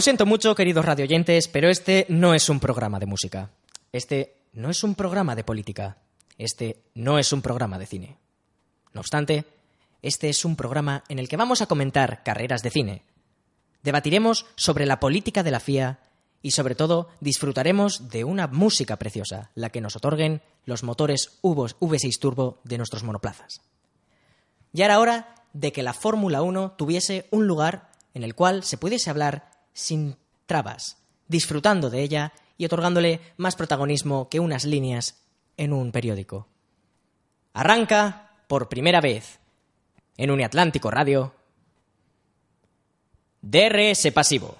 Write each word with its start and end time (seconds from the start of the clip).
Lo 0.00 0.02
siento 0.02 0.24
mucho, 0.24 0.54
queridos 0.54 0.86
radioyentes, 0.86 1.46
pero 1.46 1.68
este 1.68 2.06
no 2.08 2.32
es 2.32 2.48
un 2.48 2.58
programa 2.58 2.98
de 2.98 3.04
música. 3.04 3.50
Este 3.92 4.34
no 4.54 4.70
es 4.70 4.82
un 4.82 4.94
programa 4.94 5.36
de 5.36 5.44
política. 5.44 5.98
Este 6.38 6.84
no 6.94 7.18
es 7.18 7.34
un 7.34 7.42
programa 7.42 7.78
de 7.78 7.84
cine. 7.84 8.16
No 8.94 9.02
obstante, 9.02 9.44
este 10.00 10.30
es 10.30 10.46
un 10.46 10.56
programa 10.56 11.04
en 11.10 11.18
el 11.18 11.28
que 11.28 11.36
vamos 11.36 11.60
a 11.60 11.66
comentar 11.66 12.22
carreras 12.22 12.62
de 12.62 12.70
cine. 12.70 13.02
Debatiremos 13.82 14.46
sobre 14.54 14.86
la 14.86 15.00
política 15.00 15.42
de 15.42 15.50
la 15.50 15.60
FIA 15.60 15.98
y 16.40 16.52
sobre 16.52 16.74
todo 16.74 17.10
disfrutaremos 17.20 18.08
de 18.08 18.24
una 18.24 18.46
música 18.46 18.96
preciosa, 18.96 19.50
la 19.54 19.68
que 19.68 19.82
nos 19.82 19.96
otorguen 19.96 20.40
los 20.64 20.82
motores 20.82 21.38
V6 21.42 22.18
Turbo 22.18 22.62
de 22.64 22.78
nuestros 22.78 23.02
monoplazas. 23.02 23.60
Ya 24.72 24.86
era 24.86 24.98
hora 24.98 25.34
de 25.52 25.72
que 25.72 25.82
la 25.82 25.92
Fórmula 25.92 26.40
1 26.40 26.72
tuviese 26.78 27.26
un 27.30 27.46
lugar 27.46 27.90
en 28.14 28.22
el 28.22 28.34
cual 28.34 28.64
se 28.64 28.78
pudiese 28.78 29.10
hablar 29.10 29.49
sin 29.72 30.16
trabas, 30.46 30.98
disfrutando 31.28 31.90
de 31.90 32.02
ella 32.02 32.32
y 32.56 32.64
otorgándole 32.64 33.20
más 33.36 33.56
protagonismo 33.56 34.28
que 34.28 34.40
unas 34.40 34.64
líneas 34.64 35.22
en 35.56 35.72
un 35.72 35.92
periódico. 35.92 36.46
Arranca 37.52 38.32
por 38.48 38.68
primera 38.68 39.00
vez 39.00 39.40
en 40.16 40.30
Uniatlántico 40.30 40.90
Radio 40.90 41.34
DRS 43.42 44.10
Pasivo. 44.12 44.59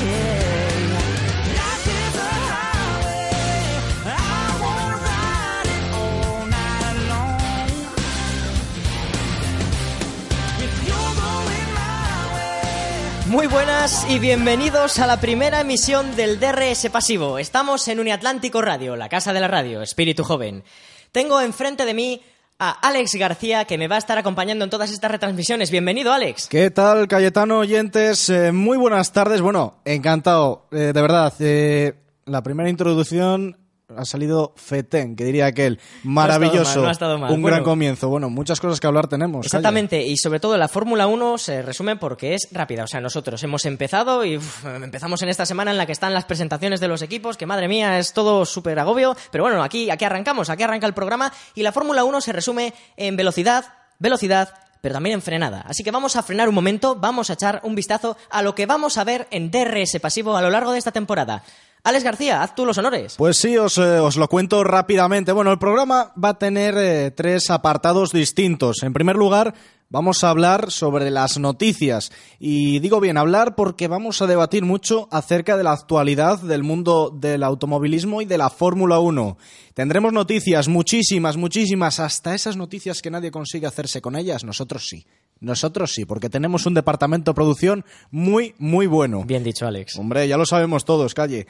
Muy 13.31 13.47
buenas 13.47 14.05
y 14.09 14.19
bienvenidos 14.19 14.99
a 14.99 15.07
la 15.07 15.21
primera 15.21 15.61
emisión 15.61 16.17
del 16.17 16.37
DRS 16.37 16.89
Pasivo. 16.89 17.39
Estamos 17.39 17.87
en 17.87 18.01
Uniatlántico 18.01 18.61
Radio, 18.61 18.97
la 18.97 19.07
casa 19.07 19.31
de 19.31 19.39
la 19.39 19.47
radio, 19.47 19.81
espíritu 19.81 20.25
joven. 20.25 20.65
Tengo 21.13 21.39
enfrente 21.39 21.85
de 21.85 21.93
mí 21.93 22.21
a 22.59 22.71
Alex 22.71 23.15
García, 23.15 23.63
que 23.63 23.77
me 23.77 23.87
va 23.87 23.95
a 23.95 23.99
estar 23.99 24.17
acompañando 24.17 24.65
en 24.65 24.69
todas 24.69 24.91
estas 24.91 25.11
retransmisiones. 25.11 25.71
Bienvenido, 25.71 26.11
Alex. 26.11 26.47
¿Qué 26.47 26.71
tal, 26.71 27.07
Cayetano 27.07 27.59
oyentes? 27.59 28.29
Eh, 28.29 28.51
muy 28.51 28.77
buenas 28.77 29.13
tardes. 29.13 29.39
Bueno, 29.39 29.75
encantado, 29.85 30.67
eh, 30.73 30.91
de 30.93 31.01
verdad. 31.01 31.33
eh, 31.39 31.93
la 32.25 32.43
primera 32.43 32.69
introducción 32.69 33.57
ha 33.97 34.05
salido 34.05 34.53
fetén, 34.55 35.15
que 35.15 35.23
diría 35.23 35.45
aquel. 35.47 35.79
Maravilloso. 36.03 36.75
mal, 36.75 36.83
no 36.83 36.89
ha 36.89 36.91
estado 36.91 37.17
mal. 37.17 37.31
Un 37.31 37.41
Bueno. 37.41 37.55
gran 37.55 37.63
comienzo. 37.65 38.09
Bueno, 38.09 38.29
muchas 38.29 38.59
cosas 38.59 38.79
que 38.79 38.87
hablar 38.87 39.07
tenemos. 39.07 39.45
Exactamente, 39.45 40.01
y 40.05 40.17
sobre 40.17 40.39
todo 40.39 40.57
la 40.57 40.67
Fórmula 40.67 41.07
1 41.07 41.37
se 41.37 41.61
resume 41.61 41.95
porque 41.95 42.33
es 42.35 42.47
rápida. 42.51 42.83
O 42.83 42.87
sea, 42.87 43.01
nosotros 43.01 43.41
hemos 43.43 43.65
empezado 43.65 44.23
y 44.25 44.37
uf, 44.37 44.65
empezamos 44.65 45.21
en 45.21 45.29
esta 45.29 45.45
semana 45.45 45.71
en 45.71 45.77
la 45.77 45.85
que 45.85 45.91
están 45.91 46.13
las 46.13 46.25
presentaciones 46.25 46.79
de 46.79 46.87
los 46.87 47.01
equipos, 47.01 47.37
que 47.37 47.45
madre 47.45 47.67
mía, 47.67 47.97
es 47.99 48.13
todo 48.13 48.45
súper 48.45 48.79
agobio. 48.79 49.15
Pero 49.31 49.43
bueno, 49.43 49.63
aquí, 49.63 49.89
aquí 49.89 50.05
arrancamos, 50.05 50.49
aquí 50.49 50.63
arranca 50.63 50.87
el 50.87 50.93
programa 50.93 51.31
y 51.55 51.63
la 51.63 51.71
Fórmula 51.71 52.03
1 52.03 52.21
se 52.21 52.31
resume 52.33 52.73
en 52.97 53.15
velocidad, 53.15 53.65
velocidad, 53.99 54.53
pero 54.81 54.93
también 54.93 55.13
en 55.15 55.21
frenada. 55.21 55.63
Así 55.67 55.83
que 55.83 55.91
vamos 55.91 56.15
a 56.15 56.23
frenar 56.23 56.49
un 56.49 56.55
momento, 56.55 56.95
vamos 56.95 57.29
a 57.29 57.33
echar 57.33 57.59
un 57.63 57.75
vistazo 57.75 58.17
a 58.31 58.41
lo 58.41 58.55
que 58.55 58.65
vamos 58.65 58.97
a 58.97 59.03
ver 59.03 59.27
en 59.29 59.51
DRS 59.51 59.99
pasivo 60.01 60.35
a 60.35 60.41
lo 60.41 60.49
largo 60.49 60.71
de 60.71 60.79
esta 60.79 60.91
temporada. 60.91 61.43
Alex 61.83 62.03
García, 62.03 62.43
haz 62.43 62.53
tú 62.53 62.65
los 62.65 62.77
honores. 62.77 63.15
Pues 63.17 63.37
sí, 63.37 63.57
os, 63.57 63.77
eh, 63.79 63.99
os 63.99 64.15
lo 64.15 64.27
cuento 64.27 64.63
rápidamente. 64.63 65.31
Bueno, 65.31 65.51
el 65.51 65.57
programa 65.57 66.13
va 66.21 66.29
a 66.29 66.39
tener 66.39 66.75
eh, 66.77 67.09
tres 67.09 67.49
apartados 67.49 68.11
distintos. 68.11 68.83
En 68.83 68.93
primer 68.93 69.15
lugar, 69.15 69.55
vamos 69.89 70.23
a 70.23 70.29
hablar 70.29 70.69
sobre 70.69 71.09
las 71.09 71.39
noticias. 71.39 72.11
Y 72.39 72.79
digo 72.79 72.99
bien, 72.99 73.17
hablar 73.17 73.55
porque 73.55 73.87
vamos 73.87 74.21
a 74.21 74.27
debatir 74.27 74.63
mucho 74.63 75.07
acerca 75.11 75.57
de 75.57 75.63
la 75.63 75.71
actualidad 75.71 76.39
del 76.39 76.61
mundo 76.61 77.09
del 77.09 77.41
automovilismo 77.41 78.21
y 78.21 78.25
de 78.25 78.37
la 78.37 78.51
Fórmula 78.51 78.99
1. 78.99 79.37
Tendremos 79.73 80.13
noticias, 80.13 80.67
muchísimas, 80.67 81.35
muchísimas, 81.35 81.99
hasta 81.99 82.35
esas 82.35 82.57
noticias 82.57 83.01
que 83.01 83.09
nadie 83.09 83.31
consigue 83.31 83.65
hacerse 83.65 84.01
con 84.01 84.15
ellas. 84.15 84.43
Nosotros 84.43 84.87
sí. 84.87 85.07
Nosotros 85.39 85.91
sí, 85.91 86.05
porque 86.05 86.29
tenemos 86.29 86.67
un 86.67 86.75
departamento 86.75 87.31
de 87.31 87.35
producción 87.35 87.83
muy, 88.11 88.53
muy 88.59 88.85
bueno. 88.85 89.23
Bien 89.25 89.43
dicho, 89.43 89.65
Alex. 89.65 89.97
Hombre, 89.97 90.27
ya 90.27 90.37
lo 90.37 90.45
sabemos 90.45 90.85
todos, 90.85 91.15
calle. 91.15 91.47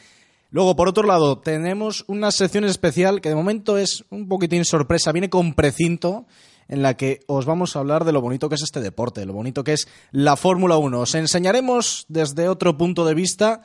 Luego, 0.52 0.76
por 0.76 0.90
otro 0.90 1.04
lado, 1.04 1.40
tenemos 1.40 2.04
una 2.08 2.30
sección 2.30 2.66
especial 2.66 3.22
que 3.22 3.30
de 3.30 3.36
momento 3.36 3.78
es 3.78 4.04
un 4.10 4.28
poquitín 4.28 4.66
sorpresa, 4.66 5.14
viene 5.14 5.30
con 5.30 5.54
precinto, 5.54 6.26
en 6.68 6.82
la 6.82 6.96
que 6.96 7.22
os 7.28 7.46
vamos 7.46 7.76
a 7.76 7.80
hablar 7.80 8.04
de 8.04 8.12
lo 8.12 8.20
bonito 8.20 8.50
que 8.50 8.56
es 8.56 8.62
este 8.62 8.82
deporte, 8.82 9.26
lo 9.26 9.32
bonito 9.32 9.64
que 9.64 9.72
es 9.72 9.88
la 10.12 10.36
Fórmula 10.36 10.76
1. 10.76 11.00
Os 11.00 11.16
enseñaremos 11.16 12.06
desde 12.10 12.50
otro 12.50 12.78
punto 12.78 13.06
de 13.06 13.14
vista 13.14 13.62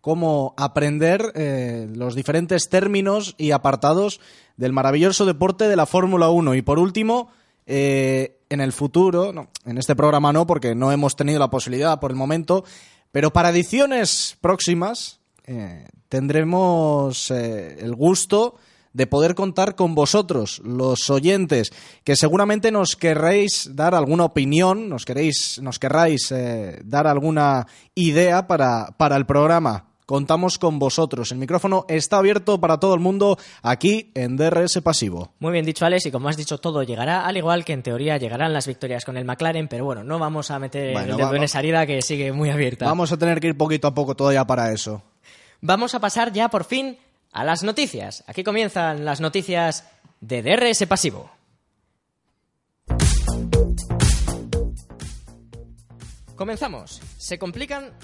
cómo 0.00 0.54
aprender 0.56 1.32
eh, 1.36 1.88
los 1.94 2.16
diferentes 2.16 2.68
términos 2.68 3.36
y 3.38 3.52
apartados 3.52 4.20
del 4.56 4.72
maravilloso 4.72 5.26
deporte 5.26 5.68
de 5.68 5.76
la 5.76 5.86
Fórmula 5.86 6.30
1. 6.30 6.56
Y 6.56 6.62
por 6.62 6.80
último, 6.80 7.30
eh, 7.64 8.40
en 8.50 8.60
el 8.60 8.72
futuro, 8.72 9.32
no, 9.32 9.50
en 9.64 9.78
este 9.78 9.94
programa 9.94 10.32
no, 10.32 10.48
porque 10.48 10.74
no 10.74 10.90
hemos 10.90 11.14
tenido 11.14 11.38
la 11.38 11.50
posibilidad 11.50 12.00
por 12.00 12.10
el 12.10 12.16
momento, 12.16 12.64
pero 13.12 13.32
para 13.32 13.50
ediciones 13.50 14.36
próximas 14.40 15.20
eh, 15.46 15.86
tendremos 16.08 17.30
eh, 17.30 17.76
el 17.80 17.94
gusto 17.94 18.56
de 18.94 19.06
poder 19.06 19.34
contar 19.34 19.74
con 19.74 19.94
vosotros, 19.94 20.62
los 20.64 21.10
oyentes, 21.10 21.72
que 22.04 22.16
seguramente 22.16 22.70
nos 22.70 22.96
querréis 22.96 23.70
dar 23.74 23.94
alguna 23.94 24.24
opinión, 24.24 24.88
nos 24.88 25.04
queréis, 25.04 25.60
nos 25.60 25.78
querráis 25.78 26.30
eh, 26.30 26.80
dar 26.84 27.06
alguna 27.06 27.66
idea 27.94 28.46
para, 28.46 28.94
para 28.96 29.16
el 29.16 29.26
programa. 29.26 29.86
Contamos 30.06 30.58
con 30.58 30.78
vosotros. 30.78 31.32
El 31.32 31.38
micrófono 31.38 31.86
está 31.88 32.18
abierto 32.18 32.60
para 32.60 32.78
todo 32.78 32.94
el 32.94 33.00
mundo 33.00 33.38
aquí 33.62 34.12
en 34.14 34.36
DRS 34.36 34.80
Pasivo. 34.82 35.32
Muy 35.38 35.50
bien 35.50 35.64
dicho, 35.64 35.86
Alex, 35.86 36.04
y 36.06 36.10
como 36.10 36.28
has 36.28 36.36
dicho, 36.36 36.58
todo 36.58 36.82
llegará, 36.82 37.24
al 37.24 37.38
igual 37.38 37.64
que 37.64 37.72
en 37.72 37.82
teoría 37.82 38.18
llegarán 38.18 38.52
las 38.52 38.66
victorias 38.66 39.04
con 39.06 39.16
el 39.16 39.24
McLaren, 39.24 39.66
pero 39.66 39.86
bueno, 39.86 40.04
no 40.04 40.18
vamos 40.18 40.50
a 40.50 40.58
meter 40.58 40.92
Bueno, 40.92 41.12
el 41.12 41.16
dedo 41.16 41.34
en 41.34 41.42
esa 41.44 41.60
herida 41.60 41.86
que 41.86 42.02
sigue 42.02 42.32
muy 42.32 42.50
abierta. 42.50 42.84
Vamos 42.84 43.12
a 43.12 43.16
tener 43.16 43.40
que 43.40 43.48
ir 43.48 43.56
poquito 43.56 43.88
a 43.88 43.94
poco 43.94 44.14
todavía 44.14 44.44
para 44.44 44.72
eso. 44.72 45.02
Vamos 45.66 45.94
a 45.94 45.98
pasar 45.98 46.30
ya 46.30 46.50
por 46.50 46.64
fin 46.64 46.98
a 47.32 47.42
las 47.42 47.62
noticias. 47.62 48.22
Aquí 48.26 48.44
comienzan 48.44 49.06
las 49.06 49.22
noticias 49.22 49.88
de 50.20 50.42
DRS 50.42 50.84
Pasivo. 50.86 51.30
Comenzamos. 56.36 57.00
Se 57.16 57.38
complican 57.38 57.94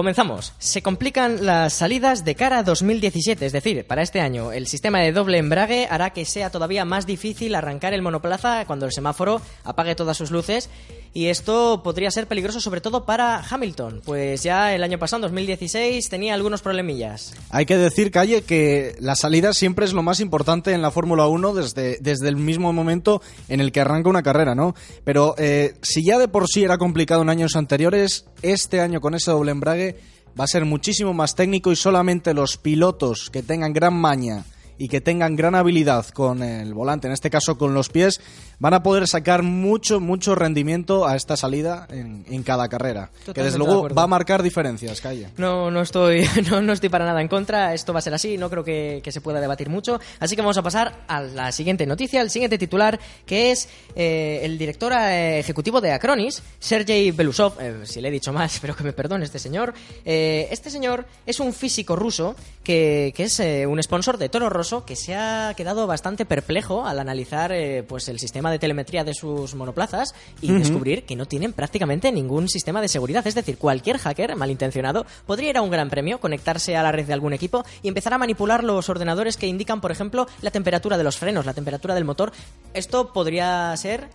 comenzamos. 0.00 0.54
Se 0.58 0.80
complican 0.80 1.44
las 1.44 1.74
salidas 1.74 2.24
de 2.24 2.34
cara 2.34 2.60
a 2.60 2.62
2017, 2.62 3.44
es 3.44 3.52
decir, 3.52 3.86
para 3.86 4.00
este 4.00 4.22
año. 4.22 4.50
El 4.50 4.66
sistema 4.66 4.98
de 5.00 5.12
doble 5.12 5.36
embrague 5.36 5.88
hará 5.90 6.14
que 6.14 6.24
sea 6.24 6.48
todavía 6.48 6.86
más 6.86 7.04
difícil 7.04 7.54
arrancar 7.54 7.92
el 7.92 8.00
monoplaza 8.00 8.64
cuando 8.64 8.86
el 8.86 8.92
semáforo 8.92 9.42
apague 9.62 9.94
todas 9.94 10.16
sus 10.16 10.30
luces. 10.30 10.70
Y 11.12 11.26
esto 11.26 11.82
podría 11.82 12.10
ser 12.12 12.28
peligroso 12.28 12.60
sobre 12.60 12.80
todo 12.80 13.04
para 13.04 13.42
Hamilton, 13.42 14.00
pues 14.04 14.44
ya 14.44 14.72
el 14.72 14.84
año 14.84 14.96
pasado, 14.96 15.18
en 15.18 15.22
2016, 15.22 16.08
tenía 16.08 16.34
algunos 16.34 16.62
problemillas. 16.62 17.34
Hay 17.50 17.66
que 17.66 17.76
decir, 17.76 18.12
Calle, 18.12 18.42
que 18.42 18.94
la 19.00 19.16
salida 19.16 19.52
siempre 19.52 19.84
es 19.84 19.92
lo 19.92 20.04
más 20.04 20.20
importante 20.20 20.72
en 20.72 20.82
la 20.82 20.92
Fórmula 20.92 21.26
1 21.26 21.52
desde, 21.54 21.98
desde 22.00 22.28
el 22.28 22.36
mismo 22.36 22.72
momento 22.72 23.22
en 23.48 23.58
el 23.58 23.72
que 23.72 23.80
arranca 23.80 24.08
una 24.08 24.22
carrera, 24.22 24.54
¿no? 24.54 24.76
Pero 25.02 25.34
eh, 25.36 25.74
si 25.82 26.04
ya 26.04 26.16
de 26.16 26.28
por 26.28 26.46
sí 26.46 26.62
era 26.62 26.78
complicado 26.78 27.22
en 27.22 27.28
años 27.28 27.56
anteriores, 27.56 28.26
este 28.42 28.80
año 28.80 29.00
con 29.00 29.16
ese 29.16 29.32
doble 29.32 29.50
embrague 29.50 29.89
va 30.38 30.44
a 30.44 30.48
ser 30.48 30.64
muchísimo 30.64 31.12
más 31.12 31.34
técnico 31.34 31.72
y 31.72 31.76
solamente 31.76 32.34
los 32.34 32.56
pilotos 32.56 33.30
que 33.30 33.42
tengan 33.42 33.72
gran 33.72 33.94
maña 33.94 34.44
y 34.80 34.88
que 34.88 35.02
tengan 35.02 35.36
gran 35.36 35.54
habilidad 35.54 36.06
con 36.06 36.42
el 36.42 36.72
volante, 36.72 37.06
en 37.06 37.12
este 37.12 37.28
caso 37.28 37.58
con 37.58 37.74
los 37.74 37.90
pies, 37.90 38.18
van 38.60 38.72
a 38.72 38.82
poder 38.82 39.06
sacar 39.06 39.42
mucho, 39.42 40.00
mucho 40.00 40.34
rendimiento 40.34 41.06
a 41.06 41.16
esta 41.16 41.36
salida 41.36 41.86
en, 41.90 42.24
en 42.30 42.42
cada 42.42 42.66
carrera. 42.70 43.10
que 43.26 43.42
desde 43.42 43.52
de 43.52 43.58
luego 43.58 43.90
va 43.90 44.04
a 44.04 44.06
marcar 44.06 44.42
diferencias, 44.42 45.02
Calle. 45.02 45.28
No, 45.36 45.70
no 45.70 45.82
estoy, 45.82 46.26
no, 46.50 46.62
no 46.62 46.72
estoy 46.72 46.88
para 46.88 47.04
nada 47.04 47.20
en 47.20 47.28
contra. 47.28 47.74
Esto 47.74 47.92
va 47.92 47.98
a 47.98 48.02
ser 48.02 48.14
así. 48.14 48.38
No 48.38 48.48
creo 48.48 48.64
que, 48.64 49.02
que 49.04 49.12
se 49.12 49.20
pueda 49.20 49.38
debatir 49.38 49.68
mucho. 49.68 50.00
Así 50.18 50.34
que 50.34 50.40
vamos 50.40 50.56
a 50.56 50.62
pasar 50.62 51.04
a 51.08 51.20
la 51.20 51.52
siguiente 51.52 51.84
noticia, 51.84 52.22
al 52.22 52.30
siguiente 52.30 52.56
titular, 52.56 52.98
que 53.26 53.50
es 53.50 53.68
eh, 53.94 54.40
el 54.44 54.56
director 54.56 54.94
eh, 54.94 55.40
ejecutivo 55.40 55.82
de 55.82 55.92
Acronis, 55.92 56.42
Sergei 56.58 57.10
Belusov. 57.10 57.60
eh, 57.60 57.80
si 57.84 58.00
le 58.00 58.08
he 58.08 58.10
dicho 58.10 58.32
más, 58.32 58.54
espero 58.56 58.74
que 58.74 58.84
me 58.84 58.94
perdone 58.94 59.26
este 59.26 59.38
señor. 59.38 59.74
Eh, 60.06 60.48
este 60.50 60.70
señor 60.70 61.04
es 61.26 61.38
un 61.38 61.52
físico 61.52 61.96
ruso 61.96 62.34
que, 62.64 63.12
que 63.14 63.24
es 63.24 63.40
un 63.66 63.82
sponsor 63.82 64.16
de 64.16 64.30
Toro 64.30 64.48
Rosso 64.48 64.69
que 64.84 64.96
se 64.96 65.14
ha 65.14 65.52
quedado 65.56 65.86
bastante 65.86 66.24
perplejo 66.24 66.86
al 66.86 66.98
analizar 66.98 67.50
eh, 67.52 67.82
pues 67.82 68.08
el 68.08 68.18
sistema 68.18 68.50
de 68.50 68.58
telemetría 68.58 69.04
de 69.04 69.14
sus 69.14 69.54
monoplazas 69.54 70.14
y 70.40 70.52
descubrir 70.52 71.04
que 71.04 71.16
no 71.16 71.26
tienen 71.26 71.52
prácticamente 71.52 72.12
ningún 72.12 72.48
sistema 72.48 72.80
de 72.80 72.88
seguridad. 72.88 73.26
Es 73.26 73.34
decir, 73.34 73.58
cualquier 73.58 73.98
hacker 73.98 74.36
malintencionado 74.36 75.04
podría 75.26 75.50
ir 75.50 75.56
a 75.56 75.62
un 75.62 75.70
gran 75.70 75.90
premio, 75.90 76.20
conectarse 76.20 76.76
a 76.76 76.82
la 76.82 76.92
red 76.92 77.06
de 77.06 77.12
algún 77.12 77.32
equipo 77.32 77.64
y 77.82 77.88
empezar 77.88 78.14
a 78.14 78.18
manipular 78.18 78.62
los 78.62 78.88
ordenadores 78.88 79.36
que 79.36 79.48
indican, 79.48 79.80
por 79.80 79.90
ejemplo, 79.90 80.28
la 80.40 80.50
temperatura 80.50 80.96
de 80.96 81.04
los 81.04 81.16
frenos, 81.18 81.46
la 81.46 81.54
temperatura 81.54 81.94
del 81.94 82.04
motor. 82.04 82.32
Esto 82.72 83.12
podría 83.12 83.76
ser 83.76 84.08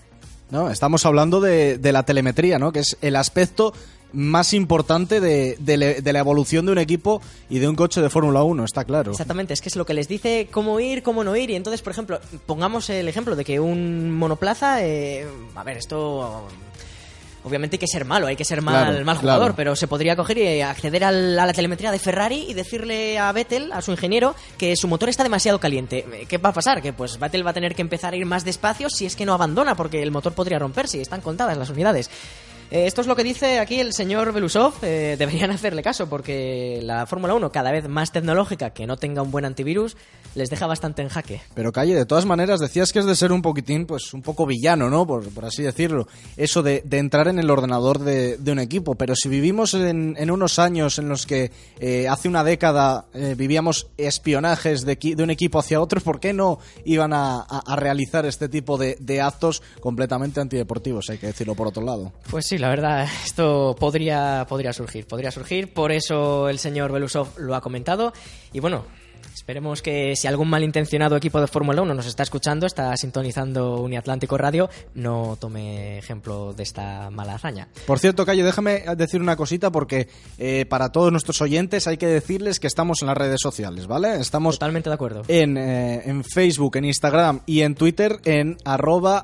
¿no? 0.52 0.70
Estamos 0.70 1.06
hablando 1.06 1.42
de, 1.42 1.80
de 1.80 1.92
la 1.92 2.04
telemetría, 2.04 2.60
¿no? 2.60 2.72
que 2.72 2.80
es 2.80 2.98
el 3.02 3.16
aspecto 3.16 3.74
más 4.14 4.54
importante 4.54 5.20
de, 5.20 5.58
de 5.60 5.78
le- 5.78 6.02
de 6.02 6.14
la 6.14 6.20
evolución 6.20 6.66
de 6.66 6.72
un 6.72 6.78
equipo 6.78 7.22
y 7.50 7.60
de 7.60 7.68
un 7.68 7.76
coche 7.76 8.02
de 8.02 8.10
Fórmula 8.10 8.44
1, 8.44 8.64
está 8.64 8.86
claro. 8.86 9.12
Exactamente, 9.12 9.54
es 9.54 9.62
que 9.62 9.70
es 9.70 9.76
lo 9.76 9.86
que 9.86 9.94
les 9.94 10.08
dice 10.08 10.48
cómo 10.52 10.80
ir, 10.80 11.04
cómo 11.04 11.24
no 11.24 11.36
ir. 11.36 11.50
Y 11.50 11.56
entonces, 11.56 11.82
por 11.82 11.92
ejemplo, 11.92 12.20
pongamos 12.46 12.90
el 12.90 13.08
ejemplo 13.08 13.36
de 13.36 13.44
que 13.44 13.60
un 13.60 14.12
monoplaza. 14.12 14.84
eh, 14.86 15.28
a 15.56 15.64
ver, 15.64 15.78
esto. 15.78 16.48
Obviamente 17.44 17.76
hay 17.76 17.80
que 17.80 17.86
ser 17.88 18.06
malo, 18.06 18.26
hay 18.26 18.36
que 18.36 18.44
ser 18.44 18.64
mal, 18.64 18.88
Claro, 18.88 19.06
mal 19.06 19.18
jugador, 19.18 19.42
claro. 19.44 19.56
pero 19.56 19.76
se 19.76 19.88
podría 19.88 20.16
coger 20.16 20.40
y 20.40 20.62
acceder 20.62 21.04
al- 21.04 21.38
a 21.38 21.46
la 21.46 21.54
telemetría 21.54 21.92
de 21.92 22.00
Ferrari 22.00 22.44
y 22.50 22.56
decirle 22.56 23.20
a 23.20 23.32
Vettel, 23.34 23.72
a 23.72 23.84
su 23.84 23.92
ingeniero, 23.92 24.34
que 24.58 24.76
su 24.76 24.88
motor 24.88 25.10
está 25.10 25.22
demasiado 25.22 25.60
caliente. 25.60 26.26
¿Qué 26.28 26.40
va 26.40 26.50
a 26.50 26.54
pasar? 26.54 26.82
Que 26.82 26.92
pues 26.92 27.20
Vettel 27.20 27.46
va 27.46 27.52
a 27.52 27.54
tener 27.54 27.76
que 27.76 27.84
empezar 27.84 28.16
a 28.16 28.18
ir 28.18 28.26
más 28.26 28.46
despacio 28.46 28.90
si 28.90 29.06
es 29.06 29.16
que 29.16 29.28
no 29.28 29.34
abandona, 29.36 29.76
porque 29.76 30.02
el 30.02 30.10
motor 30.10 30.34
podría 30.34 30.58
romperse 30.58 30.98
y 30.98 31.02
están 31.02 31.22
contadas 31.22 31.56
las 31.56 31.70
unidades. 31.70 32.10
Eh, 32.72 32.88
esto 32.88 33.02
es 33.02 33.08
lo 33.08 33.16
que 33.16 33.24
dice 33.24 33.60
aquí 33.60 33.80
el 33.80 33.94
señor 33.94 34.34
Belusov. 34.34 34.74
eh, 34.82 35.16
deberían 35.18 35.52
hacerle 35.52 35.84
caso 35.84 36.08
porque 36.10 36.80
la 36.84 37.06
Fórmula 37.06 37.34
1, 37.36 37.52
cada 37.52 37.72
vez 37.72 37.88
más 37.88 38.12
tecnológica, 38.12 38.72
que 38.72 38.88
no 38.88 38.98
tenga 38.98 39.22
un 39.22 39.32
buen 39.32 39.46
antivirus, 39.46 39.96
les 40.34 40.50
deja 40.50 40.68
bastante 40.68 41.02
en 41.02 41.08
jaque. 41.10 41.42
Pero 41.54 41.72
Calle, 41.72 41.96
de 41.96 42.06
todas 42.06 42.26
maneras, 42.26 42.60
decías 42.60 42.92
que 42.92 43.00
es 43.00 43.06
de 43.06 43.16
ser 43.16 43.32
un 43.32 43.42
poquitín, 43.42 43.86
pues 43.86 44.14
un 44.14 44.22
poco 44.22 44.46
villano, 44.46 44.90
¿no? 44.90 45.06
Por, 45.08 45.30
por 45.30 45.46
así 45.46 45.64
decirlo. 45.64 46.08
Eso 46.36 46.62
de, 46.64 46.82
de 46.86 46.98
entrar 46.98 47.28
en 47.28 47.40
el 47.40 47.50
ordenador 47.50 48.00
de, 48.00 48.38
de 48.38 48.52
un 48.52 48.60
equipo. 48.60 48.96
Pero 48.96 49.16
si 49.16 49.30
vivimos 49.30 49.74
en, 49.76 50.16
en 50.18 50.32
unos 50.32 50.60
años 50.60 51.00
en 51.00 51.08
los 51.08 51.26
que 51.26 51.52
eh, 51.80 52.08
hace 52.10 52.28
una 52.28 52.44
década 52.44 53.06
vivíamos 53.38 53.88
espionajes 53.98 54.82
de, 54.86 54.96
de 55.16 55.24
un 55.24 55.30
equipo 55.30 55.60
hacia 55.60 55.80
otro, 55.80 56.02
¿por 56.02 56.20
qué 56.20 56.34
no 56.34 56.60
iban 56.84 57.14
a, 57.14 57.36
a- 57.42 57.62
a 57.66 57.76
realizar 57.76 58.26
este 58.26 58.50
tipo 58.50 58.78
de, 58.78 58.98
de 59.00 59.22
actos 59.22 59.62
completamente 59.80 60.42
antideportivos? 60.42 61.10
Hay 61.10 61.18
que 61.18 61.28
decirlo 61.28 61.56
por 61.56 61.68
otro 61.68 61.84
lado. 61.84 62.12
Pues 62.30 62.46
sí, 62.48 62.58
la 62.66 62.70
verdad, 62.72 63.08
esto 63.24 63.76
podría, 63.80 64.44
podría 64.50 64.74
surgir, 64.74 65.06
podría 65.06 65.30
surgir. 65.30 65.72
Por 65.72 65.92
eso 65.92 66.50
el 66.50 66.58
señor 66.58 66.92
Belusov 66.92 67.38
lo 67.38 67.54
ha 67.54 67.62
comentado. 67.62 68.12
Y 68.54 68.60
bueno, 68.60 68.86
esperemos 69.36 69.84
que 69.84 70.16
si 70.16 70.26
algún 70.26 70.50
malintencionado 70.50 71.16
equipo 71.16 71.40
de 71.40 71.46
Fórmula 71.46 71.84
1 71.84 71.94
nos 71.94 72.08
está 72.08 72.24
escuchando, 72.24 72.66
está 72.66 72.98
sintonizando 72.98 73.82
Uniatlántico 73.82 74.36
Radio, 74.38 74.70
no 74.96 75.38
tome 75.40 76.00
ejemplo 76.00 76.54
de 76.54 76.64
esta 76.64 77.12
mala 77.12 77.36
hazaña. 77.36 77.68
Por 77.86 78.00
cierto, 78.00 78.26
Calle, 78.26 78.42
déjame 78.42 78.84
decir 78.98 79.22
una 79.22 79.36
cosita 79.36 79.72
porque 79.72 80.08
eh, 80.40 80.66
para 80.68 80.92
todos 80.92 81.12
nuestros 81.12 81.42
oyentes 81.42 81.86
hay 81.86 81.98
que 81.98 82.08
decirles 82.08 82.60
que 82.60 82.66
estamos 82.66 83.04
en 83.04 83.10
las 83.10 83.18
redes 83.18 83.42
sociales, 83.42 83.86
¿vale? 83.86 84.16
Estamos 84.16 84.56
Totalmente 84.56 84.90
de 84.90 84.96
acuerdo. 84.96 85.22
en, 85.28 85.58
eh, 85.58 86.02
en 86.06 86.24
Facebook, 86.24 86.78
en 86.78 86.86
Instagram 86.86 87.42
y 87.46 87.62
en 87.62 87.76
Twitter 87.76 88.20
en 88.26 88.58
arroba 88.66 89.24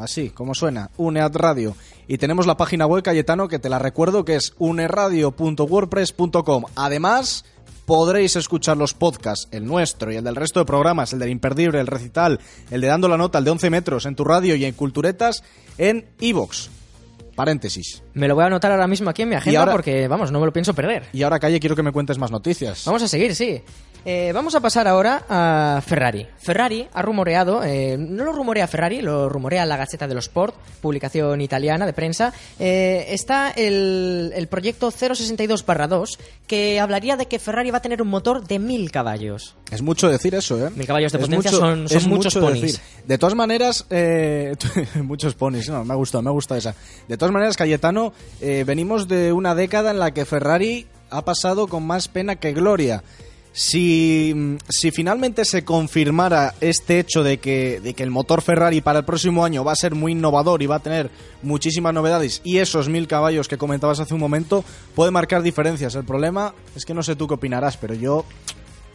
así 0.00 0.30
como 0.30 0.54
suena, 0.54 0.88
uneatradio. 0.96 1.76
Y 2.08 2.18
tenemos 2.18 2.46
la 2.46 2.56
página 2.56 2.86
web, 2.86 3.02
Cayetano, 3.02 3.48
que 3.48 3.58
te 3.58 3.68
la 3.68 3.78
recuerdo, 3.78 4.24
que 4.24 4.36
es 4.36 4.54
uneradio.wordpress.com. 4.58 6.64
Además, 6.74 7.44
podréis 7.84 8.36
escuchar 8.36 8.76
los 8.78 8.94
podcasts, 8.94 9.48
el 9.50 9.66
nuestro 9.66 10.10
y 10.12 10.16
el 10.16 10.24
del 10.24 10.36
resto 10.36 10.60
de 10.60 10.66
programas, 10.66 11.12
el 11.12 11.18
del 11.18 11.30
Imperdible, 11.30 11.80
el 11.80 11.86
Recital, 11.86 12.40
el 12.70 12.80
de 12.80 12.86
Dando 12.86 13.08
la 13.08 13.16
Nota, 13.16 13.38
el 13.38 13.44
de 13.44 13.50
11 13.50 13.70
metros, 13.70 14.06
en 14.06 14.14
tu 14.16 14.24
radio 14.24 14.54
y 14.56 14.64
en 14.64 14.74
Culturetas, 14.74 15.42
en 15.76 16.06
iVox. 16.20 16.70
Paréntesis. 17.34 18.02
Me 18.14 18.26
lo 18.26 18.34
voy 18.34 18.44
a 18.44 18.46
anotar 18.48 18.72
ahora 18.72 18.88
mismo 18.88 19.08
aquí 19.10 19.22
en 19.22 19.28
mi 19.28 19.36
agenda 19.36 19.60
ahora- 19.60 19.72
porque, 19.72 20.08
vamos, 20.08 20.32
no 20.32 20.40
me 20.40 20.46
lo 20.46 20.52
pienso 20.52 20.74
perder. 20.74 21.04
Y 21.12 21.22
ahora, 21.22 21.38
Calle, 21.38 21.60
quiero 21.60 21.76
que 21.76 21.84
me 21.84 21.92
cuentes 21.92 22.18
más 22.18 22.32
noticias. 22.32 22.84
Vamos 22.84 23.00
a 23.04 23.08
seguir, 23.08 23.36
sí. 23.36 23.62
Eh, 24.04 24.30
vamos 24.32 24.54
a 24.54 24.60
pasar 24.60 24.88
ahora 24.88 25.24
a 25.28 25.82
Ferrari. 25.84 26.26
Ferrari 26.38 26.88
ha 26.94 27.02
rumoreado, 27.02 27.62
eh, 27.62 27.96
no 27.98 28.24
lo 28.24 28.32
rumorea 28.32 28.66
Ferrari, 28.66 29.02
lo 29.02 29.28
rumorea 29.28 29.66
la 29.66 29.76
Gazzetta 29.76 30.06
dello 30.06 30.20
Sport, 30.20 30.54
publicación 30.80 31.40
italiana 31.42 31.84
de 31.84 31.92
prensa. 31.92 32.32
Eh, 32.58 33.06
está 33.10 33.50
el, 33.50 34.32
el 34.34 34.46
proyecto 34.46 34.90
062-2, 34.90 36.18
que 36.46 36.80
hablaría 36.80 37.16
de 37.16 37.26
que 37.26 37.38
Ferrari 37.38 37.70
va 37.70 37.78
a 37.78 37.82
tener 37.82 38.00
un 38.00 38.08
motor 38.08 38.46
de 38.46 38.58
1000 38.58 38.90
caballos. 38.90 39.56
Es 39.70 39.82
mucho 39.82 40.08
decir 40.08 40.34
eso, 40.34 40.66
¿eh? 40.66 40.70
Mil 40.74 40.86
caballos 40.86 41.12
de 41.12 41.18
Es 41.18 41.24
potencia 41.26 41.50
son- 41.50 41.82
muchos 41.82 42.06
mucho 42.06 42.40
ponis. 42.40 42.62
decir. 42.62 42.80
De 43.06 43.18
todas 43.18 43.34
maneras, 43.34 43.84
eh, 43.90 44.54
muchos 45.02 45.34
ponis, 45.34 45.68
no, 45.68 45.84
me 45.84 45.92
ha 45.92 45.96
gustado, 45.96 46.22
me 46.22 46.30
ha 46.30 46.32
gustado 46.32 46.58
esa. 46.58 46.74
De 47.08 47.18
todas 47.18 47.32
maneras, 47.32 47.56
Cayetano, 47.58 48.14
venimos 48.40 49.06
de 49.08 49.32
una 49.34 49.54
década 49.54 49.90
en 49.90 49.98
la 49.98 50.12
que 50.12 50.24
Ferrari 50.24 50.86
ha 51.10 51.24
pasado 51.26 51.66
con 51.68 51.86
más 51.86 52.08
pena 52.08 52.36
que 52.36 52.52
gloria. 52.52 53.02
Si, 53.52 54.32
mm, 54.34 54.56
si 54.68 54.90
finalmente 54.90 55.44
se 55.44 55.64
confirmara 55.64 56.54
este 56.60 57.00
hecho 57.00 57.22
de 57.22 57.38
que, 57.38 57.80
de 57.80 57.94
que 57.94 58.02
el 58.02 58.10
motor 58.10 58.42
Ferrari 58.42 58.80
para 58.80 59.00
el 59.00 59.04
próximo 59.04 59.44
año 59.44 59.64
va 59.64 59.72
a 59.72 59.76
ser 59.76 59.94
muy 59.94 60.12
innovador 60.12 60.62
y 60.62 60.66
va 60.66 60.76
a 60.76 60.80
tener 60.80 61.10
muchísimas 61.42 61.94
novedades 61.94 62.40
y 62.44 62.58
esos 62.58 62.88
mil 62.88 63.06
caballos 63.06 63.48
que 63.48 63.58
comentabas 63.58 64.00
hace 64.00 64.14
un 64.14 64.20
momento 64.20 64.64
puede 64.94 65.10
marcar 65.10 65.42
diferencias. 65.42 65.94
El 65.94 66.04
problema 66.04 66.54
es 66.76 66.84
que 66.84 66.94
no 66.94 67.02
sé 67.02 67.16
tú 67.16 67.26
qué 67.26 67.34
opinarás, 67.34 67.76
pero 67.76 67.94
yo 67.94 68.24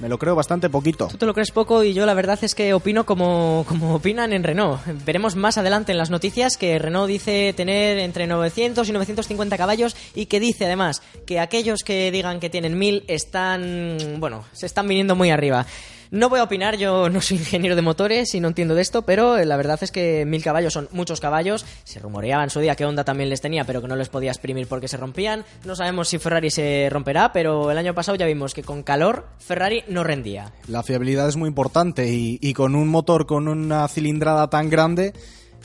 me 0.03 0.09
lo 0.09 0.19
creo 0.19 0.35
bastante 0.35 0.69
poquito. 0.69 1.07
Tú 1.07 1.15
te 1.15 1.25
lo 1.25 1.33
crees 1.33 1.51
poco 1.51 1.81
y 1.81 1.93
yo 1.93 2.05
la 2.05 2.13
verdad 2.13 2.37
es 2.41 2.55
que 2.55 2.73
opino 2.73 3.05
como, 3.05 3.63
como 3.69 3.95
opinan 3.95 4.33
en 4.33 4.43
Renault. 4.43 4.81
Veremos 5.05 5.37
más 5.37 5.57
adelante 5.57 5.93
en 5.93 5.97
las 5.97 6.09
noticias 6.09 6.57
que 6.57 6.77
Renault 6.77 7.07
dice 7.07 7.53
tener 7.55 7.97
entre 7.99 8.27
900 8.27 8.89
y 8.89 8.91
950 8.91 9.57
caballos 9.57 9.95
y 10.13 10.25
que 10.25 10.41
dice 10.41 10.65
además 10.65 11.01
que 11.25 11.39
aquellos 11.39 11.83
que 11.85 12.11
digan 12.11 12.41
que 12.41 12.49
tienen 12.49 12.77
1000 12.77 13.05
están, 13.07 13.97
bueno, 14.19 14.43
se 14.51 14.65
están 14.65 14.89
viniendo 14.89 15.15
muy 15.15 15.29
arriba. 15.29 15.65
No 16.13 16.29
voy 16.29 16.39
a 16.39 16.43
opinar, 16.43 16.77
yo 16.77 17.09
no 17.09 17.21
soy 17.21 17.37
ingeniero 17.37 17.75
de 17.75 17.81
motores 17.81 18.35
y 18.35 18.39
no 18.39 18.49
entiendo 18.49 18.75
de 18.75 18.83
esto, 18.83 19.01
pero 19.01 19.35
eh, 19.35 19.47
la 19.47 19.57
verdad 19.57 19.79
es 19.81 19.91
que 19.91 20.25
1000 20.27 20.43
caballos 20.43 20.71
son 20.71 20.87
muchos 20.91 21.19
caballos. 21.19 21.65
Se 21.85 21.99
rumoreaba 21.99 22.43
en 22.43 22.51
su 22.51 22.59
día 22.59 22.75
que 22.75 22.85
Honda 22.85 23.03
también 23.03 23.29
les 23.29 23.41
tenía, 23.41 23.63
pero 23.63 23.81
que 23.81 23.87
no 23.87 23.95
les 23.95 24.09
podía 24.09 24.29
exprimir 24.29 24.67
porque 24.67 24.87
se 24.87 24.97
rompían. 24.97 25.43
No 25.65 25.75
sabemos 25.75 26.09
si 26.09 26.19
Ferrari 26.19 26.51
se 26.51 26.87
romperá, 26.91 27.33
pero 27.33 27.71
el 27.71 27.79
año 27.79 27.95
pasado 27.95 28.15
ya 28.15 28.27
vimos 28.27 28.53
que 28.53 28.61
con 28.61 28.83
calor 28.83 29.25
Ferrari 29.39 29.85
no 29.87 30.03
rendía. 30.03 30.53
La 30.67 30.83
fiabilidad 30.83 31.27
es 31.29 31.35
muy 31.35 31.47
importante 31.47 32.07
y, 32.13 32.37
y 32.39 32.53
con 32.53 32.75
un 32.75 32.89
motor 32.89 33.25
con 33.25 33.47
una 33.47 33.87
cilindrada 33.87 34.51
tan 34.51 34.69
grande 34.69 35.13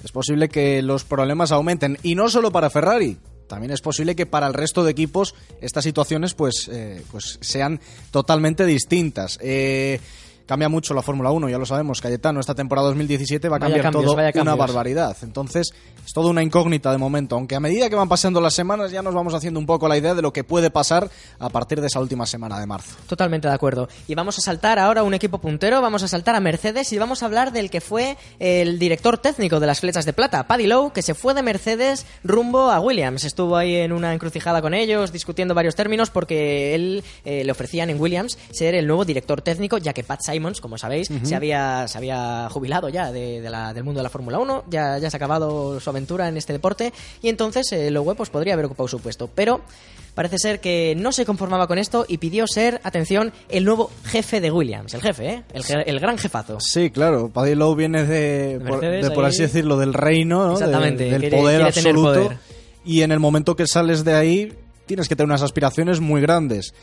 es 0.02 0.12
posible 0.12 0.49
que 0.49 0.81
los 0.81 1.05
problemas 1.05 1.52
aumenten. 1.52 1.99
Y 2.02 2.14
no 2.14 2.31
solo 2.31 2.50
para 2.50 2.71
Ferrari, 2.71 3.19
también 3.49 3.73
es 3.73 3.83
posible 3.83 4.17
que 4.17 4.25
para 4.25 4.47
el 4.47 4.55
resto 4.55 4.83
de 4.83 4.93
equipos 4.93 5.35
estas 5.61 5.85
situaciones 5.85 6.33
pues, 6.33 6.71
eh, 6.73 7.02
pues 7.11 7.38
sean 7.43 7.81
totalmente 8.11 8.64
distintas. 8.64 9.38
Eh, 9.43 10.00
cambia 10.49 10.71
mucho 10.71 10.95
la 10.95 11.02
Fórmula 11.02 11.31
1, 11.31 11.50
ya 11.50 11.59
lo 11.59 11.67
sabemos, 11.67 12.00
Cayetano, 12.00 12.40
esta 12.40 12.55
temporada 12.55 12.88
2017 12.88 13.49
va 13.50 13.57
a 13.57 13.59
Vaya 13.59 13.67
cambiar 13.75 13.93
cambios, 13.93 14.05
todo 14.07 14.14
una 14.14 14.33
cambios. 14.33 14.57
barbaridad. 14.57 15.14
Entonces, 15.23 15.75
es 16.05 16.12
toda 16.14 16.31
una 16.31 16.43
incógnita 16.43 16.90
de 16.90 16.97
momento, 16.97 17.37
aunque 17.37 17.55
a 17.55 17.61
medida 17.61 17.90
que 17.90 17.95
van 17.95 18.09
pasando 18.09 18.40
las 18.40 18.55
semanas 18.55 18.90
ya 18.90 19.02
nos 19.02 19.14
vamos 19.14 19.35
haciendo 19.35 19.61
un 19.61 19.67
poco 19.67 19.88
la 19.88 19.99
idea 19.99 20.14
de 20.14 20.23
lo 20.23 20.33
que 20.33 20.45
puede 20.45 20.71
pasar 20.71 21.11
a 21.38 21.50
partir 21.50 21.83
de 21.83 21.88
esa 21.88 22.00
última 22.00 22.25
semana 22.25 22.59
de 22.59 22.67
marzo. 22.67 22.97
Totalmente 23.07 23.47
de 23.47 23.52
acuerdo. 23.52 23.90
Y 24.09 24.14
vamos 24.14 24.38
a 24.38 24.40
saltar 24.40 24.78
ahora 24.78 25.02
un 25.02 25.12
equipo 25.12 25.38
puntero, 25.38 25.83
vamos 25.83 26.02
a 26.02 26.09
saltar 26.09 26.35
a 26.35 26.40
Mercedes 26.40 26.90
y 26.95 26.99
vamos 26.99 27.23
a 27.23 27.26
hablar 27.26 27.52
del 27.52 27.69
que 27.69 27.83
fue 27.83 28.17
el 28.38 28.78
director 28.78 29.19
técnico 29.19 29.61
de 29.61 29.67
las 29.67 29.81
flechas 29.81 30.07
de 30.07 30.14
plata, 30.14 30.47
Paddy 30.47 30.67
Lowe, 30.67 30.93
que 30.95 31.02
se 31.02 31.12
fue 31.12 31.35
de 31.35 31.43
Mercedes 31.43 32.07
rumbo 32.25 32.71
a 32.71 32.81
Williams. 32.81 33.25
Estuvo 33.25 33.55
ahí 33.55 33.76
en 33.76 33.93
una 33.93 34.14
encrucijada 34.14 34.62
con 34.62 34.73
ellos, 34.73 35.12
discutiendo 35.12 35.55
varios 35.55 35.75
términos, 35.75 36.09
porque 36.09 36.75
él 36.75 37.05
eh, 37.26 37.45
le 37.45 37.52
ofrecían 37.52 37.90
en 37.90 38.00
Williams 38.00 38.38
ser 38.50 38.75
el 38.75 38.87
nuevo 38.87 39.05
director 39.05 39.43
técnico, 39.43 39.76
ya 39.76 39.93
que 39.93 40.05
Pat 40.05 40.21
Simons, 40.38 40.61
como 40.61 40.78
sabéis, 40.78 41.09
se, 41.23 41.35
había, 41.35 41.87
se 41.88 41.99
había 41.99 42.49
jubilado 42.50 42.88
ya 42.88 43.11
de, 43.12 43.40
de 43.40 43.50
la- 43.50 43.75
del 43.75 43.85
mundo 43.85 43.99
de 43.99 44.04
la 44.04 44.11
Fórmula 44.11 44.38
1, 44.38 44.64
ya, 44.71 44.99
ya 44.99 45.11
se 45.11 45.16
ha 45.16 45.18
acabado 45.18 45.80
su 45.80 45.90
aventura 45.90 46.28
en 46.28 46.37
este 46.37 46.52
deporte, 46.52 46.92
y 47.23 47.28
entonces 47.28 47.71
eh, 47.73 47.90
Lowe 47.90 48.14
pues, 48.14 48.30
podría 48.30 48.54
haber 48.54 48.66
ocupado 48.66 48.88
su 48.88 49.00
puesto. 49.00 49.28
Pero 49.35 49.61
Parece 50.14 50.38
ser 50.38 50.59
que 50.59 50.95
no 50.97 51.12
se 51.12 51.25
conformaba 51.25 51.68
con 51.68 51.78
esto 51.78 52.04
y 52.09 52.18
pidió 52.18 52.49
ser, 52.49 52.80
atención, 52.83 53.33
el 53.49 53.64
nuevo 53.64 53.88
jefe 54.04 54.40
de 54.40 54.50
Williams. 54.50 54.92
El 54.95 55.00
jefe, 55.00 55.28
¿eh? 55.28 55.42
El, 55.52 55.62
el 55.87 56.00
gran 56.00 56.18
jefazo. 56.18 56.59
Sí, 56.59 56.90
claro, 56.90 57.28
Paddy 57.28 57.54
Lowe 57.54 57.76
viene 57.76 58.02
de, 58.02 58.59
por, 58.66 58.80
de, 58.80 59.26
así 59.26 59.42
decirlo, 59.42 59.76
del 59.78 59.95
reino, 59.95 60.38
¿no? 60.45 60.49
De- 60.49 60.64
Exactamente, 60.64 61.04
del 61.04 61.21
quiere- 61.21 61.37
poder 61.37 61.57
quiere 61.73 61.88
absoluto. 61.90 62.14
poder. 62.25 62.38
Y 62.85 63.02
en 63.02 63.12
el 63.12 63.21
momento 63.21 63.54
que 63.54 63.68
sales 63.68 64.02
de 64.04 64.14
ahí, 64.14 64.52
tienes 64.87 65.09
que 65.09 65.14
tener 65.14 65.26
unas 65.28 65.42
aspiraciones 65.42 66.00
muy 66.00 66.21
grandes. 66.21 66.75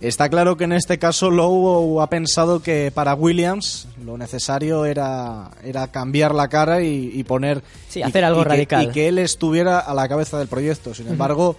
Está 0.00 0.28
claro 0.28 0.56
que 0.56 0.64
en 0.64 0.72
este 0.72 0.98
caso 0.98 1.30
Lowe 1.30 2.02
ha 2.02 2.08
pensado 2.10 2.60
que 2.60 2.90
para 2.92 3.14
Williams 3.14 3.86
lo 4.04 4.18
necesario 4.18 4.84
era, 4.84 5.50
era 5.64 5.86
cambiar 5.88 6.34
la 6.34 6.48
cara 6.48 6.82
y, 6.82 7.10
y 7.14 7.24
poner... 7.24 7.62
Sí, 7.88 8.00
y- 8.00 8.02
hacer 8.02 8.24
algo 8.24 8.40
y 8.40 8.42
que- 8.44 8.48
radical. 8.50 8.82
y 8.84 8.88
que 8.88 9.08
él 9.08 9.18
estuviera 9.18 9.78
a 9.78 9.94
la 9.94 10.06
cabeza 10.08 10.38
del 10.38 10.48
proyecto. 10.48 10.92
Sin 10.94 11.08
embargo, 11.08 11.56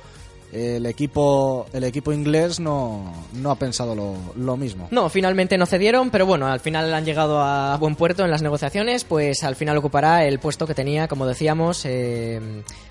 el 0.51 0.85
equipo, 0.85 1.65
el 1.73 1.83
equipo 1.83 2.13
inglés 2.13 2.59
no, 2.59 3.13
no 3.33 3.51
ha 3.51 3.55
pensado 3.55 3.95
lo, 3.95 4.15
lo 4.35 4.57
mismo. 4.57 4.87
No, 4.91 5.09
finalmente 5.09 5.57
no 5.57 5.65
cedieron, 5.65 6.09
pero 6.09 6.25
bueno, 6.25 6.47
al 6.47 6.59
final 6.59 6.93
han 6.93 7.05
llegado 7.05 7.41
a 7.41 7.75
buen 7.77 7.95
puerto 7.95 8.23
en 8.23 8.31
las 8.31 8.41
negociaciones, 8.41 9.03
pues 9.03 9.43
al 9.43 9.55
final 9.55 9.77
ocupará 9.77 10.25
el 10.25 10.39
puesto 10.39 10.65
que 10.67 10.73
tenía, 10.73 11.07
como 11.07 11.25
decíamos, 11.25 11.83
eh, 11.85 12.39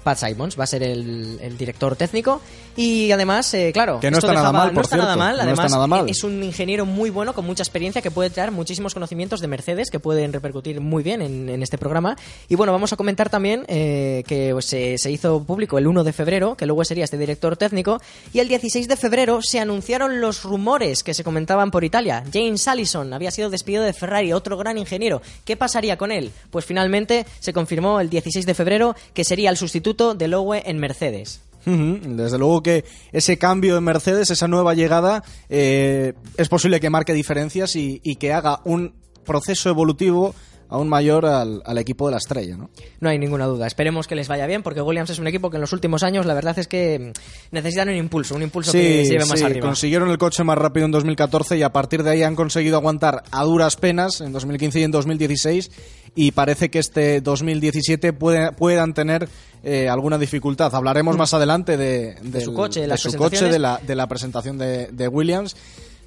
Pat 0.02 0.18
Simons, 0.18 0.58
va 0.58 0.64
a 0.64 0.66
ser 0.66 0.82
el, 0.82 1.38
el 1.40 1.56
director 1.56 1.96
técnico 1.96 2.40
y 2.76 3.10
además, 3.12 3.52
eh, 3.54 3.70
claro, 3.72 4.00
Que 4.00 4.10
no 4.10 4.18
esto 4.18 4.26
está 4.26 4.40
nada 4.40 4.52
mal, 4.52 4.68
no 4.68 4.74
por 4.74 4.84
está 4.84 4.96
nada 4.96 5.16
mal, 5.16 5.36
no 5.36 5.42
además 5.42 5.66
está 5.66 5.76
nada 5.76 5.86
mal. 5.86 6.08
es 6.08 6.24
un 6.24 6.42
ingeniero 6.42 6.84
muy 6.86 7.10
bueno 7.10 7.32
con 7.32 7.46
mucha 7.46 7.62
experiencia 7.62 8.02
que 8.02 8.10
puede 8.10 8.30
traer 8.30 8.50
muchísimos 8.50 8.94
conocimientos 8.94 9.40
de 9.40 9.48
Mercedes 9.48 9.90
que 9.90 10.00
pueden 10.00 10.32
repercutir 10.32 10.80
muy 10.80 11.02
bien 11.02 11.22
en, 11.22 11.48
en 11.48 11.62
este 11.62 11.78
programa 11.78 12.16
y 12.48 12.54
bueno, 12.56 12.72
vamos 12.72 12.92
a 12.92 12.96
comentar 12.96 13.30
también 13.30 13.64
eh, 13.68 14.24
que 14.26 14.50
pues, 14.52 14.66
se, 14.66 14.98
se 14.98 15.10
hizo 15.10 15.44
público 15.44 15.78
el 15.78 15.86
1 15.86 16.04
de 16.04 16.12
febrero, 16.12 16.56
que 16.56 16.66
luego 16.66 16.84
sería 16.84 17.04
este 17.04 17.18
director 17.18 17.43
técnico 17.52 18.00
y 18.32 18.40
el 18.40 18.48
16 18.48 18.88
de 18.88 18.96
febrero 18.96 19.40
se 19.42 19.60
anunciaron 19.60 20.20
los 20.20 20.42
rumores 20.42 21.02
que 21.02 21.14
se 21.14 21.22
comentaban 21.22 21.70
por 21.70 21.84
Italia. 21.84 22.24
James 22.32 22.66
Allison 22.66 23.12
había 23.12 23.30
sido 23.30 23.50
despedido 23.50 23.82
de 23.84 23.92
Ferrari, 23.92 24.32
otro 24.32 24.56
gran 24.56 24.78
ingeniero. 24.78 25.20
¿Qué 25.44 25.56
pasaría 25.56 25.98
con 25.98 26.10
él? 26.10 26.32
Pues 26.50 26.64
finalmente 26.64 27.26
se 27.40 27.52
confirmó 27.52 28.00
el 28.00 28.08
16 28.10 28.46
de 28.46 28.54
febrero 28.54 28.96
que 29.12 29.24
sería 29.24 29.50
el 29.50 29.56
sustituto 29.56 30.14
de 30.14 30.28
Lowe 30.28 30.62
en 30.64 30.78
Mercedes. 30.78 31.40
Desde 31.66 32.38
luego 32.38 32.62
que 32.62 32.84
ese 33.12 33.38
cambio 33.38 33.78
en 33.78 33.84
Mercedes, 33.84 34.30
esa 34.30 34.48
nueva 34.48 34.74
llegada, 34.74 35.24
eh, 35.48 36.12
es 36.36 36.48
posible 36.50 36.78
que 36.78 36.90
marque 36.90 37.14
diferencias 37.14 37.74
y 37.76 38.16
que 38.16 38.32
haga 38.34 38.60
un 38.64 38.92
proceso 39.24 39.70
evolutivo 39.70 40.34
aún 40.68 40.88
mayor 40.88 41.26
al, 41.26 41.62
al 41.64 41.78
equipo 41.78 42.06
de 42.06 42.12
la 42.12 42.18
estrella, 42.18 42.56
¿no? 42.56 42.70
No 43.00 43.08
hay 43.08 43.18
ninguna 43.18 43.46
duda. 43.46 43.66
Esperemos 43.66 44.06
que 44.06 44.14
les 44.14 44.28
vaya 44.28 44.46
bien, 44.46 44.62
porque 44.62 44.80
Williams 44.82 45.10
es 45.10 45.18
un 45.18 45.26
equipo 45.26 45.50
que 45.50 45.56
en 45.56 45.60
los 45.60 45.72
últimos 45.72 46.02
años, 46.02 46.26
la 46.26 46.34
verdad 46.34 46.58
es 46.58 46.66
que 46.68 47.12
mm, 47.14 47.54
necesitan 47.54 47.88
un 47.88 47.96
impulso, 47.96 48.34
un 48.34 48.42
impulso 48.42 48.72
que 48.72 49.04
se 49.04 49.10
lleve 49.12 49.26
más 49.26 49.38
sí, 49.38 49.44
arriba. 49.44 49.66
consiguieron 49.66 50.10
el 50.10 50.18
coche 50.18 50.42
más 50.44 50.58
rápido 50.58 50.86
en 50.86 50.92
2014 50.92 51.56
y 51.58 51.62
a 51.62 51.72
partir 51.72 52.02
de 52.02 52.10
ahí 52.10 52.22
han 52.22 52.34
conseguido 52.36 52.76
aguantar 52.76 53.22
a 53.30 53.44
duras 53.44 53.76
penas 53.76 54.20
en 54.20 54.32
2015 54.32 54.80
y 54.80 54.82
en 54.84 54.90
2016 54.90 55.70
y 56.16 56.30
parece 56.32 56.70
que 56.70 56.78
este 56.78 57.20
2017 57.20 58.12
puede- 58.12 58.52
puedan 58.52 58.94
tener 58.94 59.28
eh, 59.66 59.88
alguna 59.88 60.18
dificultad. 60.18 60.74
Hablaremos 60.74 61.16
más 61.16 61.32
adelante 61.34 61.76
de, 61.76 62.16
Mm. 62.22 62.30
De 62.30 62.40
su 62.42 62.52
coche, 62.52 62.80
de 62.82 62.86
las 62.86 63.00
su 63.00 63.08
coche, 63.08 63.38
presentaciones. 63.38 63.52
de 63.54 63.58
la, 63.58 63.80
de 63.86 63.94
la 63.94 64.06
presentación 64.06 64.58
de 64.58 65.08
Williams. 65.08 65.56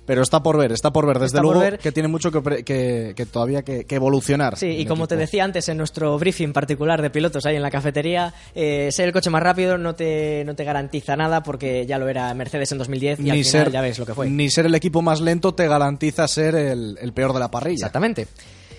Pero 0.08 0.24
está 0.24 0.42
por 0.42 0.58
ver, 0.58 0.72
está 0.72 0.92
por 0.92 1.06
ver. 1.06 1.18
Desde 1.20 1.38
Está 1.38 1.42
luego 1.44 1.60
ver. 1.60 1.78
que 1.78 1.92
tiene 1.92 2.08
mucho 2.10 2.32
que, 2.32 2.64
que- 2.64 3.14
que 3.16 3.26
todavía 3.28 3.62
que, 3.62 3.86
que 3.86 3.96
evolucionar. 3.96 4.58
Sí, 4.58 4.68
y 4.68 4.86
como 4.88 5.06
te 5.08 5.16
decía 5.18 5.44
antes 5.44 5.70
en 5.70 5.78
nuestro 5.78 6.18
briefing 6.18 6.54
particular 6.54 7.02
de 7.02 7.10
pilotos 7.12 7.46
ahí 7.46 7.56
en 7.58 7.62
la 7.62 7.70
cafetería, 7.70 8.34
eh, 8.56 8.90
ser 8.92 9.06
el 9.08 9.14
coche 9.14 9.30
más 9.30 9.44
rápido 9.44 9.78
no 9.78 9.94
te, 9.94 10.44
no 10.46 10.56
te 10.56 10.64
garantiza 10.64 11.16
nada 11.16 11.44
porque 11.44 11.86
ya 11.86 12.00
lo 12.00 12.08
era 12.10 12.34
Mercedes 12.34 12.72
en 12.72 12.78
2010 12.80 13.20
y 13.20 13.30
al 13.30 13.44
final 13.44 13.72
ya 13.72 13.82
ves 13.82 14.00
lo 14.00 14.06
que 14.06 14.14
fue. 14.14 14.30
ni 14.30 14.50
ser 14.50 14.66
el 14.66 14.74
equipo 14.76 15.02
más 15.02 15.20
lento 15.22 15.54
te 15.54 15.68
garantiza 15.68 16.28
ser 16.28 16.56
el, 16.56 16.98
el 17.02 17.14
peor 17.14 17.34
de 17.34 17.40
la 17.40 17.52
parrilla. 17.52 17.76
Exactamente. 17.76 18.28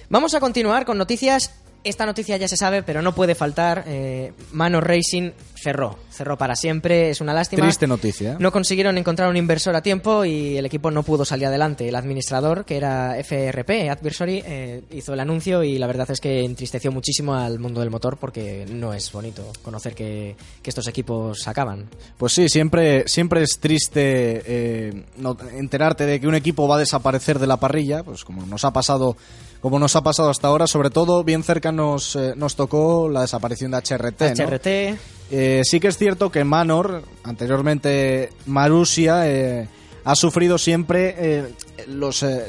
Vamos 0.08 0.32
a 0.35 0.40
continuar 0.40 0.87
con 0.87 0.97
noticias. 0.97 1.52
Esta 1.85 2.06
noticia 2.06 2.37
ya 2.38 2.49
se 2.49 2.56
sabe, 2.56 2.82
pero 2.82 3.02
no 3.02 3.14
puede 3.14 3.35
faltar. 3.35 3.85
Eh, 3.87 4.32
Mano 4.52 4.80
Racing 4.80 5.30
cerró. 5.54 5.97
Cerró 6.19 6.37
para 6.37 6.57
siempre. 6.57 7.11
Es 7.11 7.21
una 7.21 7.33
lástima. 7.33 7.63
Triste 7.63 7.87
noticia. 7.87 8.33
¿eh? 8.33 8.37
No 8.41 8.51
consiguieron 8.51 8.99
encontrar 8.99 9.31
un 9.31 9.37
inversor 9.37 9.77
a 9.77 9.83
tiempo 9.83 10.25
y 10.25 10.57
el 10.57 10.67
equipo 10.67 10.91
no 10.91 11.05
pudo 11.05 11.25
salir 11.25 11.47
adelante. 11.47 11.89
El 11.89 11.95
administrador, 11.95 12.65
que 12.65 12.77
era 12.77 13.17
FRP, 13.23 13.89
Advisory, 13.89 14.43
eh, 14.45 14.83
hizo 14.91 15.15
el 15.15 15.21
anuncio 15.21 15.63
y 15.63 15.79
la 15.79 15.87
verdad 15.87 16.11
es 16.11 16.21
que 16.21 16.45
entristeció 16.45 16.91
muchísimo 16.91 17.37
al 17.37 17.61
mundo 17.61 17.79
del 17.81 17.91
motor 17.91 18.17
porque 18.17 18.67
no 18.69 18.93
es 18.93 19.13
bonito 19.13 19.45
conocer 19.63 19.95
que, 19.95 20.35
que 20.61 20.71
estos 20.71 20.89
equipos 20.89 21.47
acaban. 21.47 21.89
Pues 22.17 22.33
sí, 22.33 22.49
siempre, 22.49 23.07
siempre 23.07 23.43
es 23.45 23.61
triste 23.61 24.43
eh, 24.45 25.05
no- 25.19 25.37
enterarte 25.57 26.05
de 26.05 26.19
que 26.21 26.27
un 26.27 26.35
equipo 26.35 26.67
va 26.67 26.75
a 26.75 26.79
desaparecer 26.81 27.39
de 27.39 27.47
la 27.47 27.59
parrilla, 27.59 28.03
pues 28.03 28.25
como 28.25 28.45
nos 28.45 28.65
ha 28.65 28.73
pasado, 28.73 29.17
como 29.61 29.79
nos 29.79 29.95
ha 29.95 30.03
pasado 30.03 30.31
hasta 30.31 30.49
ahora, 30.49 30.67
sobre 30.67 30.91
todo 30.91 31.23
bien 31.23 31.45
cerca 31.45 31.71
nos, 31.71 32.17
eh, 32.17 32.33
nos 32.37 32.57
tocó 32.57 33.09
la 33.09 33.21
desaparición 33.21 33.71
de 33.71 33.77
HRT. 33.79 34.21
¿no? 34.21 34.35
Eh, 35.30 35.61
sí 35.64 35.78
que 35.80 35.88
es 35.88 35.99
cierto 35.99 36.30
que 36.30 36.44
Manor, 36.44 37.02
anteriormente 37.23 38.30
Marusia, 38.47 39.28
eh, 39.30 39.68
ha 40.04 40.14
sufrido 40.14 40.56
siempre 40.56 41.14
eh, 41.18 41.52
los 41.87 42.23
eh, 42.23 42.47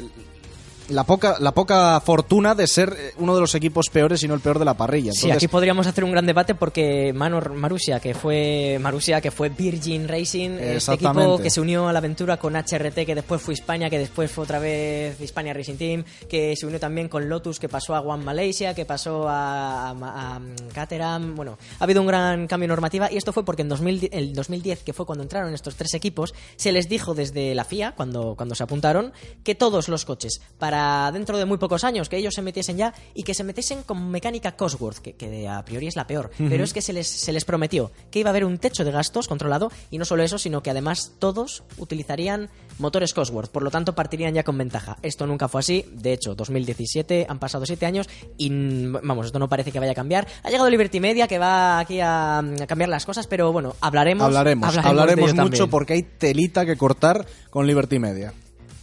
la 0.90 1.04
poca 1.04 1.36
la 1.40 1.52
poca 1.52 2.00
fortuna 2.00 2.54
de 2.54 2.66
ser 2.66 2.96
eh, 2.98 3.12
uno 3.18 3.34
de 3.34 3.40
los 3.40 3.54
equipos 3.54 3.88
peores 3.90 4.22
y 4.22 4.28
no 4.28 4.34
el 4.34 4.40
peor 4.40 4.58
de 4.58 4.64
la 4.64 4.74
parrilla. 4.74 5.12
Sí, 5.12 5.30
aquí 5.30 5.48
podríamos 5.48 5.86
hacer 5.86 6.04
un 6.04 6.12
gran 6.12 6.26
debate 6.26 6.54
porque 6.54 7.12
Manor 7.14 7.54
Marussia, 7.54 8.00
que 8.00 8.14
fue 8.14 8.78
Marussia, 8.80 9.20
que 9.20 9.30
fue 9.30 9.48
Virgin 9.48 10.08
Racing, 10.08 10.50
este 10.60 10.94
equipo 10.94 11.38
que 11.42 11.50
se 11.50 11.60
unió 11.60 11.88
a 11.88 11.92
la 11.92 11.98
aventura 12.00 12.36
con 12.38 12.54
HRT, 12.56 13.06
que 13.06 13.14
después 13.14 13.40
fue 13.40 13.54
España, 13.54 13.88
que 13.90 13.98
después 13.98 14.30
fue 14.30 14.44
otra 14.44 14.58
vez 14.58 15.20
Hispania 15.20 15.52
Racing 15.54 15.76
Team, 15.76 16.04
que 16.28 16.54
se 16.56 16.66
unió 16.66 16.78
también 16.80 17.08
con 17.08 17.28
Lotus, 17.28 17.58
que 17.58 17.68
pasó 17.68 17.94
a 17.94 18.00
One 18.00 18.24
Malaysia, 18.24 18.74
que 18.74 18.84
pasó 18.84 19.28
a, 19.28 19.90
a- 19.90 20.36
a 20.36 20.40
Caterham. 20.74 21.34
Bueno, 21.36 21.58
ha 21.78 21.84
habido 21.84 22.00
un 22.00 22.06
gran 22.06 22.46
cambio 22.46 22.68
normativa 22.68 23.10
y 23.10 23.16
esto 23.16 23.32
fue 23.32 23.44
porque 23.44 23.62
en 23.62 23.68
2000 23.68 24.08
el 24.12 24.32
2010, 24.34 24.82
que 24.82 24.92
fue 24.92 25.06
cuando 25.06 25.22
entraron 25.22 25.52
estos 25.54 25.76
tres 25.76 25.94
equipos, 25.94 26.34
se 26.56 26.72
les 26.72 26.88
dijo 26.88 27.14
desde 27.14 27.54
la 27.54 27.64
FIA, 27.64 27.92
cuando, 27.96 28.34
cuando 28.36 28.54
se 28.54 28.62
apuntaron, 28.62 29.12
que 29.44 29.54
todos 29.54 29.88
los 29.88 30.04
coches, 30.04 30.40
para 30.58 30.79
dentro 31.12 31.38
de 31.38 31.44
muy 31.44 31.58
pocos 31.58 31.84
años, 31.84 32.08
que 32.08 32.16
ellos 32.16 32.34
se 32.34 32.42
metiesen 32.42 32.76
ya 32.76 32.94
y 33.14 33.22
que 33.22 33.34
se 33.34 33.44
metiesen 33.44 33.82
con 33.82 34.10
mecánica 34.10 34.52
Cosworth, 34.52 34.98
que, 34.98 35.14
que 35.14 35.48
a 35.48 35.64
priori 35.64 35.86
es 35.86 35.96
la 35.96 36.06
peor, 36.06 36.30
pero 36.36 36.64
es 36.64 36.72
que 36.72 36.82
se 36.82 36.92
les, 36.92 37.06
se 37.06 37.32
les 37.32 37.44
prometió 37.44 37.90
que 38.10 38.20
iba 38.20 38.30
a 38.30 38.32
haber 38.32 38.44
un 38.44 38.58
techo 38.58 38.84
de 38.84 38.90
gastos 38.90 39.28
controlado 39.28 39.70
y 39.90 39.98
no 39.98 40.04
solo 40.04 40.22
eso, 40.22 40.38
sino 40.38 40.62
que 40.62 40.70
además 40.70 41.12
todos 41.18 41.62
utilizarían 41.78 42.50
motores 42.78 43.14
Cosworth, 43.14 43.50
por 43.50 43.62
lo 43.62 43.70
tanto 43.70 43.94
partirían 43.94 44.34
ya 44.34 44.42
con 44.42 44.56
ventaja. 44.58 44.96
Esto 45.02 45.26
nunca 45.26 45.48
fue 45.48 45.60
así, 45.60 45.84
de 45.92 46.12
hecho, 46.12 46.34
2017, 46.34 47.26
han 47.28 47.38
pasado 47.38 47.66
siete 47.66 47.86
años 47.86 48.08
y 48.36 48.50
mm, 48.50 48.98
vamos, 49.02 49.26
esto 49.26 49.38
no 49.38 49.48
parece 49.48 49.72
que 49.72 49.80
vaya 49.80 49.92
a 49.92 49.94
cambiar. 49.94 50.26
Ha 50.42 50.50
llegado 50.50 50.70
Liberty 50.70 51.00
Media 51.00 51.28
que 51.28 51.38
va 51.38 51.78
aquí 51.78 52.00
a, 52.00 52.38
a 52.38 52.66
cambiar 52.66 52.88
las 52.88 53.06
cosas, 53.06 53.26
pero 53.26 53.52
bueno, 53.52 53.74
hablaremos. 53.80 54.26
hablaremos, 54.26 54.76
hablaremos 54.78 55.34
mucho 55.34 55.36
también. 55.36 55.70
porque 55.70 55.92
hay 55.94 56.02
telita 56.02 56.66
que 56.66 56.76
cortar 56.76 57.26
con 57.50 57.66
Liberty 57.66 57.98
Media. 57.98 58.32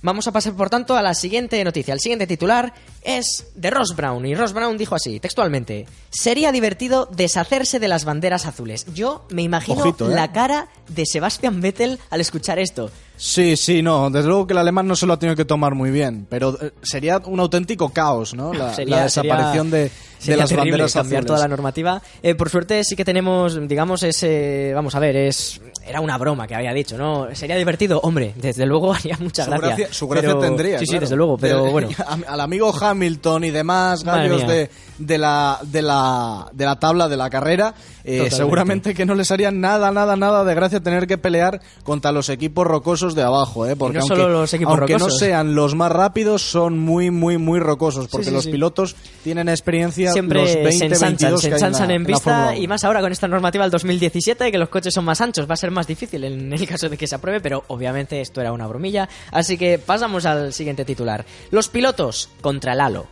Vamos 0.02 0.28
a 0.28 0.32
pasar, 0.32 0.54
por 0.54 0.70
tanto, 0.70 0.96
a 0.96 1.02
la 1.02 1.14
siguiente 1.14 1.64
noticia. 1.64 1.94
El 1.94 2.00
siguiente 2.00 2.28
titular 2.28 2.74
es 3.04 3.48
de 3.56 3.70
Ross 3.70 3.96
Brown. 3.96 4.26
Y 4.26 4.36
Ross 4.36 4.54
Brown 4.54 4.78
dijo 4.78 4.96
así, 4.96 5.20
textualmente: 5.20 5.88
Sería 6.10 6.52
divertido 6.52 7.08
deshacerse 7.08 7.80
de 7.80 7.88
las 7.88 8.06
banderas 8.06 8.46
azules. 8.46 8.86
Yo 8.94 9.26
me 9.30 9.42
imagino 9.42 9.80
Ojito, 9.80 10.12
¿eh? 10.12 10.16
la 10.16 10.32
cara 10.32 10.68
de 10.88 11.06
Sebastian 11.06 11.62
Vettel 11.62 12.00
al 12.10 12.22
escuchar 12.22 12.60
esto. 12.60 12.92
Sí, 13.20 13.58
sí, 13.58 13.82
no, 13.82 14.10
desde 14.12 14.28
luego 14.28 14.46
que 14.46 14.54
el 14.54 14.60
alemán 14.60 14.88
no 14.88 14.96
se 14.96 15.08
lo 15.08 15.14
ha 15.14 15.20
tenido 15.20 15.36
que 15.36 15.44
tomar 15.46 15.74
muy 15.74 15.90
bien, 15.90 16.28
pero 16.30 16.56
eh, 16.62 16.72
sería 16.84 17.18
un 17.26 17.40
auténtico 17.40 17.90
caos, 17.90 18.36
¿no? 18.36 18.54
La, 18.54 18.74
Sería- 18.76 18.98
la 18.98 19.04
desaparición 19.06 19.72
de, 19.72 19.90
Sería 20.20 20.38
las 20.38 20.54
banderas 20.56 20.94
cambiar 20.94 21.20
azules. 21.22 21.26
toda 21.28 21.40
la 21.40 21.48
normativa. 21.48 22.02
Eh, 22.22 22.36
por 22.36 22.50
suerte 22.50 22.84
sí 22.84 22.96
que 22.96 23.04
tenemos, 23.06 23.68
digamos, 23.68 24.04
ese... 24.04 24.72
Vamos 24.76 24.94
a 24.96 25.00
ver, 25.00 25.16
es 25.16 25.60
era 25.88 26.02
una 26.02 26.18
broma 26.18 26.48
que 26.48 26.54
había 26.56 26.74
dicho, 26.74 26.98
¿no? 26.98 27.34
¿Sería 27.34 27.56
divertido? 27.56 28.00
Hombre, 28.04 28.34
desde 28.36 28.66
luego 28.66 28.94
haría 28.96 29.18
mucha 29.20 29.46
Su 29.46 29.52
gracia. 29.52 29.68
gracia, 29.70 29.88
su 29.94 30.08
gracia 30.08 30.30
pero- 30.30 30.42
tendría. 30.42 30.80
Sí, 30.80 30.86
sí, 30.86 31.00
desde 31.00 31.16
luego, 31.16 31.38
pero 31.38 31.64
De- 31.64 31.72
bueno. 31.72 31.90
Al 32.28 32.40
amigo 32.42 32.72
Hamilton 32.80 33.46
y 33.46 33.50
demás 33.52 34.04
gallos 34.04 34.44
de, 34.48 35.18
la, 35.18 35.60
de, 35.64 35.82
la, 35.82 36.48
de 36.52 36.66
la 36.66 36.76
tabla 36.80 37.08
de 37.08 37.18
la 37.18 37.30
carrera, 37.30 37.74
eh, 38.08 38.32
seguramente 38.32 38.94
que 38.94 39.06
no 39.06 39.14
les 39.16 39.30
haría 39.32 39.52
nada, 39.52 39.92
nada, 39.92 40.16
nada 40.16 40.44
de 40.44 40.56
gracia 40.56 40.80
tener 40.80 41.08
que 41.08 41.18
pelear 41.18 41.62
contra 41.84 42.12
los 42.12 42.30
equipos 42.30 42.66
rocosos 42.66 43.16
de 43.16 43.24
abajo, 43.24 43.66
¿eh? 43.68 43.76
Porque 43.76 43.98
no 43.98 44.04
aunque, 44.04 44.16
solo 44.16 44.30
los 44.30 44.54
equipos 44.54 44.78
aunque 44.78 44.98
no 44.98 45.10
sean 45.10 45.56
los 45.56 45.76
más 45.76 45.92
rápidos, 45.92 46.42
son 46.42 46.80
muy, 46.80 47.12
muy, 47.12 47.38
muy 47.38 47.60
rocosos, 47.60 48.08
porque 48.08 48.28
sí, 48.28 48.32
los 48.32 48.46
sí. 48.46 48.52
pilotos 48.52 48.96
tienen 49.24 49.50
experiencia 49.50 50.12
Siempre 50.14 50.42
los 50.42 50.54
20, 50.56 50.72
se 50.78 50.86
ensanchan, 50.86 51.10
22 51.32 51.42
se 51.42 51.50
que 51.50 51.54
hay 51.56 51.60
en 51.60 51.66
ensanchan 51.68 51.88
la- 51.90 51.96
en 51.96 52.02
en 52.06 52.12
la 52.12 52.20
Fórmula 52.20 52.38
vista 52.48 52.52
1. 52.56 52.64
y 52.64 52.68
más 52.68 52.84
ahora 52.84 53.02
con 53.02 53.12
esta 53.12 53.28
normativa 53.28 53.64
del 53.66 53.72
2017 53.72 54.52
que 54.52 54.58
los 54.58 54.70
coches 54.70 54.94
son 54.94 55.06
más 55.06 55.20
anchos, 55.22 55.50
va 55.50 55.54
a 55.54 55.58
ser 55.58 55.72
más 55.72 55.86
difícil 55.88 56.24
en 56.24 56.54
el 56.54 56.68
caso 56.68 56.88
de 56.90 56.98
que 56.98 57.08
se 57.08 57.16
apruebe, 57.16 57.42
pero 57.42 57.64
obviamente 57.68 58.22
esto 58.22 58.42
era 58.42 58.52
una 58.54 58.68
bromilla, 58.68 59.08
así 59.32 59.58
que 59.58 59.80
pasamos 59.80 60.26
al 60.26 60.54
siguiente 60.54 60.86
titular. 60.86 61.26
Los 61.52 61.68
pilotos 61.70 62.30
contra 62.42 62.74
el 62.74 62.82
halo. 62.82 63.08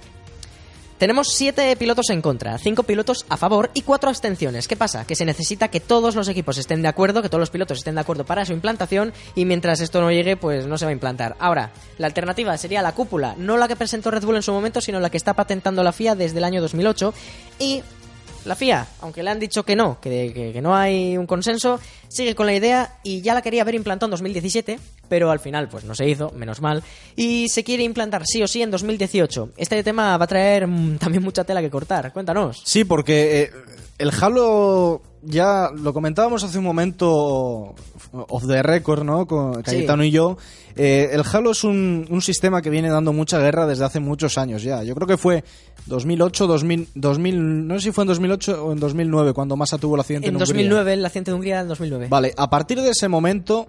Tenemos 0.97 1.33
siete 1.33 1.75
pilotos 1.75 2.09
en 2.09 2.21
contra, 2.21 2.57
cinco 2.57 2.83
pilotos 2.83 3.25
a 3.27 3.35
favor 3.35 3.69
y 3.73 3.81
cuatro 3.81 4.09
abstenciones. 4.09 4.65
¿Qué 4.67 4.77
pasa? 4.77 5.05
Que 5.05 5.15
se 5.15 5.25
necesita 5.25 5.67
que 5.67 5.81
todos 5.81 6.15
los 6.15 6.29
equipos 6.29 6.57
estén 6.57 6.81
de 6.81 6.87
acuerdo, 6.87 7.21
que 7.21 7.27
todos 7.27 7.41
los 7.41 7.49
pilotos 7.49 7.79
estén 7.79 7.95
de 7.95 8.01
acuerdo 8.01 8.25
para 8.25 8.45
su 8.45 8.53
implantación 8.53 9.11
y 9.35 9.43
mientras 9.43 9.81
esto 9.81 9.99
no 9.99 10.09
llegue, 10.09 10.37
pues 10.37 10.67
no 10.67 10.77
se 10.77 10.85
va 10.85 10.89
a 10.89 10.93
implantar. 10.93 11.35
Ahora, 11.39 11.71
la 11.97 12.07
alternativa 12.07 12.57
sería 12.57 12.81
la 12.81 12.93
cúpula, 12.93 13.35
no 13.37 13.57
la 13.57 13.67
que 13.67 13.75
presentó 13.75 14.09
Red 14.09 14.23
Bull 14.23 14.37
en 14.37 14.43
su 14.43 14.53
momento, 14.53 14.79
sino 14.79 15.01
la 15.01 15.09
que 15.09 15.17
está 15.17 15.33
patentando 15.33 15.83
la 15.83 15.91
FIA 15.91 16.15
desde 16.15 16.37
el 16.37 16.45
año 16.45 16.61
2008 16.61 17.13
y 17.59 17.83
la 18.45 18.55
FIA, 18.55 18.87
aunque 19.01 19.23
le 19.23 19.29
han 19.29 19.39
dicho 19.39 19.63
que 19.63 19.75
no, 19.75 19.99
que, 19.99 20.31
que- 20.53 20.61
no 20.61 20.75
hay 20.75 21.17
un 21.17 21.25
consenso, 21.27 21.79
sigue 22.07 22.35
con 22.35 22.45
la 22.45 22.53
idea 22.53 22.97
y 23.03 23.21
ya 23.21 23.33
la 23.33 23.41
quería 23.41 23.61
haber 23.63 23.75
implantado 23.75 24.07
en 24.07 24.11
2017, 24.11 24.79
pero 25.09 25.31
al 25.31 25.39
final 25.39 25.67
pues 25.69 25.83
no 25.83 25.93
se 25.95 26.07
hizo, 26.09 26.31
menos 26.31 26.61
mal, 26.61 26.83
y 27.15 27.47
se 27.49 27.63
quiere 27.63 27.83
implantar 27.83 28.23
sí 28.25 28.41
o 28.43 28.47
sí 28.47 28.61
en 28.61 28.71
2018. 28.71 29.51
Este 29.57 29.83
tema 29.83 30.17
va 30.17 30.25
a 30.25 30.27
traer 30.27 30.67
mm, 30.67 30.97
también 30.97 31.23
mucha 31.23 31.43
tela 31.43 31.61
que 31.61 31.69
cortar, 31.69 32.11
cuéntanos. 32.13 32.61
Sí, 32.65 32.83
porque 32.85 33.41
eh, 33.43 33.51
el 33.97 34.11
Halo 34.21 35.01
ya 35.25 35.69
lo 35.75 35.93
comentábamos 35.93 36.43
hace 36.43 36.57
un 36.57 36.63
momento 36.63 37.75
off 38.11 38.47
the 38.47 38.61
record, 38.63 39.03
¿no? 39.03 39.25
Con 39.25 39.61
Cayetano 39.61 40.03
y 40.03 40.11
yo. 40.11 40.37
Eh, 40.75 41.09
el 41.13 41.23
Halo 41.31 41.51
es 41.51 41.63
un, 41.63 42.05
un 42.09 42.21
sistema 42.21 42.61
que 42.61 42.69
viene 42.69 42.89
dando 42.89 43.13
mucha 43.13 43.39
guerra 43.39 43.65
desde 43.65 43.85
hace 43.85 43.99
muchos 43.99 44.37
años 44.37 44.61
ya. 44.63 44.83
Yo 44.83 44.93
creo 44.95 45.07
que 45.07 45.17
fue 45.17 45.43
2008, 45.85 46.47
2000, 46.47 46.89
2000 46.95 47.67
no 47.67 47.75
sé 47.75 47.85
si 47.85 47.91
fue 47.91 48.03
en 48.03 48.07
2008 48.09 48.65
o 48.65 48.71
en 48.73 48.79
2009 48.79 49.33
cuando 49.33 49.55
Massa 49.55 49.77
tuvo 49.77 49.95
el 49.95 50.01
accidente 50.01 50.27
en, 50.27 50.35
En 50.35 50.41
Hungría. 50.41 50.63
2009, 50.63 50.93
el 50.93 51.05
accidente 51.05 51.31
de 51.31 51.35
Hungría 51.35 51.61
en 51.61 51.67
2009. 51.67 52.07
Vale, 52.09 52.33
a 52.35 52.49
partir 52.49 52.81
de 52.81 52.89
ese 52.89 53.07
momento, 53.07 53.67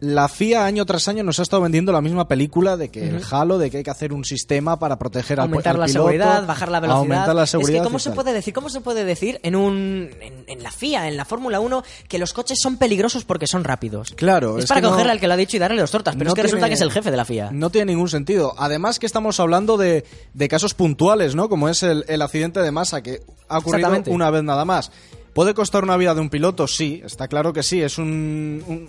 la 0.00 0.28
FIA 0.28 0.64
año 0.64 0.86
tras 0.86 1.08
año 1.08 1.24
nos 1.24 1.40
ha 1.40 1.42
estado 1.42 1.62
vendiendo 1.62 1.90
la 1.90 2.00
misma 2.00 2.28
película 2.28 2.76
de 2.76 2.88
que 2.88 3.08
el 3.08 3.22
Halo, 3.30 3.58
de 3.58 3.68
que 3.70 3.78
hay 3.78 3.82
que 3.82 3.90
hacer 3.90 4.12
un 4.12 4.24
sistema 4.24 4.78
para 4.78 4.96
proteger 4.98 5.40
al, 5.40 5.46
aumentar 5.48 5.74
al 5.74 5.80
la 5.80 5.86
piloto, 5.86 6.02
seguridad, 6.06 6.46
bajar 6.46 6.68
la 6.70 6.80
velocidad. 6.80 7.00
Aumentar 7.02 7.34
la 7.34 7.46
seguridad. 7.46 7.76
Es 7.76 7.82
que 7.82 7.84
cómo 7.84 7.98
se 7.98 8.10
puede 8.12 8.32
decir, 8.32 8.54
cómo 8.54 8.68
se 8.68 8.80
puede 8.80 9.04
decir 9.04 9.40
en 9.42 9.56
un 9.56 10.10
en, 10.20 10.44
en 10.46 10.62
la 10.62 10.70
FIA, 10.70 11.08
en 11.08 11.16
la 11.16 11.24
Fórmula 11.24 11.58
1 11.60 11.82
que 12.08 12.18
los 12.18 12.32
coches 12.32 12.58
son 12.62 12.76
peligrosos 12.76 13.24
porque 13.24 13.46
son 13.48 13.64
rápidos. 13.64 14.12
Claro, 14.16 14.58
es, 14.58 14.64
es 14.64 14.68
para 14.68 14.80
no- 14.82 14.90
cogerle 14.90 15.12
al 15.12 15.20
que 15.20 15.26
lo 15.26 15.34
ha 15.34 15.36
dicho 15.36 15.56
y 15.56 15.60
darle 15.60 15.80
los 15.80 15.90
tortas, 15.90 16.14
pero 16.14 16.26
no 16.26 16.30
es 16.30 16.34
que 16.36 16.42
resulta 16.42 16.68
que 16.68 16.74
es 16.74 16.80
el 16.80 16.92
jefe 16.92 17.10
de 17.10 17.16
la 17.16 17.24
FIA. 17.24 17.50
No 17.50 17.70
tiene 17.70 17.92
ningún 17.92 18.08
sentido. 18.08 18.54
Además 18.56 18.98
que 18.98 19.06
estamos 19.06 19.40
hablando 19.40 19.76
de, 19.76 20.04
de 20.32 20.48
casos 20.48 20.74
puntuales, 20.74 21.34
¿no? 21.34 21.48
Como 21.48 21.68
es 21.68 21.82
el, 21.82 22.04
el 22.08 22.22
accidente 22.22 22.60
de 22.60 22.70
masa 22.70 23.02
que 23.02 23.20
ha 23.48 23.58
ocurrido 23.58 23.90
una 24.06 24.30
vez 24.30 24.44
nada 24.44 24.64
más. 24.64 24.92
¿Puede 25.34 25.54
costar 25.54 25.84
una 25.84 25.96
vida 25.96 26.14
de 26.14 26.20
un 26.20 26.30
piloto? 26.30 26.66
Sí, 26.66 27.00
está 27.04 27.28
claro 27.28 27.52
que 27.52 27.62
sí. 27.62 27.80
Es 27.80 27.98
un, 27.98 28.64
un- 28.66 28.88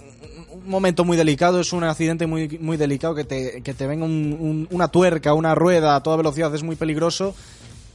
un 0.64 0.70
momento 0.70 1.04
muy 1.06 1.18
delicado, 1.18 1.60
es 1.60 1.74
un 1.74 1.84
accidente 1.84 2.28
muy, 2.28 2.58
muy 2.60 2.78
delicado 2.78 3.16
que 3.16 3.24
te, 3.24 3.62
que 3.62 3.74
te 3.74 3.88
venga 3.88 4.06
un- 4.06 4.38
un- 4.40 4.68
una 4.72 4.88
tuerca, 4.88 5.34
una 5.34 5.56
rueda 5.56 5.96
a 5.96 6.04
toda 6.04 6.18
velocidad 6.18 6.54
es 6.56 6.64
muy 6.64 6.76
peligroso. 6.76 7.34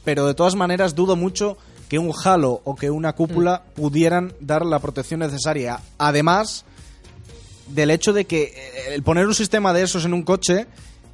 Pero 0.03 0.27
de 0.27 0.33
todas 0.35 0.55
maneras 0.55 0.93
dudo 0.95 1.15
mucho 1.15 1.57
que 1.89 1.97
un 1.99 2.11
halo 2.23 2.61
o 2.63 2.75
que 2.75 2.89
una 2.91 3.13
cúpula 3.13 3.63
Mm. 3.65 3.79
pudieran 3.81 4.33
dar 4.39 4.65
la 4.65 4.79
protección 4.79 5.19
necesaria. 5.21 5.79
Además, 5.97 6.65
del 7.67 7.89
hecho 7.91 8.13
de 8.13 8.25
que 8.25 8.43
eh, 8.43 8.93
el 8.93 9.01
poner 9.03 9.25
un 9.27 9.33
sistema 9.35 9.73
de 9.73 9.81
esos 9.83 10.05
en 10.05 10.13
un 10.13 10.21
coche 10.23 10.67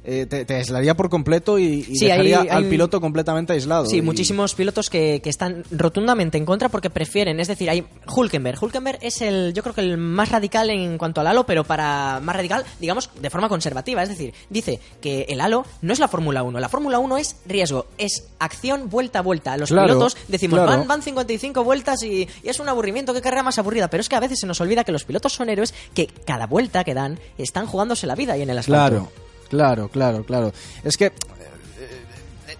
eh, 0.04 0.26
te, 0.26 0.44
te 0.44 0.54
aislaría 0.56 0.94
por 0.96 1.08
completo 1.10 1.58
y, 1.58 1.64
y 1.88 1.96
Sí, 1.96 2.06
dejaría 2.06 2.40
hay- 2.42 2.48
al 2.48 2.64
piloto 2.66 3.00
completamente 3.00 3.52
aislado. 3.52 3.86
Sí, 3.86 3.98
Y- 3.98 4.02
muchísimos 4.02 4.54
pilotos 4.54 4.90
que, 4.90 5.20
que 5.22 5.30
están 5.30 5.64
rotundamente 5.70 6.38
en 6.38 6.44
contra 6.44 6.68
porque 6.68 6.90
prefieren, 6.90 7.38
es 7.40 7.48
decir, 7.48 7.70
hay 7.70 7.86
Hulkenberg. 8.14 8.62
Hulkenberg 8.62 8.98
es 9.02 9.22
el, 9.22 9.52
yo 9.54 9.62
creo 9.62 9.74
que 9.74 9.80
el 9.82 9.98
más 9.98 10.30
radical 10.30 10.70
en 10.70 10.98
cuanto 10.98 11.20
al 11.20 11.26
halo, 11.28 11.46
pero 11.46 11.64
para 11.64 12.20
más 12.22 12.34
radical, 12.34 12.64
digamos, 12.80 13.10
de 13.20 13.30
forma 13.30 13.48
conservativa. 13.48 14.02
Es 14.02 14.08
decir, 14.08 14.34
dice 14.50 14.80
que 15.00 15.26
el 15.28 15.40
halo 15.40 15.64
no 15.82 15.92
es 15.92 15.98
la 15.98 16.08
Fórmula 16.08 16.42
1. 16.42 16.58
La 16.58 16.68
Fórmula 16.68 16.98
1 16.98 17.18
es 17.18 17.36
riesgo, 17.46 17.86
es 17.98 18.24
acción 18.38 18.90
vuelta 18.90 19.20
a 19.20 19.22
vuelta. 19.22 19.56
Los 19.56 19.68
Claro, 19.70 19.86
pilotos 19.88 20.16
decimos, 20.28 20.58
claro. 20.58 20.78
van, 20.78 20.88
van 20.88 21.02
55 21.02 21.64
vueltas 21.64 22.02
y, 22.02 22.28
y 22.42 22.48
es 22.48 22.58
un 22.60 22.68
aburrimiento, 22.68 23.14
qué 23.14 23.20
carrera 23.20 23.42
más 23.42 23.58
aburrida. 23.58 23.88
Pero 23.88 24.00
es 24.00 24.08
que 24.08 24.16
a 24.16 24.20
veces 24.20 24.40
se 24.40 24.46
nos 24.46 24.60
olvida 24.60 24.84
que 24.84 24.92
los 24.92 25.04
pilotos 25.04 25.32
son 25.32 25.48
héroes 25.48 25.72
que 25.94 26.08
cada 26.26 26.46
vuelta 26.46 26.82
que 26.84 26.94
dan 26.94 27.20
están 27.38 27.66
jugándose 27.66 28.06
la 28.06 28.14
vida 28.14 28.36
y 28.36 28.42
en 28.42 28.50
el 28.50 28.58
asfalto. 28.58 28.88
Claro, 28.88 29.12
claro, 29.52 29.88
claro, 29.88 30.24
claro. 30.24 30.52
Es 30.82 30.96
que... 30.96 31.06
eh, 31.06 31.12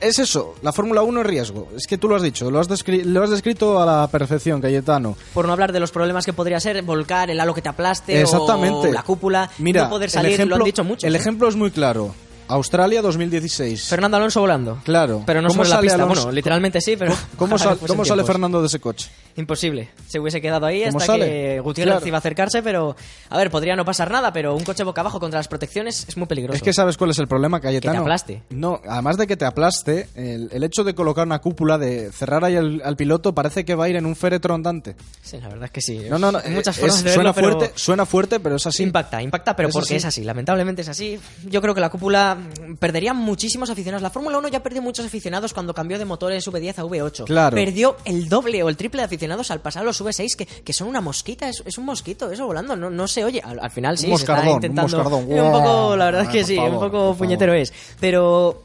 Es 0.00 0.18
eso, 0.18 0.55
la 0.62 0.72
Fórmula 0.72 1.02
1 1.02 1.20
es 1.20 1.26
riesgo. 1.26 1.68
Es 1.76 1.87
que 1.87 1.96
tú 1.96 2.09
lo 2.09 2.16
has 2.16 2.22
dicho, 2.22 2.50
lo 2.50 2.59
has, 2.61 2.68
descri- 2.68 3.05
lo 3.05 3.22
has 3.22 3.31
descrito 3.31 3.81
a 3.81 3.87
la 3.87 4.09
perfección, 4.09 4.61
Cayetano. 4.61 5.16
Por 5.33 5.46
no 5.46 5.52
hablar 5.52 5.72
de 5.72 5.78
los 5.81 5.90
problemas 5.92 6.24
que 6.26 6.33
podría 6.33 6.59
ser 6.61 6.83
volcar 6.83 7.31
el 7.31 7.38
halo 7.40 7.55
que 7.55 7.62
te 7.62 7.68
aplaste 7.68 8.20
Exactamente. 8.20 8.88
o 8.88 8.92
la 8.92 9.02
cúpula, 9.05 9.48
Mira, 9.59 9.85
no 9.85 9.90
poder 9.90 10.07
el 10.07 10.11
salir, 10.11 10.33
ejemplo, 10.35 10.57
lo 10.59 10.64
han 10.64 10.66
dicho 10.66 10.85
mucho. 10.85 11.07
El 11.07 11.14
ejemplo 11.16 11.48
es 11.48 11.57
muy 11.57 11.70
claro. 11.70 12.14
Australia 12.48 13.00
2016. 13.02 13.88
Fernando 13.88 14.16
Alonso 14.16 14.40
volando. 14.40 14.78
Claro. 14.85 15.22
Pero 15.26 15.40
no 15.40 15.48
¿Cómo 15.48 15.64
sobre 15.64 15.70
la 15.74 15.81
pista. 15.81 15.94
Alonso? 15.96 16.14
Bueno, 16.22 16.33
literalmente 16.33 16.81
sí, 16.81 16.96
pero... 16.96 17.14
¿Cómo, 17.37 17.57
sal- 17.59 17.78
cómo 17.87 18.05
sale. 18.05 18.24
Fernando 18.24 18.61
de 18.61 18.66
ese 18.66 18.78
coche? 18.78 19.09
Imposible. 19.37 19.88
Se 20.09 20.20
hubiese 20.20 20.40
quedado 20.40 20.66
ahí 20.66 20.85
¿Cómo 20.85 20.98
hasta 20.98 21.12
sale? 21.14 21.24
que 21.26 21.61
Gutiérrez 21.61 21.94
Claro. 21.94 22.07
iba 22.07 22.16
a 22.16 22.20
acercarse, 22.20 22.62
pero... 22.62 22.94
A 23.31 23.37
ver, 23.38 23.50
podría 23.50 23.74
no 23.76 23.85
pasar 23.85 24.11
nada, 24.11 24.33
pero 24.33 24.55
un 24.55 24.64
coche 24.64 24.85
boca 24.85 25.00
abajo 25.00 25.18
contra 25.18 25.38
las 25.38 25.48
protecciones 25.48 26.05
es 26.09 26.16
muy 26.16 26.26
peligroso. 26.26 26.57
Es 26.57 26.62
que 26.62 26.72
sabes 26.72 26.96
cuál 26.96 27.11
es 27.11 27.18
el 27.18 27.26
problema, 27.28 27.61
Cayetano. 27.61 27.92
Que 27.92 27.98
te 27.98 28.02
aplaste. 28.02 28.42
No, 28.50 28.81
además 28.87 29.16
de 29.16 29.26
que 29.26 29.37
te 29.37 29.44
aplaste, 29.46 30.09
el, 30.14 30.48
el 30.52 30.62
hecho 30.64 30.85
de 30.85 30.94
colocar 30.94 31.26
una 31.26 31.38
cúpula, 31.40 31.78
de 31.78 32.12
cerrar 32.12 32.44
ahí 32.44 32.57
al, 32.57 32.83
al 32.85 32.96
piloto, 32.96 33.35
parece 33.35 33.64
que 33.64 33.74
va 33.74 33.85
a 33.85 33.88
ir 33.88 33.96
en 33.96 34.05
un 34.07 34.14
féretro 34.16 34.55
andante. 34.55 34.94
Sí, 35.22 35.38
la 35.40 35.48
verdad 35.48 35.64
es 35.64 35.70
que 35.70 35.81
sí. 35.81 36.02
No, 36.11 36.18
no, 36.18 36.31
no. 36.33 36.38
Hay 36.38 36.50
muchas 36.50 36.76
es- 36.76 36.81
formas 36.81 36.98
suena 37.00 37.14
verlo, 37.16 37.35
pero- 37.35 37.59
fuerte, 37.59 37.72
suena 37.78 38.07
fuerte, 38.07 38.40
pero 38.40 38.57
es 38.57 38.66
así. 38.66 38.83
Impacta, 38.83 39.22
impacta, 39.22 39.57
pero 39.57 39.68
Es 39.68 39.72
porque 39.74 39.87
así. 39.87 39.96
es 39.96 40.05
así. 40.05 40.24
Lamentablemente 40.24 40.83
es 40.83 40.88
así. 40.88 41.18
Yo 41.48 41.62
creo 41.62 41.74
que 41.74 41.81
la 41.81 41.88
cúpula 41.90 42.32
perdería 42.79 43.14
muchísimos 43.14 43.71
aficionados. 43.71 44.03
La 44.03 44.11
Fórmula 44.11 44.38
1 44.38 44.49
ya 44.49 44.62
perdió 44.62 44.83
muchos 44.83 45.05
aficionados 45.07 45.53
cuando 45.53 45.75
cambió 45.75 45.99
de 45.99 46.05
motores 46.05 46.47
V10 46.49 46.79
a 46.79 46.85
V8. 46.85 47.25
Claro. 47.25 47.55
Perdió 47.55 47.97
el 48.05 48.29
doble 48.29 48.62
o 48.62 48.68
el 48.68 48.77
triple 48.77 49.01
de 49.03 49.07
aficionados 49.07 49.51
al 49.51 49.61
pasar 49.61 49.83
a 49.83 49.85
los 49.87 50.01
V6, 50.03 50.37
que, 50.37 50.47
que 50.47 50.73
son 50.73 50.88
una 50.88 51.01
mosquita, 51.01 51.49
es, 51.49 51.62
es 51.66 51.79
un 51.79 51.85
mosquito, 51.85 52.31
eso 52.31 52.47
volando, 52.47 52.77
no, 52.77 52.90
no 52.90 53.09
se 53.09 53.25
oye. 53.25 53.40
Al, 53.45 53.59
al 53.61 53.71
final 53.71 53.99
sí, 53.99 54.11
Un 54.11 54.16
se 54.18 54.23
está 54.23 54.33
moscardón, 54.35 54.49
un 54.49 54.55
intentando... 54.57 54.97
moscardón. 54.97 55.33
Eh, 55.33 55.40
un 55.42 55.53
poco, 55.53 55.97
la 55.97 56.05
verdad 56.07 56.23
es 56.23 56.29
que 56.29 56.45
sí, 56.45 56.57
favor, 56.57 56.71
un 56.73 56.79
poco 56.81 56.99
favor. 56.99 57.16
puñetero 57.16 57.55
es. 57.55 57.73
Pero... 58.01 58.62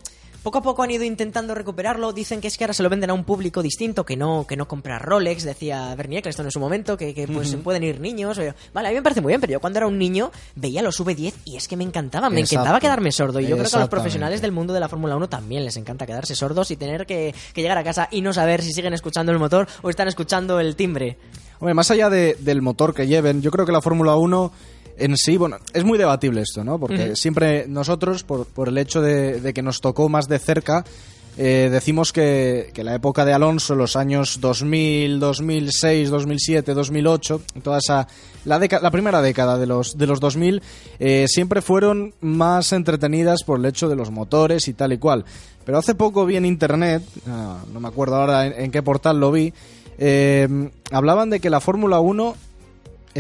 Poco 0.48 0.60
a 0.60 0.62
poco 0.62 0.82
han 0.82 0.92
ido 0.92 1.04
intentando 1.04 1.54
recuperarlo. 1.56 2.14
Dicen 2.14 2.40
que 2.40 2.48
es 2.48 2.58
que 2.58 2.64
ahora 2.64 2.74
se 2.74 2.82
lo 2.82 2.88
venden 2.88 3.10
a 3.10 3.14
un 3.14 3.26
público 3.26 3.62
distinto, 3.62 4.06
que 4.06 4.16
no, 4.16 4.46
que 4.48 4.56
no 4.56 4.66
compra 4.66 4.98
Rolex, 4.98 5.44
decía 5.44 5.94
Bernie 5.96 6.20
Eccleston 6.20 6.46
en 6.46 6.52
su 6.54 6.60
momento, 6.62 6.96
que, 6.96 7.14
que 7.14 7.28
pues 7.28 7.54
pueden 7.58 7.84
ir 7.84 8.00
niños. 8.00 8.38
o- 8.38 8.54
Vale, 8.74 8.88
a 8.88 8.92
mí 8.92 8.96
me 8.96 9.02
parece 9.02 9.20
muy 9.20 9.32
bien, 9.32 9.42
pero 9.42 9.52
yo 9.52 9.60
cuando 9.60 9.80
era 9.80 9.88
un 9.88 9.98
niño 9.98 10.32
veía 10.56 10.82
los 10.82 11.02
V10 11.02 11.34
y 11.44 11.58
es 11.58 11.68
que 11.68 11.76
me 11.76 11.84
encantaban, 11.84 12.34
me 12.34 12.40
Exacto. 12.40 12.62
encantaba 12.62 12.80
quedarme 12.80 13.12
sordo. 13.12 13.42
Y 13.42 13.48
yo 13.48 13.58
creo 13.58 13.70
que 13.70 13.76
a 13.76 13.80
los 13.82 13.90
profesionales 13.90 14.42
del 14.42 14.54
mundo 14.54 14.74
de 14.74 14.80
la 14.80 14.88
Fórmula 14.88 15.18
1 15.18 15.28
también 15.28 15.66
les 15.66 15.76
encanta 15.76 16.06
quedarse 16.06 16.34
sordos 16.34 16.72
y 16.72 16.78
tener 16.78 17.06
que, 17.06 17.36
que 17.54 17.62
llegar 17.62 17.78
a 17.78 17.84
casa 17.84 18.08
y 18.10 18.22
no 18.22 18.32
saber 18.32 18.62
si 18.62 18.72
siguen 18.72 18.94
escuchando 18.94 19.34
el 19.34 19.40
motor 19.40 19.68
o 19.82 19.90
están 19.90 20.08
escuchando 20.08 20.62
el 20.62 20.78
timbre. 20.78 21.18
Hombre, 21.60 21.74
más 21.74 21.92
allá 21.92 22.10
de- 22.10 22.38
del 22.40 22.62
motor 22.62 22.94
que 22.94 23.06
lleven, 23.06 23.42
yo 23.42 23.52
creo 23.52 23.66
que 23.66 23.74
la 23.74 23.82
Fórmula 23.82 24.16
1 24.16 24.54
en 24.98 25.16
sí, 25.18 25.38
bueno, 25.38 25.58
es 25.74 25.84
muy 25.84 25.98
debatible 25.98 26.42
esto, 26.42 26.64
¿no? 26.64 26.80
Porque 26.80 27.16
siempre 27.16 27.66
nosotros, 27.68 28.24
por, 28.24 28.46
por 28.48 28.68
el 28.70 28.78
hecho 28.78 29.02
de, 29.02 29.40
de 29.42 29.54
que 29.54 29.62
nos 29.62 29.80
tocó 29.82 30.10
más 30.10 30.28
de 30.28 30.40
cerca, 30.40 30.84
eh, 31.40 31.70
decimos 31.72 32.12
que, 32.14 32.72
que 32.74 32.84
la 32.84 32.96
época 32.96 33.24
de 33.24 33.32
Alonso, 33.32 33.76
los 33.76 33.96
años 33.96 34.40
2000, 34.42 35.20
2006, 35.20 36.10
2007, 36.10 36.74
2008, 36.74 37.42
toda 37.62 37.78
esa 37.78 38.08
la, 38.46 38.60
deca- 38.60 38.82
la 38.82 38.90
primera 38.90 39.22
década 39.22 39.60
de 39.60 39.68
los 39.68 39.98
de 40.00 40.08
los 40.08 40.20
2000 40.20 40.64
eh, 41.00 41.26
siempre 41.28 41.62
fueron 41.62 42.16
más 42.22 42.74
entretenidas 42.74 43.44
por 43.46 43.60
el 43.60 43.66
hecho 43.66 43.88
de 43.88 43.96
los 43.96 44.10
motores 44.10 44.68
y 44.68 44.74
tal 44.74 44.94
y 44.94 44.98
cual. 44.98 45.26
Pero 45.64 45.78
hace 45.78 45.94
poco 45.94 46.26
vi 46.26 46.38
en 46.38 46.46
internet, 46.46 47.04
ah, 47.28 47.60
no 47.72 47.80
me 47.82 47.88
acuerdo 47.90 48.16
ahora 48.16 48.48
en, 48.48 48.54
en 48.60 48.72
qué 48.72 48.82
portal 48.82 49.20
lo 49.20 49.32
vi, 49.32 49.54
eh, 50.00 50.48
hablaban 50.92 51.30
de 51.30 51.40
que 51.40 51.50
la 51.52 51.60
Fórmula 51.60 52.00
1 52.00 52.36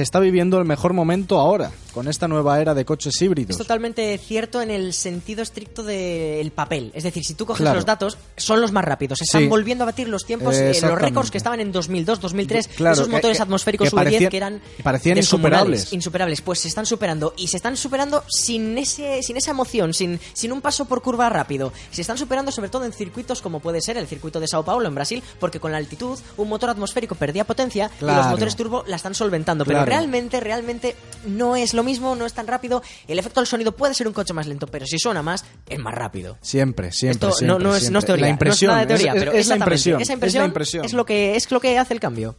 está 0.01 0.19
viviendo 0.19 0.59
el 0.59 0.65
mejor 0.65 0.93
momento 0.93 1.39
ahora 1.39 1.71
con 1.97 2.07
esta 2.07 2.27
nueva 2.27 2.61
era 2.61 2.75
de 2.75 2.85
coches 2.85 3.19
híbridos. 3.23 3.49
Es 3.49 3.57
totalmente 3.57 4.15
cierto 4.19 4.61
en 4.61 4.69
el 4.69 4.93
sentido 4.93 5.41
estricto 5.41 5.81
del 5.81 6.51
papel. 6.51 6.91
Es 6.93 7.03
decir, 7.03 7.23
si 7.25 7.33
tú 7.33 7.47
coges 7.47 7.61
Claro. 7.63 7.73
los 7.77 7.85
datos, 7.87 8.19
son 8.35 8.61
los 8.61 8.71
más 8.71 8.85
rápidos. 8.85 9.19
Están 9.19 9.41
Sí. 9.41 9.47
volviendo 9.47 9.83
a 9.83 9.85
batir 9.87 10.07
los 10.07 10.23
tiempos, 10.23 10.55
eh, 10.57 10.77
los 10.79 11.01
récords 11.01 11.31
que 11.31 11.39
estaban 11.39 11.59
en 11.59 11.71
2002, 11.71 12.21
2003. 12.21 12.67
Claro, 12.67 12.93
esos 12.93 13.07
que- 13.07 13.13
motores 13.13 13.37
que- 13.37 13.43
atmosféricos 13.43 13.89
que 13.89 13.95
V10 13.95 14.03
parecían- 14.11 14.29
que 14.29 14.37
eran 14.37 14.61
parecían 14.83 15.17
insuperables. 15.17 15.91
insuperables. 15.91 16.41
Pues 16.41 16.59
se 16.59 16.67
están 16.67 16.85
superando. 16.85 17.33
Y 17.35 17.47
se 17.47 17.57
están 17.57 17.75
superando 17.75 18.23
sin, 18.29 18.77
ese, 18.77 19.23
sin 19.23 19.35
esa 19.37 19.49
emoción, 19.49 19.95
sin, 19.95 20.19
sin 20.33 20.51
un 20.51 20.61
paso 20.61 20.85
por 20.85 21.01
curva 21.01 21.29
rápido. 21.29 21.73
Se 21.89 22.01
están 22.01 22.19
superando 22.19 22.51
sobre 22.51 22.69
todo 22.69 22.85
en 22.85 22.93
circuitos 22.93 23.41
como 23.41 23.59
puede 23.59 23.81
ser 23.81 23.97
el 23.97 24.05
circuito 24.05 24.39
de 24.39 24.47
Sao 24.47 24.63
Paulo 24.63 24.87
en 24.87 24.93
Brasil, 24.93 25.23
porque 25.39 25.59
con 25.59 25.71
la 25.71 25.79
altitud 25.79 26.19
un 26.37 26.47
motor 26.47 26.69
atmosférico 26.69 27.15
perdía 27.15 27.43
potencia 27.43 27.89
y 27.99 28.05
los 28.05 28.13
Claro. 28.13 28.29
motores 28.29 28.55
turbo 28.55 28.83
la 28.85 28.97
están 28.97 29.15
solventando. 29.15 29.65
Claro. 29.65 29.83
Pero 29.83 29.97
realmente, 29.97 30.39
realmente 30.39 30.95
no 31.25 31.55
es 31.55 31.73
lo 31.73 31.86
mismo, 31.87 32.15
no 32.15 32.25
es 32.25 32.33
tan 32.33 32.45
rápido. 32.45 32.83
El 33.07 33.17
efecto 33.17 33.39
del 33.39 33.47
sonido 33.47 33.71
puede 33.75 33.93
ser 33.95 34.07
un 34.07 34.13
coche 34.13 34.33
más 34.33 34.45
lento, 34.45 34.67
pero 34.67 34.85
si 34.85 34.99
suena 34.99 35.23
más, 35.23 35.45
es 35.67 35.79
más 35.79 35.95
rápido. 35.95 36.37
Siempre, 36.41 36.91
siempre. 36.91 37.29
Esto 37.29 37.31
siempre, 37.31 37.57
no, 37.57 37.69
no 37.71 37.75
es, 37.75 37.89
no 37.89 37.99
es 37.99 38.05
teoría, 38.05 38.25
La 38.25 38.31
impresión. 38.31 38.69
no 38.69 38.73
es 38.73 38.85
nada 38.85 38.85
de 38.85 38.93
teoría, 38.95 39.13
es, 39.13 39.19
pero 39.19 39.31
es 39.31 39.47
la 39.47 39.55
impresión. 39.55 40.01
Esa 40.01 40.13
impresión, 40.13 40.41
es 40.41 40.43
la 40.43 40.47
impresión. 40.47 40.85
es 40.85 40.93
lo 40.93 41.05
que 41.05 41.35
es 41.35 41.49
lo 41.49 41.59
que 41.59 41.79
hace 41.79 41.93
el 41.93 41.99
cambio. 41.99 42.35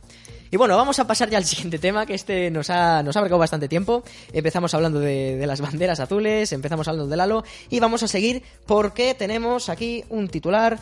Y 0.50 0.56
bueno, 0.56 0.76
vamos 0.76 0.98
a 0.98 1.06
pasar 1.06 1.28
ya 1.30 1.38
al 1.38 1.44
siguiente 1.52 1.78
tema, 1.78 2.06
que 2.06 2.14
este 2.14 2.50
nos 2.50 2.70
ha, 2.70 3.02
nos 3.02 3.16
ha 3.16 3.18
abarcado 3.18 3.38
bastante 3.38 3.68
tiempo. 3.68 4.04
Empezamos 4.32 4.72
hablando 4.74 5.00
de, 5.00 5.36
de 5.36 5.46
las 5.46 5.60
banderas 5.60 6.00
azules, 6.00 6.52
empezamos 6.52 6.86
hablando 6.88 7.08
del 7.08 7.20
halo, 7.20 7.44
y 7.70 7.80
vamos 7.80 8.02
a 8.02 8.08
seguir 8.08 8.42
porque 8.66 9.14
tenemos 9.14 9.68
aquí 9.68 10.04
un 10.08 10.28
titular 10.28 10.78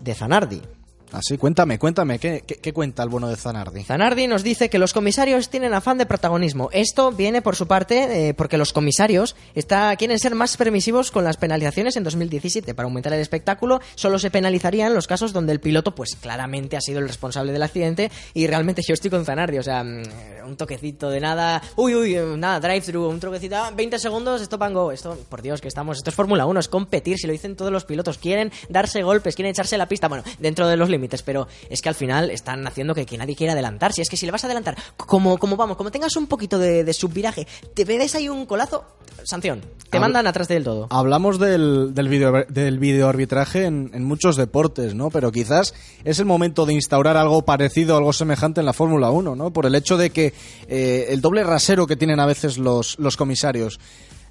de 0.00 0.14
Zanardi. 0.14 0.62
Así, 1.12 1.36
cuéntame, 1.36 1.78
cuéntame, 1.78 2.18
¿qué, 2.18 2.72
cuenta 2.72 3.02
el 3.02 3.10
bueno 3.10 3.28
de 3.28 3.36
Zanardi? 3.36 3.84
Zanardi 3.84 4.26
nos 4.26 4.42
dice 4.42 4.70
que 4.70 4.78
los 4.78 4.94
comisarios 4.94 5.50
tienen 5.50 5.74
afán 5.74 5.98
de 5.98 6.06
protagonismo. 6.06 6.70
Esto 6.72 7.12
viene 7.12 7.42
por 7.42 7.54
su 7.54 7.66
parte 7.66 8.28
eh, 8.28 8.34
porque 8.34 8.56
los 8.56 8.72
comisarios 8.72 9.36
quieren 9.98 10.18
ser 10.18 10.34
más 10.34 10.56
permisivos 10.56 11.10
con 11.10 11.24
las 11.24 11.36
penalizaciones 11.36 11.96
en 11.96 12.04
2017. 12.04 12.74
Para 12.74 12.86
aumentar 12.86 13.12
el 13.12 13.20
espectáculo, 13.20 13.80
solo 13.94 14.18
se 14.18 14.30
penalizarían 14.30 14.94
los 14.94 15.06
casos 15.06 15.34
donde 15.34 15.52
el 15.52 15.60
piloto, 15.60 15.94
pues 15.94 16.16
claramente 16.16 16.78
ha 16.78 16.80
sido 16.80 17.00
el 17.00 17.08
responsable 17.08 17.52
del 17.52 17.62
accidente. 17.62 18.10
Y 18.32 18.46
realmente 18.46 18.82
yo 18.86 18.94
estoy 18.94 19.10
con 19.10 19.26
Zanardi, 19.26 19.58
o 19.58 19.62
sea, 19.62 19.84
mm, 19.84 20.02
un 20.46 20.56
toquecito 20.56 21.10
de 21.10 21.20
nada, 21.20 21.62
uy, 21.76 21.94
uy, 21.94 22.14
eh, 22.14 22.24
nada, 22.36 22.58
drive-thru, 22.60 23.08
un 23.08 23.20
toquecito, 23.20 23.56
ah, 23.56 23.70
20 23.74 23.98
segundos, 23.98 24.40
stop 24.40 24.62
and 24.62 24.74
go. 24.74 24.92
Esto, 24.92 25.18
por 25.28 25.42
Dios, 25.42 25.60
que 25.60 25.68
estamos, 25.68 25.98
esto 25.98 26.10
es 26.10 26.16
Fórmula 26.16 26.46
1, 26.46 26.60
es 26.60 26.68
competir, 26.68 27.18
si 27.18 27.26
lo 27.26 27.32
dicen 27.32 27.54
todos 27.54 27.70
los 27.70 27.84
pilotos, 27.84 28.18
quieren 28.18 28.50
darse 28.68 29.02
golpes, 29.02 29.34
quieren 29.34 29.50
echarse 29.50 29.76
la 29.76 29.86
pista, 29.86 30.08
bueno, 30.08 30.24
dentro 30.38 30.66
de 30.68 30.76
los 30.76 30.88
límites, 30.88 31.01
pero 31.22 31.48
es 31.70 31.82
que 31.82 31.88
al 31.88 31.94
final 31.94 32.30
están 32.30 32.66
haciendo 32.66 32.94
que, 32.94 33.04
que 33.06 33.18
nadie 33.18 33.34
quiera 33.36 33.52
adelantar. 33.54 33.92
Si 33.92 34.00
es 34.02 34.08
que 34.08 34.16
si 34.16 34.26
le 34.26 34.32
vas 34.32 34.44
a 34.44 34.46
adelantar, 34.46 34.76
como, 34.96 35.38
como 35.38 35.56
vamos, 35.56 35.76
como 35.76 35.90
tengas 35.90 36.16
un 36.16 36.26
poquito 36.26 36.58
de, 36.58 36.84
de 36.84 36.92
subviraje, 36.92 37.46
te 37.74 37.84
ves 37.84 38.14
ahí 38.14 38.28
un 38.28 38.46
colazo, 38.46 38.84
sanción, 39.24 39.60
te 39.90 39.98
Habl- 39.98 40.00
mandan 40.02 40.26
atrás 40.26 40.48
del 40.48 40.64
todo. 40.64 40.86
Hablamos 40.90 41.38
del, 41.38 41.94
del, 41.94 42.08
video, 42.08 42.44
del 42.48 42.78
videoarbitraje 42.78 43.64
en, 43.64 43.90
en 43.94 44.04
muchos 44.04 44.36
deportes, 44.36 44.94
¿no? 44.94 45.10
Pero 45.10 45.32
quizás 45.32 45.74
es 46.04 46.18
el 46.18 46.24
momento 46.24 46.66
de 46.66 46.74
instaurar 46.74 47.16
algo 47.16 47.44
parecido, 47.44 47.96
algo 47.96 48.12
semejante 48.12 48.60
en 48.60 48.66
la 48.66 48.72
Fórmula 48.72 49.10
1, 49.10 49.34
¿no? 49.36 49.52
Por 49.52 49.66
el 49.66 49.74
hecho 49.74 49.96
de 49.96 50.10
que 50.10 50.32
eh, 50.68 51.06
el 51.10 51.20
doble 51.20 51.42
rasero 51.44 51.86
que 51.86 51.96
tienen 51.96 52.20
a 52.20 52.26
veces 52.26 52.58
los, 52.58 52.98
los 52.98 53.16
comisarios. 53.16 53.80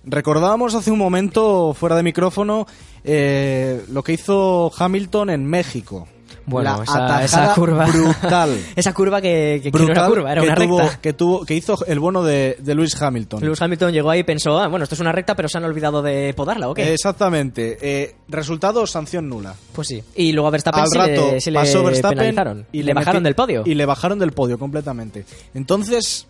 Recordábamos 0.03 0.73
hace 0.73 0.89
un 0.89 0.97
momento, 0.97 1.75
fuera 1.75 1.95
de 1.95 2.01
micrófono, 2.03 2.65
eh, 3.03 3.84
lo 3.89 4.03
que 4.03 4.13
hizo 4.13 4.71
Hamilton 4.75 5.29
en 5.29 5.45
México. 5.45 6.07
Bueno, 6.45 6.84
La 6.86 7.23
esa, 7.23 7.54
curva. 7.54 7.86
brutal. 7.86 8.58
esa 8.75 8.93
curva 8.93 9.21
que, 9.21 9.60
que- 9.63 9.71
que 9.71 9.77
no 9.77 9.86
era 9.86 9.93
brutal 9.93 10.10
curva, 10.10 10.32
era 10.32 10.41
que 10.41 10.47
una 10.47 10.56
tuvo, 10.56 10.80
recta. 10.80 11.01
Que, 11.01 11.13
tuvo, 11.13 11.45
que 11.45 11.56
hizo 11.56 11.86
el 11.86 11.99
bono 11.99 12.23
de, 12.23 12.58
de 12.60 12.75
Lewis 12.75 12.99
Hamilton. 13.01 13.43
Lewis 13.43 13.62
Hamilton 13.62 13.93
llegó 13.93 14.10
ahí 14.10 14.19
y 14.21 14.23
pensó, 14.23 14.60
ah, 14.60 14.67
bueno, 14.67 14.84
esto 14.84 14.95
es 14.95 15.01
una 15.01 15.12
recta, 15.12 15.36
pero 15.36 15.47
se 15.47 15.58
han 15.58 15.65
olvidado 15.65 16.01
de 16.01 16.34
podarla, 16.34 16.69
¿o 16.69 16.73
qué? 16.73 16.93
Exactamente. 16.93 17.77
Eh, 17.82 18.15
resultado, 18.27 18.86
sanción 18.88 19.30
nula. 19.30 19.56
Pues 19.73 19.88
sí. 19.88 20.04
Y 20.15 20.32
luego 20.32 20.47
a 20.47 20.51
Verstappen 20.51 20.82
Al 20.82 20.89
sí 20.89 20.97
rato 20.97 21.32
le, 21.32 21.39
le 21.51 21.60
pasó 21.60 21.84
Verstappen 21.84 22.17
penalizaron. 22.17 22.65
Y 22.71 22.84
le, 22.84 22.93
bajaron 22.93 23.23
del 23.23 23.36
podio. 23.36 23.63
Y 23.65 23.75
le 23.75 23.86
bajaron 23.86 24.19
del 24.19 24.32
podio 24.32 24.58
completamente. 24.58 25.25
Entonces. 25.54 26.27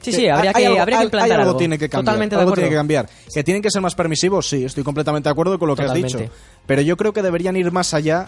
Sí, 0.00 0.10
eh, 0.10 0.12
sí, 0.12 0.28
habría 0.28 0.50
hay 0.50 0.54
que, 0.62 0.66
algo, 0.66 0.80
habría 0.82 0.98
que 0.98 1.04
implantar 1.04 1.38
algo 1.40 1.48
algo. 1.50 1.58
tiene 1.58 1.78
que 1.78 1.88
cambiar. 1.88 2.04
Totalmente 2.04 2.36
de 2.36 2.42
algo 2.42 2.54
tiene 2.54 2.70
que 2.70 2.76
cambiar. 2.76 3.08
Que 3.34 3.42
tienen 3.42 3.62
que 3.62 3.70
ser 3.70 3.82
más 3.82 3.94
permisivos, 3.94 4.48
sí, 4.48 4.64
estoy 4.64 4.84
completamente 4.84 5.28
de 5.28 5.32
acuerdo 5.32 5.58
con 5.58 5.68
lo 5.68 5.74
que 5.74 5.82
has 5.82 5.94
dicho. 5.94 6.18
Pero 6.66 6.82
yo 6.82 6.96
creo 6.96 7.12
que 7.12 7.22
deberían 7.22 7.56
ir 7.56 7.72
más 7.72 7.92
allá 7.94 8.26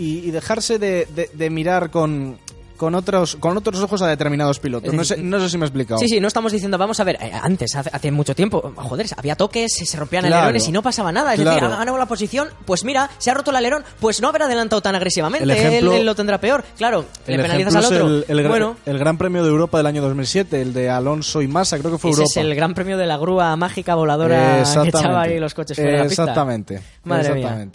y, 0.00 0.18
y 0.26 0.30
dejarse 0.30 0.78
de, 0.78 1.06
de- 1.14 1.30
de 1.32 1.50
mirar 1.50 1.90
con, 1.90 2.38
con, 2.76 2.94
otros, 2.94 3.36
con 3.36 3.56
otros 3.58 3.78
ojos 3.82 4.00
a 4.00 4.06
determinados 4.06 4.58
pilotos. 4.58 4.94
No 4.94 5.04
sé, 5.04 5.18
no 5.18 5.38
sé 5.38 5.50
si 5.50 5.58
me 5.58 5.64
he 5.64 5.68
explicado. 5.68 6.00
Sí, 6.00 6.08
sí, 6.08 6.18
no 6.18 6.28
estamos 6.28 6.50
diciendo, 6.50 6.78
vamos 6.78 6.98
a 6.98 7.04
ver, 7.04 7.18
eh, 7.20 7.30
antes, 7.42 7.76
hace, 7.76 7.90
hace 7.92 8.10
mucho 8.10 8.34
tiempo, 8.34 8.72
joder, 8.74 9.06
había 9.18 9.36
toques, 9.36 9.70
se 9.74 9.96
rompían 9.98 10.22
Claro. 10.24 10.36
alerones 10.44 10.66
y 10.66 10.72
no 10.72 10.82
pasaba 10.82 11.12
nada. 11.12 11.34
Es 11.34 11.40
decir, 11.40 11.52
Claro. 11.58 11.74
ha 11.74 11.78
ganado 11.78 11.98
la 11.98 12.06
posición, 12.06 12.48
pues 12.64 12.82
mira, 12.84 13.10
se 13.18 13.30
ha 13.30 13.34
roto 13.34 13.50
el 13.50 13.56
alerón, 13.58 13.84
pues 14.00 14.22
no 14.22 14.28
haber 14.28 14.44
adelantado 14.44 14.80
tan 14.80 14.94
agresivamente, 14.94 15.44
El 15.44 15.50
ejemplo- 15.50 15.92
él, 15.92 16.00
él 16.00 16.06
lo 16.06 16.14
tendrá 16.14 16.40
peor. 16.40 16.64
Claro, 16.78 17.04
El 17.26 17.36
le 17.36 17.42
penalizas 17.42 17.76
al 17.76 17.84
otro. 17.84 18.06
el, 18.06 18.24
el, 18.28 18.48
bueno, 18.48 18.76
el 18.86 18.98
Gran 18.98 19.18
Premio 19.18 19.42
de 19.44 19.50
Europa 19.50 19.76
del 19.76 19.86
año 19.86 20.00
2007, 20.00 20.62
el 20.62 20.72
de 20.72 20.88
Alonso 20.88 21.42
y 21.42 21.48
Massa, 21.48 21.78
creo 21.78 21.92
que 21.92 21.98
fue 21.98 22.12
ese 22.12 22.20
Europa. 22.22 22.30
es 22.40 22.46
el 22.46 22.54
gran 22.54 22.72
premio 22.72 22.96
de 22.96 23.06
la 23.06 23.18
grúa 23.18 23.54
mágica 23.56 23.94
voladora 23.94 24.54
que 24.54 24.60
Exactamente. 24.62 24.98
echaba 24.98 25.20
ahí 25.22 25.38
los 25.38 25.52
coches 25.52 25.76
fuera 25.76 25.90
de 25.92 25.98
la 25.98 26.04
pista. 26.08 26.22
Exactamente. 26.22 26.80
Madre 27.04 27.34
mía. 27.34 27.68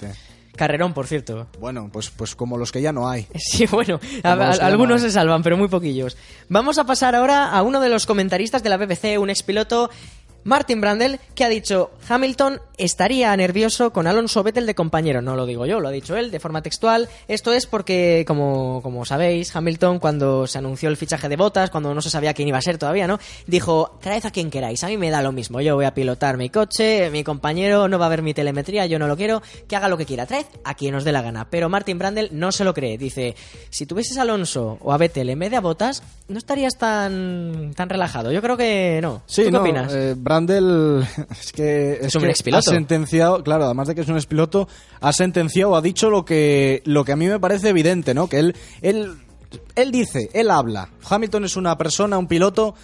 Carrerón, 0.56 0.94
por 0.94 1.08
cierto. 1.08 1.48
Bueno, 1.60 1.90
pues, 1.92 2.10
pues 2.10 2.36
como 2.36 2.58
los 2.58 2.72
que 2.72 2.82
ya 2.82 2.92
no 2.94 3.10
hay. 3.10 3.28
Sí, 3.36 3.66
bueno, 3.68 4.00
a- 4.24 4.32
algunos 4.62 5.02
se 5.02 5.12
salvan, 5.12 5.44
pero 5.44 5.58
muy 5.58 5.68
poquillos. 5.68 6.18
Vamos 6.50 6.78
a 6.78 6.86
pasar 6.86 7.16
ahora 7.16 7.50
a 7.52 7.62
uno 7.64 7.80
de 7.82 7.90
los 7.90 8.06
comentaristas 8.06 8.64
de 8.64 8.70
la 8.70 8.78
BBC, 8.78 9.18
un 9.20 9.30
expiloto, 9.30 9.90
Martin 10.46 10.80
Brandel, 10.80 11.20
que 11.34 11.44
ha 11.44 11.50
dicho 11.50 11.90
Hamilton 12.08 12.62
estaría 12.78 13.36
nervioso 13.36 13.92
con 13.92 14.06
Alonso 14.06 14.44
Vettel 14.44 14.68
de 14.68 14.76
compañero. 14.76 15.22
No 15.22 15.36
lo 15.36 15.48
digo 15.48 15.66
yo, 15.66 15.80
lo 15.80 15.88
ha 15.88 15.92
dicho 15.92 16.16
él 16.16 16.30
de 16.30 16.40
forma 16.40 16.62
textual. 16.62 17.10
Esto 17.28 17.52
es 17.52 17.66
porque, 17.66 18.24
como, 18.28 18.82
como 18.84 19.06
sabéis, 19.06 19.56
Hamilton 19.56 19.98
cuando 19.98 20.46
se 20.46 20.60
anunció 20.60 20.90
el 20.90 20.98
fichaje 20.98 21.30
de 21.30 21.36
botas, 21.36 21.72
cuando 21.72 21.96
no 21.96 22.02
se 22.02 22.12
sabía 22.12 22.36
quién 22.36 22.48
iba 22.48 22.60
a 22.60 22.62
ser 22.62 22.78
todavía, 22.78 23.08
¿no? 23.08 23.18
Dijo, 23.48 23.98
traed 24.02 24.26
a 24.26 24.32
quien 24.32 24.52
queráis, 24.52 24.84
a 24.84 24.88
mí 24.88 24.98
me 24.98 25.10
da 25.10 25.24
lo 25.24 25.32
mismo, 25.32 25.62
yo 25.62 25.76
voy 25.76 25.86
a 25.86 25.94
pilotar 25.96 26.38
mi 26.38 26.50
coche, 26.50 27.10
mi 27.10 27.24
compañero 27.24 27.88
no 27.88 27.98
va 27.98 28.06
a 28.06 28.10
ver 28.10 28.22
mi 28.22 28.36
telemetría, 28.36 28.86
yo 28.86 29.00
no 29.00 29.08
lo 29.08 29.18
quiero, 29.18 29.42
que 29.68 29.76
haga 29.76 29.88
lo 29.88 29.98
que 29.98 30.06
quiera, 30.06 30.28
traed 30.28 30.46
a 30.64 30.76
quien 30.76 30.94
os 30.94 31.04
dé 31.04 31.12
la 31.12 31.24
gana. 31.24 31.50
Pero 31.50 31.70
Martin 31.70 31.98
Brandel 31.98 32.30
no 32.34 32.52
se 32.52 32.64
lo 32.66 32.76
cree, 32.76 33.00
dice, 33.00 33.36
si 33.72 33.88
tuvieses 33.88 34.18
a 34.20 34.22
Alonso 34.22 34.78
o 34.82 34.94
a 34.94 34.98
Vettel 34.98 35.30
en 35.32 35.40
vez 35.40 35.50
de 35.50 35.58
a 35.58 35.62
botas, 35.62 36.04
no 36.28 36.38
estarías 36.38 36.78
tan, 36.78 37.74
tan 37.76 37.90
relajado. 37.90 38.32
Yo 38.32 38.42
creo 38.42 38.58
que 38.58 39.00
no. 39.02 39.24
Sí, 39.26 39.42
¿Tú 39.44 39.48
qué 39.48 39.52
no, 39.52 39.62
opinas? 39.62 39.94
eh, 39.94 40.16
Brandel 40.36 41.06
es 41.40 41.52
que 41.52 42.00
Es 42.02 42.16
un 42.16 42.24
que 42.24 42.30
expiloto. 42.30 42.70
ha 42.70 42.74
sentenciado, 42.74 43.44
claro, 43.44 43.66
además 43.66 43.88
de 43.88 43.96
que 43.96 44.02
es 44.02 44.08
un 44.08 44.16
expiloto, 44.16 44.68
ha 45.02 45.14
sentenciado, 45.14 45.76
ha 45.76 45.82
dicho 45.82 46.10
lo 46.10 46.26
que 46.26 46.82
lo 46.86 47.04
que 47.06 47.12
a 47.12 47.16
mí 47.16 47.28
me 47.28 47.40
parece 47.40 47.70
evidente, 47.70 48.14
¿no? 48.14 48.28
Que 48.28 48.40
él 48.40 48.56
él 48.82 49.16
él 49.76 49.92
dice, 49.92 50.30
él 50.34 50.52
habla. 50.52 50.90
Hamilton 51.10 51.46
es 51.46 51.56
una 51.56 51.78
persona, 51.78 52.18
un 52.18 52.28
piloto 52.28 52.76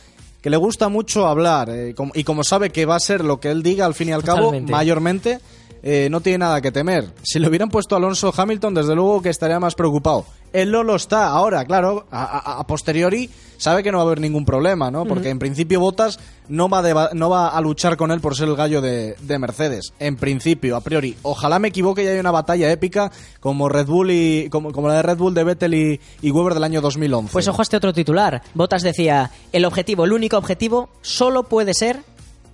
que 0.42 0.50
le 0.50 0.58
gusta 0.58 0.90
mucho 0.90 1.28
hablar 1.28 1.70
eh, 1.70 1.94
y 2.16 2.24
como 2.24 2.44
sabe 2.44 2.72
que 2.72 2.86
va 2.86 2.96
a 2.96 3.00
ser 3.00 3.24
lo 3.24 3.40
que 3.40 3.52
él 3.52 3.62
diga 3.62 3.86
al 3.86 3.94
fin 3.94 4.10
y 4.10 4.12
al 4.14 4.24
cabo, 4.24 4.46
Totalmente. 4.46 4.72
mayormente 4.72 5.40
eh, 5.84 6.08
no 6.12 6.22
tiene 6.22 6.40
nada 6.40 6.62
que 6.62 6.72
temer. 6.72 7.10
Si 7.24 7.40
le 7.40 7.48
hubieran 7.48 7.70
puesto 7.70 7.96
a 7.96 7.98
Alonso 7.98 8.34
Hamilton, 8.36 8.74
desde 8.74 8.96
luego 8.96 9.22
que 9.22 9.30
estaría 9.30 9.60
más 9.60 9.76
preocupado. 9.76 10.26
Él 10.54 10.70
no 10.72 10.84
lo 10.84 10.96
está 10.98 11.28
ahora, 11.30 11.64
claro, 11.64 12.06
a, 12.12 12.24
a- 12.26 12.60
a 12.60 12.68
posteriori 12.68 13.30
sabe 13.58 13.84
que 13.84 13.92
no 13.92 14.00
va 14.00 14.04
a 14.04 14.08
haber 14.08 14.20
ningún 14.20 14.44
problema, 14.44 14.92
¿no? 14.92 15.06
Porque 15.06 15.30
en 15.30 15.40
principio 15.40 15.80
Bottas 15.80 16.20
no 16.50 16.68
va, 16.68 17.12
no 17.14 17.30
va 17.30 17.48
a 17.50 17.62
luchar 17.62 17.96
con 17.96 18.12
él 18.12 18.20
por 18.20 18.36
ser 18.36 18.50
el 18.50 18.56
gallo 18.58 18.82
de, 18.82 19.16
de 19.22 19.40
Mercedes. 19.40 19.94
En 20.00 20.18
principio, 20.18 20.76
a 20.76 20.82
priori. 20.82 21.16
Ojalá 21.22 21.58
me 21.60 21.70
equivoque 21.70 22.04
y 22.04 22.08
haya 22.08 22.20
una 22.20 22.32
batalla 22.32 22.70
épica 22.72 23.12
como 23.40 23.70
Red 23.70 23.86
Bull 23.86 24.12
y 24.12 24.50
como, 24.50 24.72
como 24.74 24.88
la 24.90 24.96
de 24.96 25.04
Red 25.04 25.18
Bull 25.18 25.34
de 25.36 25.44
Vettel 25.46 25.74
y, 25.74 26.02
y 26.22 26.32
Weber 26.32 26.54
del 26.56 26.64
año 26.66 26.82
2011. 26.82 27.32
Pues 27.32 27.48
ojo 27.48 27.62
a 27.62 27.64
este 27.64 27.78
otro 27.78 27.94
titular. 27.94 28.42
Botas 28.54 28.82
decía, 28.82 29.32
el 29.54 29.64
objetivo, 29.64 30.04
el 30.06 30.12
único 30.12 30.38
objetivo, 30.38 30.90
solo 31.02 31.44
puede 31.44 31.74
ser 31.74 32.02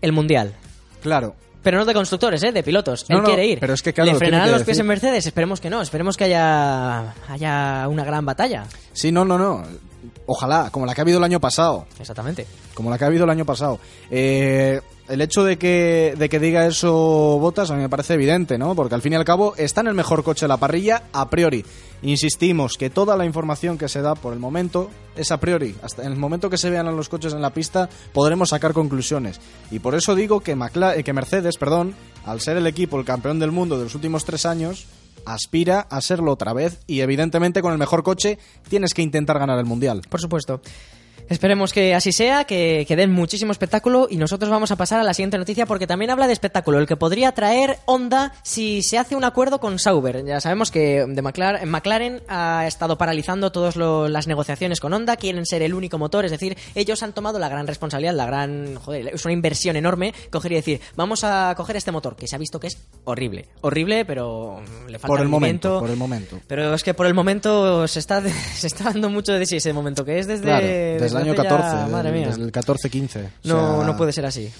el 0.01 0.11
Mundial. 0.11 0.53
Claro. 1.01 1.35
Pero 1.63 1.77
no 1.79 1.85
de 1.85 1.93
constructores, 1.93 2.41
¿eh? 2.43 2.51
de 2.51 2.63
pilotos. 2.63 3.05
No, 3.09 3.17
Él 3.17 3.21
no, 3.23 3.27
quiere 3.27 3.45
ir. 3.45 3.59
pero 3.59 3.73
es 3.73 3.81
que, 3.81 3.91
claro, 3.93 4.11
¿Le 4.11 4.17
frenarán 4.17 4.51
los 4.51 4.59
pies 4.59 4.67
decir. 4.77 4.81
en 4.81 4.87
Mercedes? 4.87 5.25
Esperemos 5.25 5.59
que 5.59 5.69
no. 5.69 5.81
Esperemos 5.81 6.15
que 6.15 6.25
haya, 6.25 7.13
haya 7.27 7.87
una 7.89 8.05
gran 8.05 8.25
batalla. 8.25 8.65
Sí, 8.93 9.11
no, 9.11 9.25
no, 9.25 9.37
no. 9.37 9.63
Ojalá, 10.25 10.69
como 10.71 10.85
la 10.85 10.93
que 10.95 11.01
ha 11.01 11.03
habido 11.03 11.17
el 11.19 11.23
año 11.23 11.39
pasado. 11.39 11.85
Exactamente. 11.99 12.45
como 12.73 12.89
la 12.91 12.97
que 12.97 13.03
ha 13.05 13.07
habido 13.07 13.23
el 13.23 13.29
año 13.31 13.45
pasado. 13.45 13.79
Eh, 14.11 14.79
el 15.07 15.21
hecho 15.21 15.43
de 15.43 15.57
que, 15.57 16.13
de 16.17 16.27
que 16.29 16.37
diga 16.39 16.67
eso 16.67 16.91
Botas 17.39 17.71
a 17.71 17.75
mí 17.75 17.81
me 17.81 17.89
parece 17.89 18.13
evidente, 18.15 18.57
¿no? 18.57 18.75
Porque 18.75 18.93
al 18.93 19.01
fin 19.01 19.13
y 19.13 19.15
al 19.15 19.23
cabo 19.25 19.53
está 19.57 19.81
en 19.81 19.87
el 19.87 19.93
mejor 19.93 20.21
coche 20.23 20.45
de 20.45 20.49
la 20.49 20.57
parrilla 20.57 21.03
a 21.13 21.29
priori. 21.29 21.65
Insistimos 22.03 22.77
que 22.77 22.89
toda 22.89 23.17
la 23.17 23.25
información 23.25 23.77
que 23.77 23.89
se 23.89 24.01
da 24.01 24.15
por 24.15 24.33
el 24.33 24.39
momento 24.39 24.89
es 25.15 25.31
a 25.31 25.39
priori. 25.39 25.75
Hasta 25.81 26.03
en 26.03 26.11
el 26.11 26.17
momento 26.17 26.49
que 26.49 26.57
se 26.57 26.69
vean 26.69 26.85
los 26.95 27.09
coches 27.09 27.33
en 27.33 27.41
la 27.41 27.49
pista 27.51 27.89
podremos 28.13 28.49
sacar 28.49 28.73
conclusiones. 28.73 29.39
Y 29.71 29.79
por 29.79 29.95
eso 29.95 30.13
digo 30.13 30.41
que, 30.41 30.55
Macla- 30.55 30.95
eh, 30.97 31.03
que 31.03 31.13
Mercedes, 31.13 31.57
perdón, 31.57 31.95
al 32.25 32.39
ser 32.41 32.57
el 32.57 32.67
equipo 32.67 32.99
el 32.99 33.05
campeón 33.05 33.39
del 33.39 33.51
mundo 33.51 33.77
de 33.77 33.85
los 33.85 33.95
últimos 33.95 34.23
tres 34.25 34.45
años, 34.45 34.85
aspira 35.25 35.87
a 35.89 36.01
serlo 36.01 36.31
otra 36.31 36.53
vez 36.53 36.79
y 36.87 37.01
evidentemente 37.01 37.61
con 37.61 37.71
el 37.71 37.77
mejor 37.77 38.03
coche 38.03 38.37
tienes 38.69 38.93
que 38.93 39.01
intentar 39.01 39.39
ganar 39.39 39.59
el 39.59 39.65
mundial. 39.65 40.01
Por 40.09 40.21
supuesto. 40.21 40.61
Esperemos 41.29 41.73
que 41.73 41.93
así 41.93 42.11
sea, 42.11 42.45
que, 42.45 42.85
que 42.87 42.95
den 42.95 43.11
muchísimo 43.11 43.51
espectáculo 43.51 44.07
y 44.09 44.17
nosotros 44.17 44.49
vamos 44.49 44.71
a 44.71 44.75
pasar 44.75 44.99
a 44.99 45.03
la 45.03 45.13
siguiente 45.13 45.37
noticia 45.37 45.65
porque 45.65 45.87
también 45.87 46.11
habla 46.11 46.27
de 46.27 46.33
espectáculo, 46.33 46.79
el 46.79 46.87
que 46.87 46.95
podría 46.95 47.31
traer 47.33 47.79
Honda 47.85 48.33
si 48.43 48.81
se 48.81 48.97
hace 48.97 49.15
un 49.15 49.23
acuerdo 49.23 49.59
con 49.59 49.79
Sauber. 49.79 50.23
Ya 50.25 50.39
sabemos 50.39 50.71
que 50.71 51.05
de 51.07 51.21
McLaren, 51.21 51.69
McLaren 51.69 52.21
ha 52.27 52.65
estado 52.67 52.97
paralizando 52.97 53.51
todas 53.51 53.75
las 53.75 54.27
negociaciones 54.27 54.79
con 54.79 54.93
Honda, 54.93 55.17
quieren 55.17 55.45
ser 55.45 55.61
el 55.61 55.73
único 55.73 55.97
motor, 55.97 56.25
es 56.25 56.31
decir, 56.31 56.57
ellos 56.75 57.03
han 57.03 57.13
tomado 57.13 57.39
la 57.39 57.49
gran 57.49 57.67
responsabilidad, 57.67 58.13
la 58.13 58.25
gran, 58.25 58.75
joder, 58.75 59.09
es 59.13 59.25
una 59.25 59.33
inversión 59.33 59.75
enorme 59.75 60.13
coger 60.31 60.51
y 60.53 60.55
decir, 60.55 60.81
vamos 60.95 61.23
a 61.23 61.53
coger 61.57 61.75
este 61.75 61.91
motor, 61.91 62.15
que 62.15 62.27
se 62.27 62.35
ha 62.35 62.39
visto 62.39 62.59
que 62.59 62.67
es 62.67 62.77
horrible, 63.03 63.47
horrible, 63.61 64.05
pero 64.05 64.61
le 64.87 64.99
falta 64.99 65.07
Por 65.07 65.21
el 65.21 65.27
momento, 65.27 65.79
por 65.79 65.89
el 65.89 65.97
momento. 65.97 66.39
Pero 66.47 66.73
es 66.73 66.83
que 66.83 66.93
por 66.93 67.05
el 67.05 67.13
momento 67.13 67.87
se 67.87 67.99
está, 67.99 68.21
se 68.55 68.67
está 68.67 68.85
dando 68.85 69.09
mucho 69.09 69.33
de 69.33 69.45
sí 69.45 69.57
ese 69.57 69.73
momento, 69.73 70.05
que 70.05 70.19
es 70.19 70.27
desde, 70.27 70.43
Claro, 70.43 70.67
desde 71.13 71.17
el 71.17 71.23
año 71.23 71.33
hace 71.33 71.43
ya- 71.43 71.49
14, 71.57 71.91
madre 71.91 72.11
mía. 72.11 72.27
desde 72.27 72.41
el 72.43 72.51
14-15. 72.51 73.19
o 73.25 73.47
No, 73.47 73.77
sea, 73.77 73.85
no 73.87 73.97
puede 73.97 74.13
ser 74.13 74.25
así. 74.25 74.51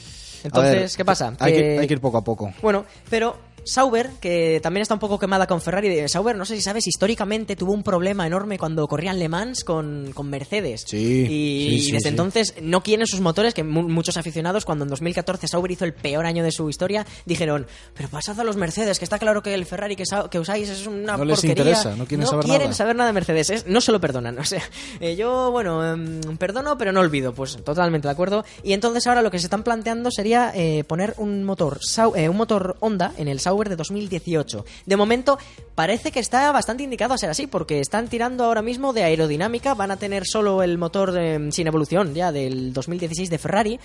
Entonces, 0.43 0.73
ver, 0.73 0.89
¿qué 0.97 1.05
pasa? 1.05 1.33
Hay 1.39 1.53
Que- 1.53 1.79
hay 1.79 1.87
que 1.87 1.93
ir 1.93 2.01
poco 2.01 2.17
a 2.17 2.23
poco. 2.23 2.53
Bueno, 2.61 2.85
pero 3.09 3.37
Sauber, 3.63 4.11
que 4.21 4.59
también 4.63 4.81
está 4.81 4.93
un 4.93 4.99
poco 4.99 5.19
quemada 5.19 5.45
con 5.47 5.59
Ferrari. 5.61 5.89
de- 5.89 6.07
Sauber, 6.07 6.35
no 6.35 6.45
sé 6.45 6.55
si 6.55 6.61
sabes, 6.61 6.87
históricamente 6.87 7.55
tuvo 7.55 7.73
un 7.73 7.83
problema 7.83 8.25
enorme 8.25 8.57
cuando 8.57 8.87
corrían 8.87 9.19
Le 9.19 9.27
Mans 9.29 9.63
con, 9.63 10.11
con 10.13 10.29
Mercedes. 10.29 10.83
Sí, 10.87 10.97
Y, 11.29 11.79
sí, 11.81 11.91
desde 11.91 12.03
sí. 12.03 12.07
entonces 12.09 12.53
no 12.61 12.81
quieren 12.81 13.05
sus 13.07 13.19
motores, 13.19 13.53
que 13.53 13.63
mu- 13.63 13.89
muchos 13.89 14.15
aficionados, 14.17 14.63
cuando 14.65 14.83
en 14.85 14.89
2014 14.89 15.47
Sauber 15.47 15.71
hizo 15.71 15.85
el 15.85 15.93
peor 15.93 16.25
año 16.25 16.43
de 16.43 16.51
su 16.51 16.69
historia, 16.69 17.05
dijeron, 17.25 17.67
pero 17.93 18.09
pasad 18.09 18.39
a 18.39 18.43
los 18.43 18.55
Mercedes, 18.55 18.99
que 18.99 19.05
está 19.05 19.19
claro 19.19 19.41
que 19.43 19.53
el 19.53 19.65
Ferrari 19.65 19.95
que, 19.95 20.03
usáis 20.39 20.69
es 20.69 20.87
una 20.87 21.17
No 21.17 21.25
les 21.25 21.43
interesa, 21.43 21.95
no 21.95 22.05
quieren 22.05 22.25
saber 22.27 22.47
nada. 22.47 22.73
saber 22.73 22.95
nada 22.95 23.07
de 23.09 23.13
Mercedes, 23.13 23.49
es- 23.49 23.67
no 23.67 23.81
se 23.81 23.91
lo 23.91 23.99
perdonan. 23.99 24.37
O 24.47 24.49
sea, 24.49 24.61
eh, 25.01 25.15
yo, 25.17 25.51
bueno, 25.51 25.85
em, 25.85 26.21
perdono, 26.37 26.77
pero 26.77 26.91
no 26.93 27.01
olvido. 27.01 27.33
Pues 27.33 27.57
totalmente 27.63 28.07
de 28.07 28.11
acuerdo. 28.13 28.45
Y 28.63 28.71
entonces 28.73 29.05
ahora 29.07 29.21
lo 29.21 29.29
que 29.31 29.39
se 29.39 29.47
están 29.47 29.63
planteando 29.63 30.09
sería 30.11 30.51
eh, 30.55 30.83
poner 30.85 31.15
un 31.17 31.43
motor, 31.43 31.79
Sau- 31.81 32.15
eh, 32.15 32.29
un 32.29 32.37
motor 32.37 32.77
Honda 32.79 33.11
en 33.17 33.27
el 33.27 33.39
Sauber 33.41 33.56
de 33.69 33.75
2018. 33.75 34.65
De 34.85 34.95
momento 34.95 35.37
parece 35.75 36.11
que 36.11 36.19
está 36.19 36.51
bastante 36.51 36.83
indicado 36.83 37.13
a 37.13 37.17
ser 37.17 37.29
así, 37.29 37.47
porque 37.47 37.79
están 37.79 38.07
tirando 38.07 38.43
ahora 38.45 38.61
mismo 38.61 38.93
de 38.93 39.03
aerodinámica, 39.03 39.73
van 39.73 39.91
a 39.91 39.97
tener 39.97 40.23
solo 40.25 40.63
el 40.63 40.77
motor 40.77 41.17
em, 41.17 41.51
sin 41.51 41.67
evolución 41.67 42.13
ya 42.13 42.31
del 42.31 42.73
2016 42.73 43.29
de 43.29 43.37
Ferrari. 43.37 43.79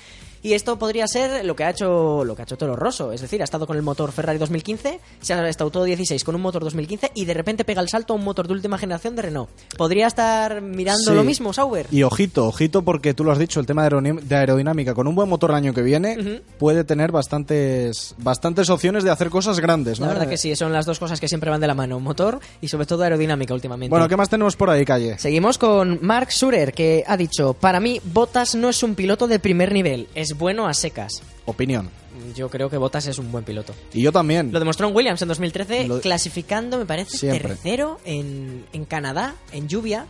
Y 0.44 0.54
esto 0.54 0.76
podría 0.76 1.06
ser 1.06 1.44
lo 1.44 1.54
que 1.54 1.62
ha 1.62 1.70
hecho 1.70 2.24
lo 2.24 2.34
que 2.34 2.42
ha 2.42 2.44
hecho 2.44 2.56
Toro 2.58 2.74
Rosso, 2.74 3.12
es 3.12 3.20
decir, 3.20 3.40
ha 3.42 3.44
estado 3.44 3.64
con 3.66 3.76
el 3.76 3.82
motor 3.82 4.10
Ferrari 4.10 4.38
2015, 4.38 4.98
se 5.20 5.34
ha 5.34 5.48
estado 5.48 5.70
todo 5.70 5.84
16 5.84 6.24
con 6.24 6.34
un 6.34 6.40
motor 6.40 6.64
2015 6.64 7.12
y 7.14 7.24
de 7.26 7.34
repente 7.34 7.64
pega 7.64 7.80
el 7.80 7.88
salto 7.88 8.12
a 8.12 8.16
un 8.16 8.24
motor 8.24 8.48
de 8.48 8.54
última 8.54 8.76
generación 8.76 9.14
de 9.14 9.22
Renault. 9.22 9.48
¿Podría 9.78 10.08
estar 10.08 10.60
mirando 10.60 11.10
Sí. 11.10 11.14
lo 11.14 11.22
mismo 11.22 11.52
Sauber? 11.52 11.86
Y 11.92 12.02
ojito, 12.02 12.46
ojito, 12.48 12.82
porque 12.82 13.14
tú 13.14 13.22
lo 13.22 13.30
has 13.30 13.38
dicho, 13.38 13.60
el 13.60 13.66
tema 13.66 13.88
de 13.88 14.36
aerodinámica, 14.36 14.94
con 14.94 15.06
un 15.06 15.14
buen 15.14 15.28
motor 15.28 15.50
el 15.50 15.56
año 15.56 15.74
que 15.74 15.82
viene, 15.82 16.42
puede 16.58 16.82
tener 16.82 17.12
bastantes 17.12 18.16
bastantes 18.18 18.68
opciones 18.68 19.04
de 19.04 19.10
hacer 19.10 19.30
cosas 19.30 19.51
grandes. 19.60 19.98
La 20.00 20.06
¿no? 20.06 20.12
verdad 20.14 20.28
que 20.28 20.36
sí, 20.36 20.54
son 20.56 20.72
las 20.72 20.86
dos 20.86 20.98
cosas 20.98 21.20
que 21.20 21.28
siempre 21.28 21.50
van 21.50 21.60
de 21.60 21.66
la 21.66 21.74
mano, 21.74 21.98
motor 22.00 22.40
y 22.60 22.68
sobre 22.68 22.86
todo 22.86 23.02
aerodinámica 23.02 23.54
últimamente. 23.54 23.90
Bueno, 23.90 24.08
¿qué 24.08 24.16
más 24.16 24.28
tenemos 24.28 24.56
por 24.56 24.70
ahí, 24.70 24.84
Calle? 24.84 25.18
Seguimos 25.18 25.58
con 25.58 25.98
Mark 26.02 26.32
Surer, 26.32 26.72
que 26.72 27.04
ha 27.06 27.16
dicho, 27.16 27.54
para 27.54 27.80
mí 27.80 28.00
Bottas 28.04 28.54
no 28.54 28.68
es 28.68 28.82
un 28.82 28.94
piloto 28.94 29.26
de 29.26 29.38
primer 29.38 29.72
nivel, 29.72 30.08
es 30.14 30.36
bueno 30.36 30.66
a 30.66 30.74
secas. 30.74 31.22
Opinión. 31.44 31.90
Yo 32.36 32.48
creo 32.50 32.68
que 32.70 32.76
Bottas 32.76 33.06
es 33.06 33.18
un 33.18 33.32
buen 33.32 33.42
piloto. 33.44 33.74
Y 33.92 34.02
yo 34.02 34.12
también. 34.12 34.52
Lo 34.52 34.58
demostró 34.58 34.86
en 34.88 34.94
Williams 34.94 35.22
en 35.22 35.28
2013, 35.28 35.88
Lo- 35.88 36.00
clasificando, 36.00 36.78
me 36.78 36.86
parece, 36.86 37.16
Siempre. 37.16 37.48
tercero 37.48 37.98
en, 38.04 38.64
en 38.72 38.84
Canadá, 38.84 39.34
en 39.52 39.66
lluvia. 39.68 40.06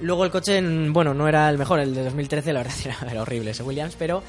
Luego 0.00 0.24
el 0.24 0.30
coche, 0.30 0.58
en- 0.58 0.92
bueno, 0.92 1.14
no 1.14 1.26
era 1.26 1.48
el 1.50 1.58
mejor, 1.58 1.80
el 1.80 1.94
de 1.94 2.04
2013, 2.04 2.52
la 2.52 2.60
verdad 2.60 2.74
era 3.10 3.22
horrible 3.22 3.50
ese 3.50 3.62
Williams, 3.64 3.96
pero 3.98 4.22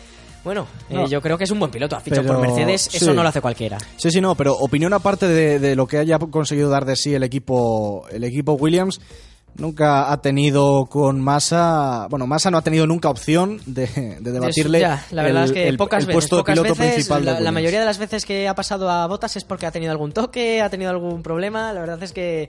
bueno, 0.43 0.67
eh, 0.89 1.05
yo 1.09 1.21
creo 1.21 1.37
que 1.37 1.43
es 1.43 1.51
un 1.51 1.59
buen 1.59 1.71
piloto. 1.71 1.95
Ha 1.95 1.99
fichado 1.99 2.25
por 2.27 2.39
Mercedes, 2.39 2.87
eso 2.93 3.05
sí. 3.05 3.11
no 3.13 3.23
lo 3.23 3.29
hace 3.29 3.41
cualquiera. 3.41 3.77
Sí, 3.97 4.09
sí, 4.11 4.21
no, 4.21 4.35
pero 4.35 4.55
opinión 4.55 4.93
aparte 4.93 5.27
de, 5.27 5.59
de 5.59 5.75
lo 5.75 5.87
que 5.87 5.97
haya 5.97 6.17
conseguido 6.19 6.69
dar 6.69 6.85
de 6.85 6.95
sí 6.95 7.13
el 7.13 7.23
equipo, 7.23 8.05
el 8.11 8.23
equipo 8.23 8.53
Williams, 8.53 8.99
nunca 9.55 10.11
ha 10.11 10.21
tenido 10.21 10.85
con 10.85 11.19
Massa, 11.19 12.07
bueno, 12.09 12.27
Massa 12.27 12.49
no 12.51 12.57
ha 12.57 12.61
tenido 12.61 12.87
nunca 12.87 13.09
opción 13.09 13.59
de, 13.65 13.87
de 14.21 14.31
debatirle 14.31 14.79
Ya, 14.79 15.03
la 15.11 15.23
verdad 15.23 15.43
el, 15.43 15.49
es 15.49 15.53
que 15.53 15.67
el- 15.67 15.77
pocas 15.77 16.01
el 16.03 16.07
veces, 16.07 16.15
puesto 16.15 16.37
pocas 16.37 16.55
de 16.55 16.61
piloto 16.61 16.79
veces, 16.79 16.93
principal 16.95 17.25
de 17.25 17.41
la, 17.41 17.51
mayoría 17.51 17.79
de 17.79 17.85
las 17.85 17.97
veces 17.97 18.25
que 18.25 18.47
ha 18.47 18.55
pasado 18.55 18.89
a 18.89 19.05
Bottas 19.07 19.35
es 19.35 19.43
porque 19.43 19.65
ha 19.65 19.71
tenido 19.71 19.91
algún 19.91 20.11
toque, 20.13 20.61
ha 20.61 20.69
tenido 20.69 20.91
algún 20.91 21.21
problema. 21.23 21.73
La 21.73 21.81
verdad 21.81 22.01
es 22.03 22.13
que 22.13 22.47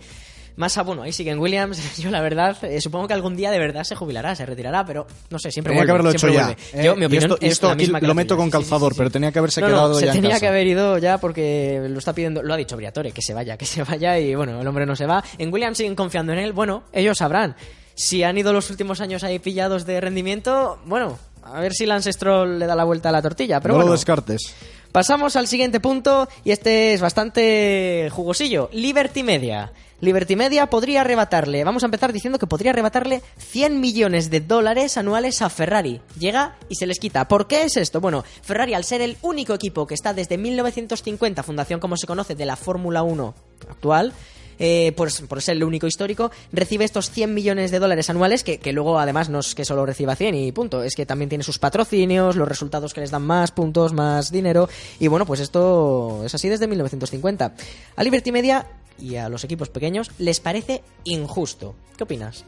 Massa, 0.56 0.82
bueno, 0.82 1.02
ahí 1.02 1.12
sigue 1.12 1.30
en 1.30 1.38
Williams. 1.38 1.96
Yo, 1.98 2.10
la 2.10 2.20
verdad, 2.20 2.56
eh, 2.64 2.80
supongo 2.80 3.08
que 3.08 3.14
algún 3.14 3.36
día 3.36 3.50
de 3.50 3.58
verdad 3.58 3.84
se 3.84 3.94
jubilará, 3.94 4.34
se 4.34 4.44
retirará, 4.46 4.84
pero 4.84 5.06
no 5.30 5.38
sé, 5.38 5.50
siempre 5.50 5.72
Tenía 5.72 5.86
que 5.86 5.92
vuelve, 5.92 6.08
haberlo 6.08 6.10
hecho 6.18 6.28
ya. 6.28 6.44
vuelve. 6.46 6.62
¿eh? 6.74 6.84
Yo, 6.84 6.96
mi 6.96 7.02
Y 7.02 7.06
opinión 7.06 7.30
esto, 7.32 7.38
es 7.40 7.52
esto 7.52 7.66
la 7.68 7.72
aquí 7.74 7.86
que 7.92 8.06
lo 8.06 8.14
meto 8.14 8.36
con 8.36 8.46
Sí, 8.46 8.50
sí, 8.50 8.56
sí, 8.64 8.70
calzador, 8.70 8.92
sí. 8.92 8.98
pero 8.98 9.10
tenía 9.10 9.32
que 9.32 9.38
haberse 9.38 9.60
No, 9.60 9.68
no, 9.68 9.72
quedado 9.74 9.94
se 9.94 10.06
ya 10.06 10.12
en 10.12 10.16
tenía 10.16 10.30
casa. 10.30 10.40
que 10.40 10.48
haber 10.48 10.66
ido 10.66 10.98
ya 10.98 11.18
porque 11.18 11.86
lo 11.88 11.98
está 11.98 12.12
pidiendo, 12.12 12.42
lo 12.42 12.52
ha 12.54 12.56
dicho 12.56 12.76
Briatore, 12.76 13.12
que 13.12 13.22
se 13.22 13.32
vaya, 13.34 13.56
que 13.56 13.66
se 13.66 13.82
vaya 13.82 14.18
y 14.18 14.34
bueno, 14.34 14.60
el 14.60 14.66
hombre 14.66 14.86
no 14.86 14.96
se 14.96 15.06
va. 15.06 15.22
En 15.38 15.52
Williams 15.52 15.78
siguen 15.78 15.94
confiando 15.94 16.32
en 16.32 16.38
él, 16.40 16.52
bueno, 16.52 16.82
ellos 16.92 17.18
sabrán. 17.18 17.56
Si 17.94 18.22
han 18.22 18.36
ido 18.38 18.52
los 18.52 18.70
últimos 18.70 19.00
años 19.00 19.24
ahí 19.24 19.38
pillados 19.38 19.84
de 19.86 20.00
rendimiento, 20.00 20.78
bueno, 20.86 21.18
a 21.42 21.60
ver 21.60 21.72
si 21.74 21.86
Lance 21.86 22.12
Stroll 22.12 22.58
le 22.58 22.66
da 22.66 22.74
la 22.74 22.84
vuelta 22.84 23.08
a 23.08 23.12
la 23.12 23.22
tortilla, 23.22 23.60
pero 23.60 23.74
no 23.74 23.78
lo 23.80 23.84
bueno. 23.86 23.96
descartes. 23.96 24.54
Pasamos 24.92 25.36
al 25.36 25.46
siguiente 25.46 25.78
punto 25.80 26.28
y 26.44 26.50
este 26.50 26.94
es 26.94 27.00
bastante 27.00 28.08
jugosillo. 28.10 28.68
Liberty 28.72 29.22
Media. 29.22 29.70
Liberty 30.00 30.34
Media 30.34 30.66
podría 30.68 31.02
arrebatarle, 31.02 31.62
vamos 31.62 31.82
a 31.82 31.86
empezar 31.86 32.12
diciendo 32.12 32.38
que 32.38 32.46
podría 32.46 32.70
arrebatarle 32.70 33.22
100 33.36 33.80
millones 33.80 34.30
de 34.30 34.40
dólares 34.40 34.96
anuales 34.96 35.42
a 35.42 35.50
Ferrari. 35.50 36.00
Llega 36.18 36.56
y 36.70 36.76
se 36.76 36.86
les 36.86 36.98
quita. 36.98 37.28
¿Por 37.28 37.46
qué 37.46 37.64
es 37.64 37.76
esto? 37.76 38.00
Bueno, 38.00 38.24
Ferrari 38.42 38.72
al 38.72 38.84
ser 38.84 39.02
el 39.02 39.18
único 39.20 39.52
equipo 39.52 39.86
que 39.86 39.94
está 39.94 40.14
desde 40.14 40.38
1950, 40.38 41.42
fundación 41.42 41.80
como 41.80 41.98
se 41.98 42.06
conoce 42.06 42.34
de 42.34 42.46
la 42.46 42.56
Fórmula 42.56 43.02
1 43.02 43.34
actual, 43.68 44.14
eh, 44.60 44.92
por, 44.96 45.10
por 45.26 45.42
ser 45.42 45.56
el 45.56 45.64
único 45.64 45.88
histórico, 45.88 46.30
recibe 46.52 46.84
estos 46.84 47.10
100 47.10 47.34
millones 47.34 47.72
de 47.72 47.80
dólares 47.80 48.10
anuales, 48.10 48.44
que, 48.44 48.58
que 48.58 48.72
luego 48.72 49.00
además 49.00 49.28
no 49.28 49.40
es 49.40 49.56
que 49.56 49.64
solo 49.64 49.84
reciba 49.84 50.14
100 50.14 50.34
y 50.36 50.52
punto, 50.52 50.84
es 50.84 50.94
que 50.94 51.06
también 51.06 51.28
tiene 51.28 51.42
sus 51.42 51.58
patrocinios, 51.58 52.36
los 52.36 52.46
resultados 52.46 52.94
que 52.94 53.00
les 53.00 53.10
dan 53.10 53.22
más 53.22 53.50
puntos, 53.50 53.92
más 53.92 54.30
dinero, 54.30 54.68
y 55.00 55.08
bueno, 55.08 55.26
pues 55.26 55.40
esto 55.40 56.22
es 56.24 56.34
así 56.34 56.48
desde 56.48 56.68
1950. 56.68 57.54
A 57.96 58.04
Liberty 58.04 58.30
Media 58.30 58.66
y 58.98 59.16
a 59.16 59.28
los 59.28 59.42
equipos 59.44 59.70
pequeños 59.70 60.10
les 60.18 60.40
parece 60.40 60.82
injusto. 61.04 61.74
¿Qué 61.96 62.04
opinas? 62.04 62.44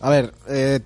A 0.00 0.10
ver, 0.10 0.32
eh, 0.48 0.80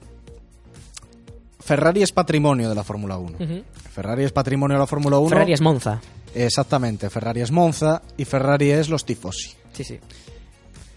Ferrari 1.60 2.02
es 2.02 2.12
patrimonio 2.12 2.68
de 2.68 2.74
la 2.74 2.84
Fórmula 2.84 3.16
1. 3.16 3.38
Ujú. 3.40 3.62
Ferrari 3.92 4.24
es 4.24 4.32
patrimonio 4.32 4.76
de 4.76 4.80
la 4.80 4.86
Fórmula 4.86 5.18
1. 5.18 5.28
Ferrari 5.30 5.52
es 5.52 5.60
Monza. 5.60 6.00
Exactamente, 6.34 7.08
Ferrari 7.08 7.40
es 7.40 7.50
Monza 7.50 8.02
y 8.16 8.24
Ferrari 8.24 8.70
es 8.70 8.88
los 8.88 9.04
tifosi. 9.04 9.54
Sí, 9.76 9.84
sí. 9.84 9.98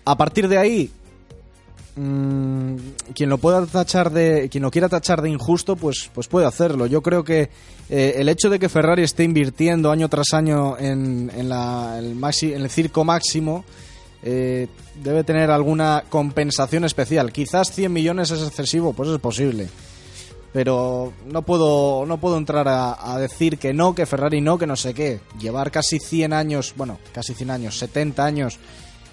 A 0.05 0.15
partir 0.17 0.47
de 0.47 0.57
ahí, 0.57 0.91
mm, 1.95 2.75
quien 3.13 3.29
lo 3.29 3.37
pueda 3.37 3.65
tachar 3.65 4.11
de, 4.11 4.47
quien 4.49 4.63
lo 4.63 4.71
quiera 4.71 4.89
tachar 4.89 5.21
de 5.21 5.29
injusto, 5.29 5.75
pues, 5.75 6.09
pues 6.13 6.27
puede 6.27 6.45
hacerlo. 6.45 6.85
Yo 6.87 7.01
creo 7.01 7.23
que 7.23 7.49
eh, 7.89 8.13
el 8.17 8.29
hecho 8.29 8.49
de 8.49 8.59
que 8.59 8.69
Ferrari 8.69 9.03
esté 9.03 9.23
invirtiendo 9.23 9.91
año 9.91 10.07
tras 10.09 10.33
año 10.33 10.77
en, 10.77 11.31
en 11.35 11.49
la- 11.49 11.97
el, 11.99 12.15
maxi- 12.15 12.53
en 12.55 12.61
el 12.61 12.69
circo 12.69 13.03
máximo 13.03 13.65
eh, 14.23 14.67
debe 15.03 15.23
tener 15.23 15.49
alguna 15.51 16.03
compensación 16.09 16.83
especial. 16.85 17.31
Quizás 17.31 17.71
100 17.71 17.91
millones 17.91 18.31
es 18.31 18.41
excesivo, 18.45 18.93
pues 18.93 19.09
es 19.09 19.19
posible. 19.19 19.67
Pero 20.51 21.13
no 21.25 21.43
puedo, 21.43 22.05
no 22.07 22.17
puedo 22.19 22.37
entrar 22.37 22.67
a, 22.67 23.13
a 23.13 23.19
decir 23.19 23.57
que 23.57 23.73
no, 23.73 23.93
que 23.93 24.05
Ferrari 24.05 24.41
no, 24.41 24.57
que 24.57 24.65
no 24.65 24.75
sé 24.75 24.93
qué. 24.93 25.19
Llevar 25.39 25.69
casi 25.71 25.99
100 25.99 26.33
años, 26.33 26.73
bueno, 26.75 26.97
casi 27.13 27.33
100 27.33 27.51
años, 27.51 27.77
70 27.77 28.25
años 28.25 28.59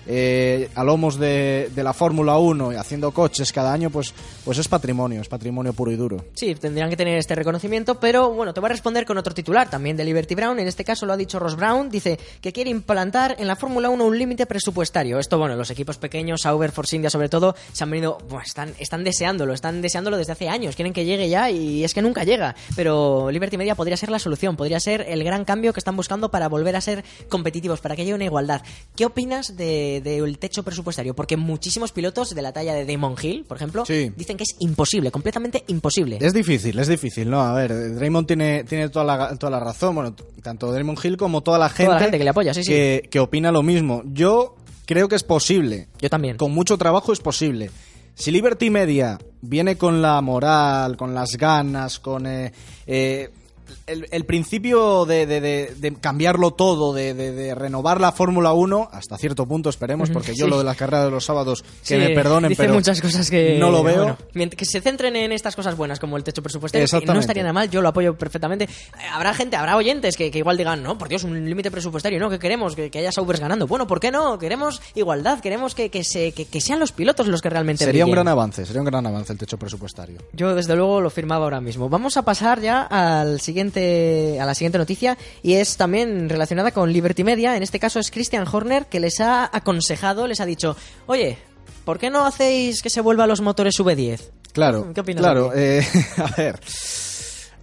eh, 0.06 0.70
a 0.74 0.84
lomos 0.84 1.18
de, 1.18 1.70
de 1.74 1.82
la 1.82 1.92
Fórmula 1.92 2.38
1 2.38 2.72
y 2.72 2.76
haciendo 2.76 3.10
coches 3.12 3.52
cada 3.52 3.72
año, 3.72 3.90
pues, 3.90 4.14
pues 4.44 4.58
es 4.58 4.68
patrimonio, 4.68 5.20
es 5.20 5.28
patrimonio 5.28 5.72
puro 5.72 5.90
y 5.90 5.96
duro. 5.96 6.24
Sí, 6.34 6.54
tendrían 6.54 6.90
que 6.90 6.96
tener 6.96 7.18
este 7.18 7.34
reconocimiento, 7.34 7.98
pero 7.98 8.32
bueno, 8.32 8.54
te 8.54 8.60
voy 8.60 8.68
a 8.68 8.72
responder 8.72 9.04
con 9.04 9.18
otro 9.18 9.34
titular 9.34 9.68
también 9.68 9.96
de 9.96 10.04
Liberty 10.04 10.34
Brown. 10.34 10.58
En 10.58 10.68
este 10.68 10.84
caso 10.84 11.06
lo 11.06 11.12
ha 11.12 11.16
dicho 11.16 11.38
Ross 11.38 11.56
Brown. 11.56 11.90
Dice 11.90 12.18
que 12.40 12.52
quiere 12.52 12.70
implantar 12.70 13.36
en 13.38 13.46
la 13.46 13.56
Fórmula 13.56 13.90
1 13.90 14.04
un 14.04 14.18
límite 14.18 14.46
presupuestario. 14.46 15.18
Esto, 15.18 15.38
bueno, 15.38 15.56
los 15.56 15.70
equipos 15.70 15.98
pequeños, 15.98 16.42
Sauber, 16.42 16.72
Force 16.72 16.96
India 16.96 17.10
sobre 17.10 17.28
todo, 17.28 17.54
se 17.72 17.84
han 17.84 17.90
venido, 17.90 18.18
bueno, 18.28 18.44
están, 18.44 18.74
están 18.78 19.04
deseándolo, 19.04 19.52
están 19.52 19.82
deseándolo 19.82 20.16
desde 20.16 20.32
hace 20.32 20.48
años. 20.48 20.76
Quieren 20.76 20.92
que 20.92 21.04
llegue 21.04 21.28
ya 21.28 21.50
y 21.50 21.84
es 21.84 21.94
que 21.94 22.02
nunca 22.02 22.24
llega. 22.24 22.54
Pero 22.74 23.30
Liberty 23.30 23.56
Media 23.56 23.74
podría 23.74 23.96
ser 23.96 24.10
la 24.10 24.18
solución, 24.18 24.56
podría 24.56 24.80
ser 24.80 25.04
el 25.08 25.24
gran 25.24 25.44
cambio 25.44 25.72
que 25.72 25.80
están 25.80 25.96
buscando 25.96 26.30
para 26.30 26.48
volver 26.48 26.76
a 26.76 26.80
ser 26.80 27.04
competitivos, 27.28 27.80
para 27.80 27.96
que 27.96 28.02
haya 28.02 28.14
una 28.14 28.24
igualdad. 28.24 28.62
¿Qué 28.94 29.04
opinas 29.04 29.56
del 30.00 30.20
de, 30.20 30.20
del 30.22 30.38
techo 30.38 30.62
presupuestario? 30.62 31.14
Porque 31.14 31.36
muchísimos 31.36 31.92
pilotos 31.92 32.34
de 32.34 32.42
la 32.42 32.52
talla 32.52 32.74
de 32.74 32.84
Damon 32.86 33.14
Hill, 33.20 33.44
por 33.46 33.56
ejemplo, 33.56 33.84
Sí. 33.86 34.12
dicen 34.16 34.36
que 34.36 34.44
es 34.44 34.56
imposible, 34.60 35.10
completamente 35.10 35.64
imposible. 35.68 36.18
Es 36.20 36.32
difícil, 36.32 36.78
es 36.78 36.88
difícil, 36.88 37.28
¿no? 37.30 37.40
A 37.42 37.52
ver, 37.54 37.94
Draymond 37.96 38.26
tiene, 38.26 38.64
tiene 38.64 38.88
toda, 38.88 39.04
la, 39.04 39.36
toda 39.36 39.50
la 39.50 39.60
razón, 39.60 39.94
bueno, 39.94 40.14
tanto 40.42 40.72
Draymond 40.72 40.98
Hill 41.04 41.16
como 41.16 41.42
toda 41.42 41.58
la 41.58 41.68
gente, 41.68 41.92
la 41.92 41.98
gente 42.00 42.18
que 42.18 42.24
le 42.24 42.30
apoya, 42.30 42.54
sí, 42.54 42.62
sí. 42.62 42.70
que- 42.70 43.08
que 43.10 43.20
opina 43.20 43.50
lo 43.52 43.62
mismo. 43.62 44.02
Yo 44.06 44.56
creo 44.86 45.08
que 45.08 45.16
es 45.16 45.22
posible, 45.24 45.88
Yo 46.00 46.08
también. 46.10 46.36
con 46.36 46.52
mucho 46.52 46.78
trabajo 46.78 47.12
es 47.12 47.20
posible. 47.20 47.70
Si 48.14 48.30
Liberty 48.30 48.70
Media 48.70 49.18
viene 49.42 49.76
con 49.76 50.00
la 50.00 50.20
moral, 50.22 50.96
con 50.96 51.14
las 51.14 51.36
ganas, 51.36 51.98
con 51.98 52.26
eh, 52.26 52.50
eh, 52.86 53.30
el, 53.86 54.06
el 54.10 54.24
principio 54.24 55.04
de, 55.06 55.26
de- 55.26 55.40
de- 55.40 55.74
de 55.76 55.94
cambiarlo 55.94 56.52
todo, 56.52 56.92
de, 56.92 57.54
renovar 57.54 58.00
la 58.00 58.12
Fórmula 58.12 58.52
1, 58.52 58.88
hasta 58.92 59.16
cierto 59.18 59.46
punto 59.46 59.70
esperemos, 59.70 60.10
porque 60.10 60.34
yo 60.34 60.44
Sí. 60.46 60.50
lo 60.50 60.58
de 60.58 60.64
las 60.64 60.76
carreras 60.76 61.04
de 61.06 61.10
los 61.10 61.24
sábados, 61.24 61.62
que 61.62 61.68
Sí, 61.82 61.96
me 61.96 62.10
perdonen, 62.10 62.48
dice 62.48 62.62
pero 62.62 62.74
muchas 62.74 63.00
cosas 63.00 63.28
que 63.30 63.58
no 63.58 63.70
lo 63.70 63.82
veo. 63.82 64.16
bueno, 64.32 64.50
que 64.56 64.64
se 64.64 64.80
centren 64.80 65.16
en 65.16 65.32
estas 65.32 65.56
cosas 65.56 65.76
buenas 65.76 65.98
como 66.00 66.16
el 66.16 66.24
techo 66.24 66.42
presupuestario 66.42 66.86
que 67.00 67.06
no 67.06 67.20
estaría 67.20 67.42
nada 67.42 67.52
mal 67.52 67.70
yo 67.70 67.80
lo 67.82 67.88
apoyo 67.88 68.16
perfectamente 68.16 68.64
Eh, 68.64 68.68
habrá 69.12 69.34
gente 69.34 69.56
habrá 69.56 69.76
oyentes 69.76 70.16
que, 70.16 70.30
que 70.30 70.38
igual 70.38 70.56
digan 70.56 70.82
no 70.82 70.98
por 70.98 71.08
Dios 71.08 71.24
un 71.24 71.44
límite 71.48 71.70
presupuestario 71.70 72.18
no 72.20 72.28
que 72.30 72.38
queremos 72.38 72.74
que, 72.76 72.90
que 72.90 72.98
haya 72.98 73.12
Saubers 73.12 73.40
ganando 73.40 73.66
bueno 73.66 73.86
por 73.86 74.00
qué 74.00 74.10
no 74.10 74.38
queremos 74.38 74.80
igualdad 74.94 75.40
queremos 75.40 75.74
que, 75.74 75.90
que 75.90 76.04
se 76.04 76.32
que, 76.32 76.60
sean 76.60 76.78
los 76.80 76.92
pilotos 76.92 77.26
los 77.28 77.42
que 77.42 77.50
realmente 77.50 77.84
sería 77.84 78.04
un 78.04 78.10
brillen. 78.10 78.24
gran 78.24 78.28
avance, 78.32 78.64
sería 78.66 78.80
un 78.82 78.86
gran 78.86 79.06
avance 79.06 79.32
el 79.32 79.38
techo 79.38 79.58
presupuestario. 79.58 80.18
Yo 80.32 80.54
desde 80.54 80.74
luego 80.76 81.00
lo 81.00 81.10
firmaba 81.10 81.44
ahora 81.44 81.60
mismo. 81.60 81.88
Vamos 81.88 82.16
a 82.16 82.22
pasar 82.22 82.60
ya 82.60 82.82
al 82.82 83.40
siguiente, 83.40 83.55
a 83.60 84.44
la 84.44 84.54
siguiente 84.54 84.78
noticia 84.78 85.16
y 85.42 85.54
es 85.54 85.76
también 85.76 86.28
relacionada 86.28 86.70
con 86.70 86.92
Liberty 86.92 87.24
Media. 87.24 87.56
En 87.56 87.62
este 87.62 87.78
caso 87.78 87.98
es 87.98 88.10
Christian 88.10 88.46
Horner 88.50 88.86
que 88.86 89.00
les 89.00 89.20
ha 89.20 89.48
aconsejado, 89.52 90.26
les 90.26 90.40
ha 90.40 90.46
dicho, 90.46 90.76
oye, 91.06 91.38
¿por 91.84 91.98
qué 91.98 92.10
no 92.10 92.26
hacéis 92.26 92.82
que 92.82 92.90
se 92.90 93.00
vuelva 93.00 93.26
los 93.26 93.40
motores 93.40 93.74
V10? 93.78 94.20
Claro, 94.52 94.92
¿Qué 94.94 95.00
opinas 95.00 95.22
claro. 95.22 95.52
eh, 95.54 95.86
a 96.16 96.30
ver, 96.36 96.60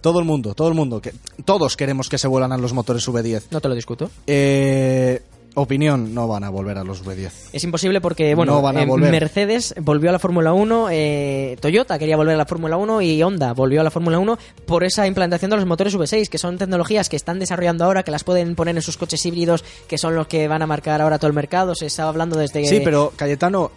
todo 0.00 0.18
el 0.18 0.24
mundo, 0.24 0.54
todo 0.54 0.68
el 0.68 0.74
mundo, 0.74 1.00
que 1.00 1.12
todos 1.44 1.76
queremos 1.76 2.08
que 2.08 2.18
se 2.18 2.28
vuelan 2.28 2.52
a 2.52 2.58
los 2.58 2.72
motores 2.72 3.08
V10. 3.08 3.44
No 3.50 3.60
te 3.60 3.68
lo 3.68 3.74
discuto. 3.74 4.10
Eh, 4.26 5.22
opinión, 5.54 6.14
no 6.14 6.28
van 6.28 6.44
a 6.44 6.50
volver 6.50 6.78
a 6.78 6.84
los 6.84 7.04
V10. 7.04 7.30
Es 7.52 7.64
imposible 7.64 8.00
porque, 8.00 8.34
bueno, 8.34 8.54
No 8.54 8.62
van 8.62 8.76
a 8.76 8.82
eh, 8.82 8.86
volver. 8.86 9.10
Mercedes 9.10 9.74
volvió 9.80 10.10
a 10.10 10.12
la 10.12 10.18
Fórmula 10.18 10.52
1, 10.52 10.88
eh, 10.90 11.56
Toyota 11.60 11.98
quería 11.98 12.16
volver 12.16 12.34
a 12.34 12.38
la 12.38 12.46
Fórmula 12.46 12.76
1 12.76 13.02
y 13.02 13.22
Honda 13.22 13.52
volvió 13.52 13.80
a 13.80 13.84
la 13.84 13.90
Fórmula 13.90 14.18
1 14.18 14.38
por 14.66 14.84
esa 14.84 15.06
implantación 15.06 15.50
de 15.50 15.56
los 15.56 15.66
motores 15.66 15.94
V6, 15.96 16.28
que 16.28 16.38
son 16.38 16.58
tecnologías 16.58 17.08
que 17.08 17.16
están 17.16 17.38
desarrollando 17.38 17.84
ahora, 17.84 18.02
que 18.02 18.10
las 18.10 18.24
pueden 18.24 18.54
poner 18.54 18.76
en 18.76 18.82
sus 18.82 18.96
coches 18.96 19.24
híbridos, 19.24 19.64
que 19.88 19.98
son 19.98 20.14
los 20.14 20.26
que 20.26 20.48
van 20.48 20.62
a 20.62 20.66
marcar 20.66 21.00
ahora 21.00 21.18
todo 21.18 21.28
el 21.28 21.34
mercado. 21.34 21.74
Se 21.74 21.86
estaba 21.86 22.08
hablando 22.08 22.36
desde... 22.36 22.64
Sí, 22.66 22.80
pero 22.84 23.12
Cayetano, 23.16 23.70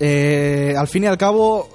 eh, 0.00 0.74
al 0.76 0.88
fin 0.88 1.04
y 1.04 1.06
al 1.06 1.18
cabo, 1.18 1.68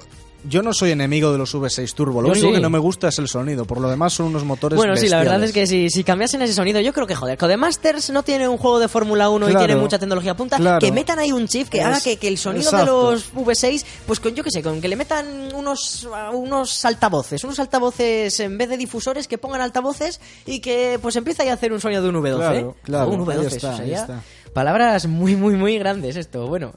yo 0.48 0.62
no 0.62 0.72
soy 0.72 0.90
enemigo 0.92 1.32
de 1.32 1.38
los 1.38 1.54
V6 1.54 1.92
Turbo. 1.94 2.20
Lo 2.22 2.28
Yo 2.28 2.32
único 2.32 2.48
sí. 2.48 2.54
que 2.54 2.60
no 2.60 2.70
me 2.70 2.78
gusta 2.78 3.08
es 3.08 3.18
el 3.18 3.28
sonido. 3.28 3.64
Por 3.64 3.80
lo 3.80 3.88
demás, 3.90 4.12
son 4.12 4.26
unos 4.26 4.44
motores. 4.44 4.76
Bueno, 4.76 4.96
sí, 4.96 5.08
la 5.08 5.18
verdad 5.18 5.42
es 5.44 5.52
que 5.52 5.66
si, 5.66 5.90
si 5.90 6.04
cambiasen 6.04 6.40
ese 6.42 6.54
sonido, 6.54 6.80
yo 6.80 6.92
creo 6.92 7.06
que, 7.06 7.14
joder, 7.14 7.36
Codemasters 7.38 8.10
no 8.10 8.22
tiene 8.22 8.48
un 8.48 8.56
juego 8.58 8.78
de 8.78 8.88
Fórmula 8.88 9.28
1 9.28 9.50
y 9.50 9.54
tiene 9.56 9.76
mucha 9.76 9.98
tecnología 9.98 10.34
punta, 10.36 10.56
claro. 10.56 10.78
que 10.78 10.92
metan 10.92 11.18
ahí 11.18 11.32
un 11.32 11.46
chip 11.48 11.68
que 11.68 11.78
Es- 11.78 11.84
haga 11.84 12.00
que, 12.00 12.16
que 12.16 12.28
el 12.28 12.38
sonido 12.38 12.64
exacto. 12.70 13.10
de 13.10 13.12
los 13.16 13.32
V6, 13.34 13.84
pues 14.06 14.20
con, 14.20 14.34
yo 14.34 14.42
qué 14.44 14.50
sé, 14.50 14.62
con 14.62 14.80
que 14.80 14.88
le 14.88 14.96
metan 14.96 15.54
unos, 15.54 16.08
unos 16.32 16.84
altavoces, 16.84 17.42
unos 17.44 17.58
altavoces 17.60 18.38
en 18.40 18.56
vez 18.58 18.68
de 18.68 18.76
difusores, 18.76 19.28
que 19.28 19.38
pongan 19.38 19.60
altavoces 19.60 20.20
y 20.46 20.60
que 20.60 20.98
pues 21.02 21.16
empiece 21.16 21.42
ahí 21.42 21.48
a 21.48 21.54
hacer 21.54 21.72
un 21.72 21.80
sonido 21.80 22.02
de 22.02 22.08
un 22.08 22.16
V12. 22.16 22.36
Claro, 22.36 22.76
claro, 22.82 23.10
un 23.10 23.26
V12, 23.26 23.30
ahí 23.40 23.46
eso 23.46 23.56
está, 23.56 23.70
ahí 23.72 23.76
sería 23.78 24.00
está. 24.00 24.22
Palabras 24.52 25.06
muy, 25.06 25.36
muy, 25.36 25.54
muy 25.54 25.78
grandes 25.78 26.16
esto. 26.16 26.46
Bueno, 26.48 26.72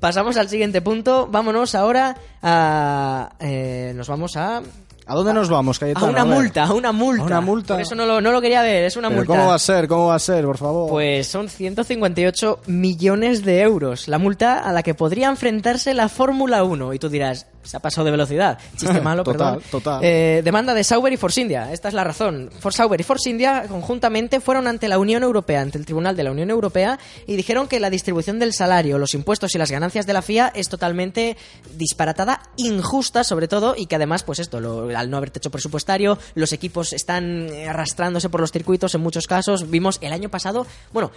pasamos 0.00 0.36
al 0.36 0.48
siguiente 0.48 0.80
punto. 0.80 1.28
Vámonos 1.30 1.74
ahora 1.74 2.16
a... 2.42 3.32
eh, 3.38 3.92
nos 3.94 4.08
vamos 4.08 4.36
a... 4.36 4.62
¿A 5.06 5.14
dónde 5.14 5.32
nos 5.34 5.48
vamos, 5.48 5.76
A 5.78 5.80
Cayetano? 5.80 6.06
una 6.12 6.24
ver. 6.24 6.34
multa, 6.34 6.64
a 6.64 6.72
una 6.72 6.92
multa. 6.92 7.22
¿A 7.22 7.26
una 7.26 7.40
multa? 7.40 7.74
Por 7.74 7.80
eso 7.82 7.94
no 7.94 8.06
lo, 8.06 8.20
no 8.20 8.30
lo 8.32 8.40
quería 8.40 8.62
ver, 8.62 8.84
es 8.84 8.96
una 8.96 9.08
Pero 9.08 9.18
multa. 9.20 9.34
¿Cómo 9.34 9.48
va 9.48 9.54
a 9.54 9.58
ser? 9.58 9.88
¿Cómo 9.88 10.06
va 10.06 10.14
a 10.14 10.18
ser? 10.20 10.44
Por 10.44 10.56
favor. 10.58 10.88
Pues 10.90 11.26
son 11.26 11.48
158 11.48 12.60
millones 12.66 13.44
de 13.44 13.60
euros. 13.62 14.06
La 14.08 14.18
multa 14.18 14.58
a 14.60 14.72
la 14.72 14.82
que 14.82 14.94
podría 14.94 15.28
enfrentarse 15.28 15.94
la 15.94 16.08
Fórmula 16.08 16.62
1. 16.64 16.94
Y 16.94 16.98
tú 16.98 17.08
dirás, 17.08 17.46
se 17.62 17.76
ha 17.76 17.80
pasado 17.80 18.04
de 18.04 18.10
velocidad. 18.12 18.58
Chiste 18.76 19.00
malo, 19.02 19.24
Total, 19.24 19.54
perdón. 19.56 19.70
total. 19.70 20.00
Eh, 20.04 20.42
demanda 20.44 20.74
de 20.74 20.84
Sauber 20.84 21.12
y 21.12 21.16
Force 21.16 21.40
India. 21.40 21.72
Esta 21.72 21.88
es 21.88 21.94
la 21.94 22.04
razón. 22.04 22.50
For 22.60 22.72
Sauber 22.72 23.00
y 23.00 23.04
Force 23.04 23.28
India 23.28 23.64
conjuntamente 23.68 24.40
fueron 24.40 24.66
ante 24.68 24.86
la 24.88 24.98
Unión 24.98 25.22
Europea, 25.22 25.60
ante 25.60 25.78
el 25.78 25.84
Tribunal 25.86 26.16
de 26.16 26.22
la 26.24 26.30
Unión 26.30 26.50
Europea, 26.50 26.98
y 27.26 27.36
dijeron 27.36 27.66
que 27.66 27.80
la 27.80 27.90
distribución 27.90 28.38
del 28.38 28.52
salario, 28.52 28.98
los 28.98 29.14
impuestos 29.14 29.54
y 29.54 29.58
las 29.58 29.70
ganancias 29.70 30.06
de 30.06 30.12
la 30.12 30.22
FIA 30.22 30.52
es 30.54 30.68
totalmente 30.68 31.36
disparatada, 31.76 32.40
injusta 32.56 33.24
sobre 33.24 33.48
todo, 33.48 33.74
y 33.76 33.86
que 33.86 33.96
además, 33.96 34.22
pues 34.22 34.38
esto, 34.38 34.60
lo- 34.60 34.90
al 35.00 35.10
no 35.10 35.16
haber 35.16 35.30
techo 35.30 35.50
presupuestario, 35.50 36.18
los 36.34 36.52
equipos 36.52 36.92
están 36.92 37.48
eh, 37.48 37.68
arrastrándose 37.68 38.28
por 38.28 38.40
los 38.40 38.52
circuitos 38.52 38.94
en 38.94 39.00
muchos 39.00 39.26
casos. 39.26 39.70
Vimos 39.70 39.98
el 40.00 40.12
año 40.12 40.28
pasado, 40.28 40.66
bueno, 40.92 41.10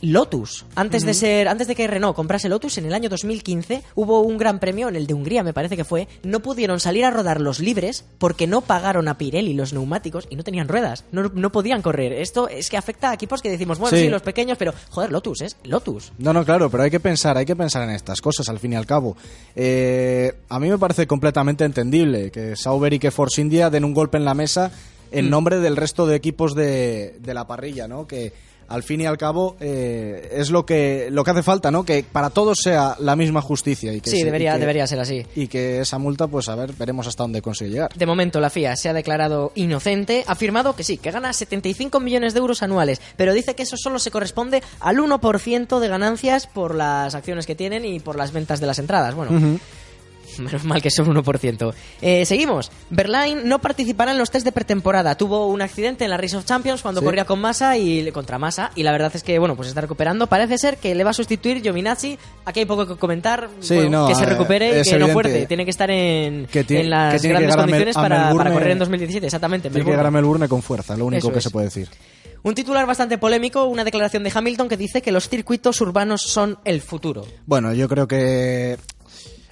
Lotus, 0.00 0.64
antes 0.76 1.04
de 1.04 1.12
ser, 1.14 1.48
antes 1.48 1.66
de 1.66 1.74
que 1.74 1.86
Renault 1.86 2.14
comprase 2.14 2.48
Lotus 2.48 2.78
en 2.78 2.86
el 2.86 2.94
año 2.94 3.08
2015, 3.08 3.82
hubo 3.96 4.20
un 4.20 4.38
gran 4.38 4.60
premio 4.60 4.88
en 4.88 4.94
el 4.96 5.06
de 5.06 5.14
Hungría, 5.14 5.42
me 5.42 5.52
parece 5.52 5.76
que 5.76 5.84
fue, 5.84 6.06
no 6.22 6.40
pudieron 6.40 6.78
salir 6.78 7.04
a 7.04 7.10
rodar 7.10 7.40
los 7.40 7.58
libres 7.58 8.04
porque 8.18 8.46
no 8.46 8.60
pagaron 8.60 9.08
a 9.08 9.18
Pirelli 9.18 9.54
los 9.54 9.72
neumáticos 9.72 10.26
y 10.30 10.36
no 10.36 10.44
tenían 10.44 10.68
ruedas, 10.68 11.04
no, 11.10 11.30
no 11.34 11.50
podían 11.50 11.82
correr. 11.82 12.12
Esto 12.12 12.48
es 12.48 12.70
que 12.70 12.76
afecta 12.76 13.10
a 13.10 13.14
equipos 13.14 13.42
que 13.42 13.50
decimos, 13.50 13.78
bueno, 13.78 13.96
sí, 13.96 14.04
Sí. 14.04 14.08
los 14.08 14.22
pequeños, 14.22 14.56
pero 14.56 14.72
joder, 14.90 15.10
Lotus 15.10 15.40
es 15.42 15.56
Lotus. 15.64 16.12
No, 16.18 16.32
no, 16.32 16.44
claro, 16.44 16.70
pero 16.70 16.84
hay 16.84 16.90
que 16.90 17.00
pensar, 17.00 17.36
hay 17.36 17.46
que 17.46 17.56
pensar 17.56 17.82
en 17.82 17.90
estas 17.90 18.20
cosas 18.20 18.48
al 18.48 18.58
fin 18.60 18.74
y 18.74 18.76
al 18.76 18.86
cabo. 18.86 19.16
Eh, 19.56 20.32
a 20.48 20.60
mí 20.60 20.68
me 20.68 20.78
parece 20.78 21.06
completamente 21.08 21.64
entendible 21.64 22.30
que 22.30 22.54
Sauber 22.54 22.92
y 22.92 22.98
que 23.00 23.10
Force 23.10 23.40
India 23.40 23.68
den 23.70 23.84
un 23.84 23.94
golpe 23.94 24.16
en 24.16 24.24
la 24.24 24.34
mesa 24.34 24.70
en 25.10 25.26
Mm. 25.26 25.30
nombre 25.30 25.58
del 25.58 25.76
resto 25.76 26.06
de 26.06 26.14
equipos 26.16 26.54
de, 26.54 27.16
de 27.20 27.34
la 27.34 27.46
parrilla, 27.46 27.88
¿no? 27.88 28.06
Que 28.06 28.32
al 28.68 28.82
fin 28.82 29.00
y 29.00 29.06
al 29.06 29.16
cabo 29.18 29.56
eh, 29.60 30.28
es 30.32 30.50
lo 30.50 30.64
que 30.66 31.08
lo 31.10 31.24
que 31.24 31.30
hace 31.30 31.42
falta, 31.42 31.70
¿no? 31.70 31.84
Que 31.84 32.04
para 32.10 32.30
todos 32.30 32.58
sea 32.62 32.96
la 33.00 33.16
misma 33.16 33.40
justicia 33.40 33.92
y 33.92 34.00
que 34.00 34.10
Sí, 34.10 34.16
se- 34.16 34.22
y 34.22 34.24
debería, 34.24 34.52
que- 34.54 34.58
debería 34.60 34.86
ser 34.86 35.00
así. 35.00 35.24
y 35.34 35.48
que 35.48 35.80
esa 35.80 35.98
multa, 35.98 36.26
pues 36.26 36.48
a 36.48 36.54
ver, 36.54 36.72
veremos 36.78 37.06
hasta 37.06 37.22
dónde 37.24 37.40
consigue 37.42 37.70
llegar. 37.70 37.90
De 37.94 38.06
momento 38.06 38.40
la 38.40 38.50
FIA 38.50 38.76
se 38.76 38.88
ha 38.88 38.92
declarado 38.92 39.52
inocente, 39.54 40.24
ha 40.26 40.32
afirmado 40.32 40.76
que 40.76 40.84
sí, 40.84 40.98
que 40.98 41.10
gana 41.10 41.32
75 41.32 41.98
millones 42.00 42.34
de 42.34 42.40
euros 42.40 42.62
anuales, 42.62 43.00
pero 43.16 43.32
dice 43.32 43.54
que 43.54 43.62
eso 43.62 43.76
solo 43.76 43.98
se 43.98 44.10
corresponde 44.10 44.62
al 44.80 44.98
1% 44.98 45.80
de 45.80 45.88
ganancias 45.88 46.46
por 46.46 46.74
las 46.74 47.14
acciones 47.14 47.46
que 47.46 47.54
tienen 47.54 47.84
y 47.84 48.00
por 48.00 48.16
las 48.16 48.32
ventas 48.32 48.60
de 48.60 48.66
las 48.66 48.78
entradas. 48.78 49.14
Bueno, 49.14 49.58
menos 50.40 50.64
mal 50.64 50.80
que 50.82 50.90
son 50.90 51.06
1%. 51.14 51.74
Eh, 52.02 52.24
seguimos. 52.26 52.70
Berlín 52.90 53.40
no 53.44 53.60
participará 53.60 54.12
en 54.12 54.18
los 54.18 54.30
test 54.30 54.44
de 54.44 54.52
pretemporada. 54.52 55.16
Tuvo 55.16 55.46
un 55.48 55.62
accidente 55.62 56.04
en 56.04 56.10
la 56.10 56.16
Race 56.16 56.36
of 56.36 56.44
Champions 56.44 56.82
cuando 56.82 57.00
Sí. 57.00 57.04
corría 57.04 57.24
con 57.24 57.40
Massa 57.40 57.76
y 57.78 58.10
contra 58.12 58.38
Massa 58.38 58.70
y 58.74 58.82
la 58.82 58.92
verdad 58.92 59.10
es 59.14 59.22
que 59.22 59.38
bueno, 59.38 59.56
pues 59.56 59.68
está 59.68 59.80
recuperando. 59.80 60.26
Parece 60.26 60.58
ser 60.58 60.76
que 60.78 60.94
le 60.94 61.04
va 61.04 61.10
a 61.10 61.14
sustituir 61.14 61.62
Giovinazzi. 61.62 62.18
Aquí 62.44 62.60
hay 62.60 62.66
poco 62.66 62.86
que 62.86 62.96
comentar. 62.96 63.48
Sí, 63.60 63.74
Bueno, 63.76 64.02
no, 64.02 64.08
que 64.08 64.14
se 64.14 64.24
eh, 64.24 64.26
recupere 64.26 64.68
y 64.68 64.70
que 64.70 64.90
no 64.90 64.96
evidente. 64.96 65.12
fuerte. 65.12 65.46
Tiene 65.46 65.64
que 65.64 65.70
estar 65.70 65.90
en, 65.90 66.46
Que 66.46 66.64
tiene- 66.64 66.84
en 66.84 66.90
las 66.90 67.14
que 67.14 67.20
tiene 67.20 67.34
que 67.34 67.40
grandes 67.46 67.56
Mel- 67.56 67.64
condiciones 67.64 67.94
para, 67.96 68.30
correr 68.30 68.70
en 68.72 68.78
2017. 68.78 69.26
Exactamente. 69.26 69.70
Tiene 69.70 69.84
que 69.84 69.90
llegar 69.90 70.06
a 70.06 70.10
Melbourne 70.10 70.48
con 70.48 70.62
fuerza, 70.62 70.96
lo 70.96 71.06
único 71.06 71.18
Eso 71.18 71.32
que 71.32 71.38
es. 71.38 71.44
se 71.44 71.50
puede 71.50 71.66
decir. 71.66 71.88
Un 72.44 72.54
titular 72.54 72.86
bastante 72.86 73.18
polémico, 73.18 73.64
una 73.64 73.82
declaración 73.82 74.22
de 74.22 74.30
Hamilton 74.32 74.68
que 74.68 74.76
dice 74.76 75.02
que 75.02 75.10
los 75.10 75.28
circuitos 75.28 75.80
urbanos 75.80 76.22
son 76.22 76.56
el 76.64 76.80
futuro. 76.80 77.26
Bueno, 77.46 77.72
yo 77.74 77.88
creo 77.88 78.06
que. 78.06 78.78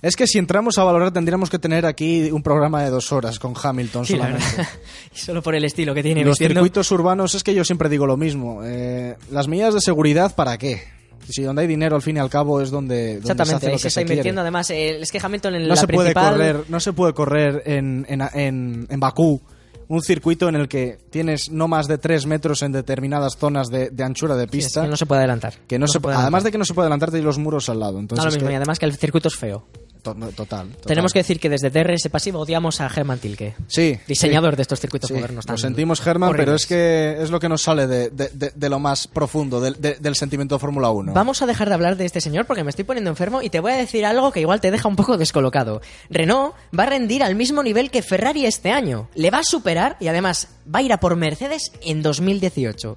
Es 0.03 0.15
que 0.15 0.27
si 0.27 0.39
entramos 0.39 0.77
a 0.79 0.85
valorar 0.85 1.11
tendríamos 1.13 1.49
que 1.51 1.59
tener 1.59 1.87
aquí 1.87 2.31
un 2.31 2.43
programa 2.43 2.83
de 2.83 2.91
dos 2.91 3.13
horas 3.13 3.39
con 3.39 3.55
Hamilton 3.61 4.05
Sí, 4.07 4.13
solamente. 4.15 4.45
y 5.15 5.19
solo 5.19 5.43
por 5.43 5.55
el 5.55 5.65
estilo 5.65 5.95
que 5.95 6.03
tiene 6.03 6.23
Los 6.23 6.33
vistiendo. 6.33 6.55
circuitos 6.61 6.91
urbanos 6.93 7.35
es 7.35 7.43
que 7.43 7.55
yo 7.55 7.65
siempre 7.65 7.89
digo 7.89 8.07
lo 8.07 8.17
mismo. 8.17 8.61
eh, 8.65 9.17
las 9.31 9.49
medidas 9.49 9.75
de 9.75 9.81
seguridad, 9.81 10.35
¿para 10.35 10.59
qué? 10.59 10.83
Si 11.29 11.43
donde 11.43 11.63
hay 11.63 11.69
dinero 11.69 11.97
al 11.97 12.03
fin 12.03 12.17
y 12.19 12.21
al 12.21 12.31
cabo 12.31 12.61
es 12.61 12.71
donde, 12.71 13.15
donde 13.21 13.27
se 13.27 13.33
Exactamente, 13.33 13.57
hace 13.57 13.67
ahí 13.67 13.73
lo 13.73 13.79
se 13.79 13.83
que 13.83 13.89
está 13.89 14.01
se 14.01 14.05
quiere. 14.05 14.15
invirtiendo. 14.15 14.41
Además, 14.43 14.71
eh, 14.71 14.99
es 15.01 15.11
que 15.11 15.19
Hamilton 15.21 15.55
en 15.57 15.63
No 15.63 15.69
la 15.69 15.77
se 15.77 15.89
puede 15.89 16.15
correr, 16.15 16.65
no 16.69 16.79
se 16.81 16.93
puede 16.93 17.13
correr 17.15 17.63
en, 17.67 18.07
en, 18.09 18.21
en, 18.35 18.87
en 18.89 19.01
Bakú 19.01 19.41
un 19.89 20.03
circuito 20.03 20.49
en 20.49 20.57
el 20.57 20.69
que 20.69 20.99
tienes 21.11 21.51
no 21.51 21.69
más 21.69 21.87
de 21.87 21.99
3 21.99 22.27
metros 22.27 22.63
en 22.63 22.73
determinadas 22.73 23.37
zonas 23.37 23.69
de, 23.69 23.91
de 23.91 24.05
anchura 24.05 24.35
de 24.37 24.45
Sí, 24.51 24.59
es 24.59 24.65
pista. 24.67 24.83
que 24.83 24.89
no 24.89 24.97
se 24.97 25.07
puede 25.07 25.21
adelantar. 25.21 25.55
que 25.67 25.79
no 25.79 25.87
se, 25.87 26.01
puede 26.01 26.15
además 26.17 26.43
de 26.43 26.49
adelantar. 26.49 26.53
que 26.53 26.59
no 26.59 26.65
se 26.65 26.75
puede 26.75 26.85
adelantarte 26.87 27.19
y 27.19 27.23
los 27.23 27.39
muros 27.39 27.69
al 27.69 27.81
lado. 27.81 27.99
Entonces 27.99 28.25
No, 28.25 28.31
lo 28.31 28.35
mismo, 28.35 28.49
que- 28.49 28.53
y 28.53 28.57
además 28.57 28.79
que 28.79 28.87
el 28.87 28.97
circuito 28.97 29.29
es 29.29 29.37
feo. 29.37 29.65
to- 30.03 30.15
total, 30.15 30.35
total. 30.35 30.69
Tenemos 30.87 31.13
que 31.13 31.19
decir 31.19 31.41
que 31.41 31.49
desde 31.49 31.69
DRS 31.69 32.09
Pasivo 32.11 32.39
odiamos 32.39 32.81
a 32.81 32.89
Germán 32.89 33.19
Tilke, 33.19 33.57
Sí, 33.67 33.99
diseñador 34.07 34.55
de 34.55 34.63
estos 34.63 34.79
circuitos 34.79 35.09
Sí, 35.09 35.15
modernos. 35.15 35.45
lo 35.45 35.49
tan 35.49 35.59
sentimos, 35.59 36.01
Germán, 36.01 36.31
pero 36.37 36.55
es 36.55 36.65
que 36.65 37.17
es 37.21 37.31
lo 37.33 37.41
que 37.41 37.49
nos 37.49 37.63
sale 37.63 37.89
de, 37.89 38.11
de- 38.11 38.29
de- 38.33 38.53
de 38.55 38.69
lo 38.69 38.79
más 38.79 39.09
profundo, 39.09 39.61
del- 39.61 39.81
de- 39.81 39.97
del 39.97 40.15
sentimiento 40.15 40.55
de 40.55 40.59
Fórmula 40.61 40.91
1. 40.91 41.13
Vamos 41.13 41.43
a 41.43 41.47
dejar 41.47 41.67
de 41.69 41.75
hablar 41.75 41.97
de 41.97 42.05
este 42.05 42.21
señor 42.21 42.47
porque 42.47 42.63
me 42.63 42.71
estoy 42.71 42.85
poniendo 42.85 43.11
enfermo 43.11 43.43
y 43.43 43.51
te 43.51 43.59
voy 43.59 43.73
a 43.73 43.77
decir 43.77 44.07
algo 44.07 44.31
que 44.31 44.39
igual 44.41 44.61
te 44.61 44.71
deja 44.71 44.87
un 44.89 44.95
poco 44.95 45.19
descolocado. 45.19 45.81
Renault 46.09 46.55
va 46.79 46.85
a 46.85 46.87
rendir 46.87 47.25
al 47.25 47.35
mismo 47.35 47.65
nivel 47.65 47.91
que 47.91 48.01
Ferrari 48.03 48.47
este 48.47 48.71
año. 48.71 49.09
Le 49.17 49.33
va 49.33 49.39
a 49.39 49.43
superar 49.45 49.76
y 50.01 50.09
además 50.09 50.49
va 50.73 50.81
a 50.81 50.83
ir 50.83 50.93
a 50.93 50.99
por 51.01 51.17
Mercedes 51.17 51.73
en 51.83 52.03
2018. 52.03 52.97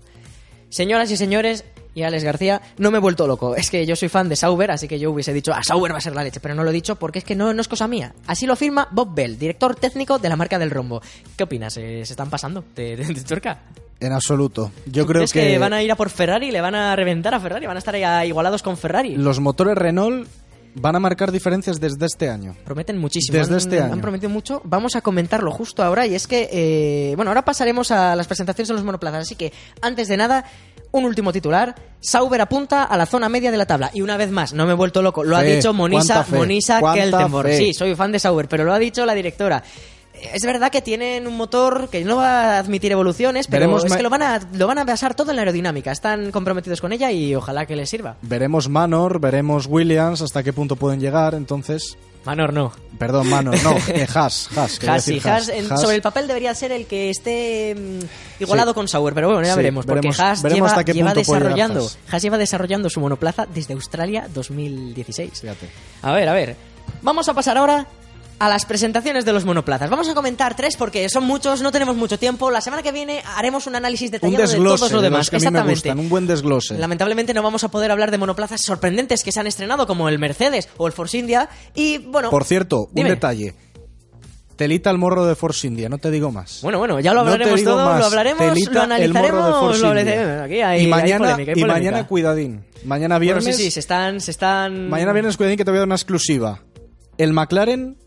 Señoras 0.70 1.10
y 1.12 1.18
señores, 1.18 1.66
y 1.96 2.04
Alex 2.04 2.24
García, 2.24 2.62
no 2.78 2.92
me 2.92 2.98
he 2.98 3.02
vuelto 3.02 3.26
loco. 3.28 3.56
Es 3.56 3.72
que 3.72 3.86
yo 3.88 3.96
soy 3.96 4.08
fan 4.10 4.30
de 4.30 4.36
Sauber, 4.36 4.70
así 4.72 4.88
que 4.88 5.00
yo 5.00 5.10
hubiese 5.12 5.34
dicho, 5.34 5.52
a 5.54 5.64
Sauber 5.64 5.94
va 5.94 5.98
a 5.98 6.02
ser 6.02 6.14
la 6.16 6.24
leche, 6.24 6.40
pero 6.40 6.54
no 6.54 6.64
lo 6.64 6.70
he 6.70 6.74
dicho 6.74 6.96
porque 6.98 7.20
es 7.20 7.26
que 7.26 7.36
no, 7.36 7.52
no 7.54 7.62
es 7.62 7.68
cosa 7.68 7.88
mía. 7.88 8.14
Así 8.28 8.46
lo 8.46 8.54
afirma 8.54 8.88
Bob 8.92 9.14
Bell, 9.16 9.40
director 9.40 9.76
técnico 9.76 10.20
de 10.20 10.30
la 10.30 10.36
marca 10.36 10.60
del 10.60 10.70
rombo. 10.70 11.02
¿Qué 11.36 11.44
opinas? 11.44 11.76
¿Eh, 11.78 12.04
¿Se 12.06 12.14
están 12.14 12.30
pasando 12.30 12.64
de, 12.76 12.96
de, 12.96 13.06
de 13.06 13.22
tuerca? 13.22 13.60
En 14.00 14.14
absoluto. 14.14 14.72
Yo 14.86 15.04
¿Tú 15.04 15.08
creo 15.10 15.20
crees 15.22 15.34
que, 15.34 15.58
van 15.58 15.74
a 15.74 15.82
ir 15.84 15.92
a 15.92 15.96
por 15.96 16.10
Ferrari? 16.10 16.52
¿Le 16.52 16.62
van 16.62 16.76
a 16.76 16.96
reventar 16.96 17.34
a 17.34 17.40
Ferrari? 17.40 17.66
¿Van 17.66 17.76
a 17.76 17.80
estar 17.80 17.96
ahí 17.96 18.04
a- 18.04 18.26
igualados 18.26 18.62
con 18.64 18.78
Ferrari? 18.78 19.16
los 19.18 19.40
motores 19.40 19.76
Renault 19.76 20.28
van 20.76 20.96
a 20.96 21.00
marcar 21.00 21.32
diferencias 21.32 21.80
desde 21.80 22.06
este 22.06 22.30
año. 22.30 22.56
Prometen 22.66 22.98
muchísimo. 22.98 23.38
Desde 23.38 23.54
han, 23.54 23.58
este 23.58 23.82
año. 23.82 23.94
Han 23.94 24.02
prometido 24.02 24.30
mucho. 24.30 24.62
Vamos 24.64 24.96
a 24.96 25.02
comentarlo 25.02 25.52
justo 25.52 25.84
ahora. 25.84 26.06
Y 26.06 26.16
es 26.16 26.28
que, 26.28 26.50
eh, 26.52 27.16
bueno, 27.16 27.32
ahora 27.32 27.44
pasaremos 27.44 27.92
a 27.92 28.16
las 28.16 28.28
presentaciones 28.28 28.70
de 28.70 28.74
los 28.76 28.84
monoplazas. 28.84 29.22
Así 29.22 29.36
que, 29.36 29.52
antes 29.82 30.08
de 30.08 30.18
nada, 30.18 30.46
un 30.92 31.06
último 31.06 31.32
titular. 31.32 31.76
Sauber 32.00 32.42
apunta 32.42 32.84
a 32.84 32.98
la 32.98 33.06
zona 33.06 33.30
media 33.30 33.52
de 33.52 33.58
la 33.58 33.66
tabla. 33.66 33.92
Y 33.94 34.02
una 34.02 34.18
vez 34.18 34.32
más, 34.32 34.54
no 34.54 34.66
me 34.66 34.72
he 34.72 34.76
vuelto 34.76 35.02
loco. 35.02 35.24
Lo 35.24 35.36
ha 35.36 35.42
Fe, 35.42 35.58
dicho 35.58 35.74
Monisa, 35.74 36.26
Monisa 36.32 36.82
Keltenborg. 36.94 37.54
Sí, 37.54 37.74
soy 37.74 37.96
fan 37.96 38.12
de 38.12 38.20
Sauber, 38.20 38.48
pero 38.48 38.64
lo 38.64 38.74
ha 38.74 38.80
dicho 38.80 39.06
la 39.06 39.14
directora. 39.14 39.64
Es 40.34 40.44
verdad 40.44 40.72
que 40.72 40.82
tienen 40.82 41.28
un 41.28 41.38
motor 41.38 41.90
que 41.90 42.04
no 42.04 42.18
va 42.18 42.56
a 42.56 42.60
admitir 42.60 42.92
evoluciones, 42.92 43.48
pero 43.48 43.62
Veremos 43.62 43.86
es 43.86 43.94
que 43.96 44.04
lo 44.04 44.10
van, 44.10 44.22
a, 44.24 44.40
lo 44.54 44.68
van 44.68 44.78
a 44.78 44.84
basar 44.84 45.16
todo 45.16 45.32
en 45.32 45.38
la 45.38 45.42
aerodinámica. 45.44 45.92
Están 45.92 46.32
comprometidos 46.32 46.82
con 46.82 46.92
ella 46.92 47.12
y 47.12 47.36
ojalá 47.36 47.66
que 47.66 47.76
les 47.76 47.90
sirva. 47.90 48.18
Veremos 48.22 48.70
Manor, 48.70 49.20
veremos 49.20 49.66
Williams, 49.68 50.22
hasta 50.22 50.44
qué 50.44 50.52
punto 50.54 50.76
pueden 50.76 51.00
llegar. 51.00 51.34
Entonces, 51.36 51.98
Manor 52.26 52.52
no. 52.54 52.74
perdón, 52.98 53.30
Manor, 53.30 53.56
no, 53.64 53.72
eh, 53.88 54.06
Haas, 54.14 54.50
Haas. 54.58 54.80
Haas, 54.88 55.04
sí, 55.04 55.14
decir 55.16 55.30
Haas, 55.32 55.50
en- 55.50 55.72
Haas. 55.72 55.82
sobre 55.82 55.96
el 55.96 56.02
papel 56.02 56.28
debería 56.28 56.54
ser 56.54 56.72
el 56.74 56.86
que 56.86 57.10
esté 57.10 57.76
mm, 57.76 58.42
igualado 58.44 58.72
Sí. 58.72 58.76
con 58.76 58.88
Sauber, 58.90 59.14
pero 59.14 59.28
bueno, 59.30 59.44
ya 59.44 59.54
Sí, 59.54 59.58
veremos, 59.58 59.86
porque 59.86 60.10
veremos- 60.10 60.20
Haas 60.20 60.42
veremos 60.42 60.58
lleva, 60.58 60.68
hasta 60.70 60.84
qué 60.84 60.94
lleva 60.94 61.14
desarrollando, 61.14 61.80
Haas. 61.80 61.98
Haas 62.12 62.22
lleva 62.22 62.38
desarrollando 62.38 62.90
su 62.90 63.00
monoplaza 63.00 63.46
desde 63.46 63.74
Australia 63.74 64.28
2016. 64.34 65.40
Fíjate. 65.42 65.70
A 66.02 66.12
ver, 66.12 66.28
a 66.30 66.34
ver. 66.34 66.56
Vamos 67.02 67.30
a 67.30 67.34
pasar 67.34 67.58
ahora 67.58 67.88
a 68.40 68.48
las 68.50 68.66
presentaciones 68.66 69.26
de 69.26 69.34
los 69.34 69.44
monoplazas. 69.46 69.90
Vamos 69.90 70.08
a 70.10 70.14
comentar 70.14 70.56
tres 70.56 70.78
porque 70.78 71.08
son 71.10 71.26
muchos, 71.26 71.62
no 71.62 71.72
tenemos 71.72 71.96
mucho 71.98 72.18
tiempo. 72.18 72.50
La 72.50 72.62
semana 72.62 72.82
que 72.82 72.92
viene 72.94 73.22
haremos 73.36 73.68
un 73.68 73.76
análisis 73.76 74.08
Un 74.08 74.12
detallado 74.14 74.48
de 74.52 74.58
todos 74.58 74.92
lo 74.94 74.98
de 75.02 75.04
demás. 75.04 75.20
los 75.20 75.30
que 75.42 75.48
a 75.48 75.52
mí 75.52 75.58
me 75.58 75.70
gustan, 75.72 76.00
un 76.00 76.10
buen 76.10 76.26
desglose. 76.26 76.78
Lamentablemente 76.78 77.34
no 77.34 77.44
vamos 77.44 77.64
a 77.64 77.68
poder 77.70 77.92
hablar 77.92 78.12
de 78.12 78.18
monoplazas 78.18 78.62
sorprendentes 78.64 79.24
que 79.24 79.32
se 79.32 79.40
han 79.42 79.48
estrenado 79.48 79.86
como 79.88 80.08
el 80.10 80.20
Mercedes 80.20 80.70
o 80.78 80.88
el 80.88 80.94
Force 80.94 81.18
India 81.18 81.50
y 81.76 81.98
bueno, 81.98 82.30
Por 82.30 82.46
cierto, 82.46 82.88
Dime. 82.94 83.10
un 83.10 83.16
detalle. 83.16 83.56
Telita 84.56 84.90
el 84.90 84.98
morro 84.98 85.26
de 85.26 85.36
Force 85.36 85.66
India, 85.68 85.88
no 85.88 86.00
te 86.00 86.12
digo 86.12 86.32
más. 86.34 86.60
Bueno, 86.64 86.80
bueno, 86.80 87.00
ya 87.00 87.14
lo 87.14 87.24
No 87.24 87.32
hablaremos 87.32 87.60
digo 87.60 87.72
todo, 87.72 87.86
más. 87.86 88.00
lo 88.00 88.06
hablaremos, 88.08 88.40
Telita 88.54 88.72
lo 88.88 88.96
el 88.96 89.14
morro 89.14 89.26
de 89.26 89.26
analizaremos, 89.34 89.80
lo. 89.80 90.44
Aquí 90.44 90.62
hay, 90.62 90.82
y 90.82 90.84
hay 90.84 90.88
mañana, 90.88 91.18
polémica, 91.32 91.52
hay 91.54 91.58
y 91.58 91.62
polémica. 91.62 91.68
mañana 91.68 92.08
cuidadín. 92.08 92.66
Mañana 92.84 93.16
Bueno, 93.16 93.20
viernes. 93.36 93.56
sí, 93.56 93.64
sí, 93.64 93.72
se 93.72 93.80
están, 93.80 94.20
se 94.20 94.32
están... 94.32 94.90
Mañana 94.90 95.14
viernes 95.14 95.38
cuidadín 95.38 95.58
que 95.58 95.64
te 95.64 95.72
voy 95.72 95.78
a 95.78 95.80
dar 95.82 95.88
una 95.88 95.96
exclusiva. 95.96 96.62
El 97.18 97.32
McLaren 97.32 97.98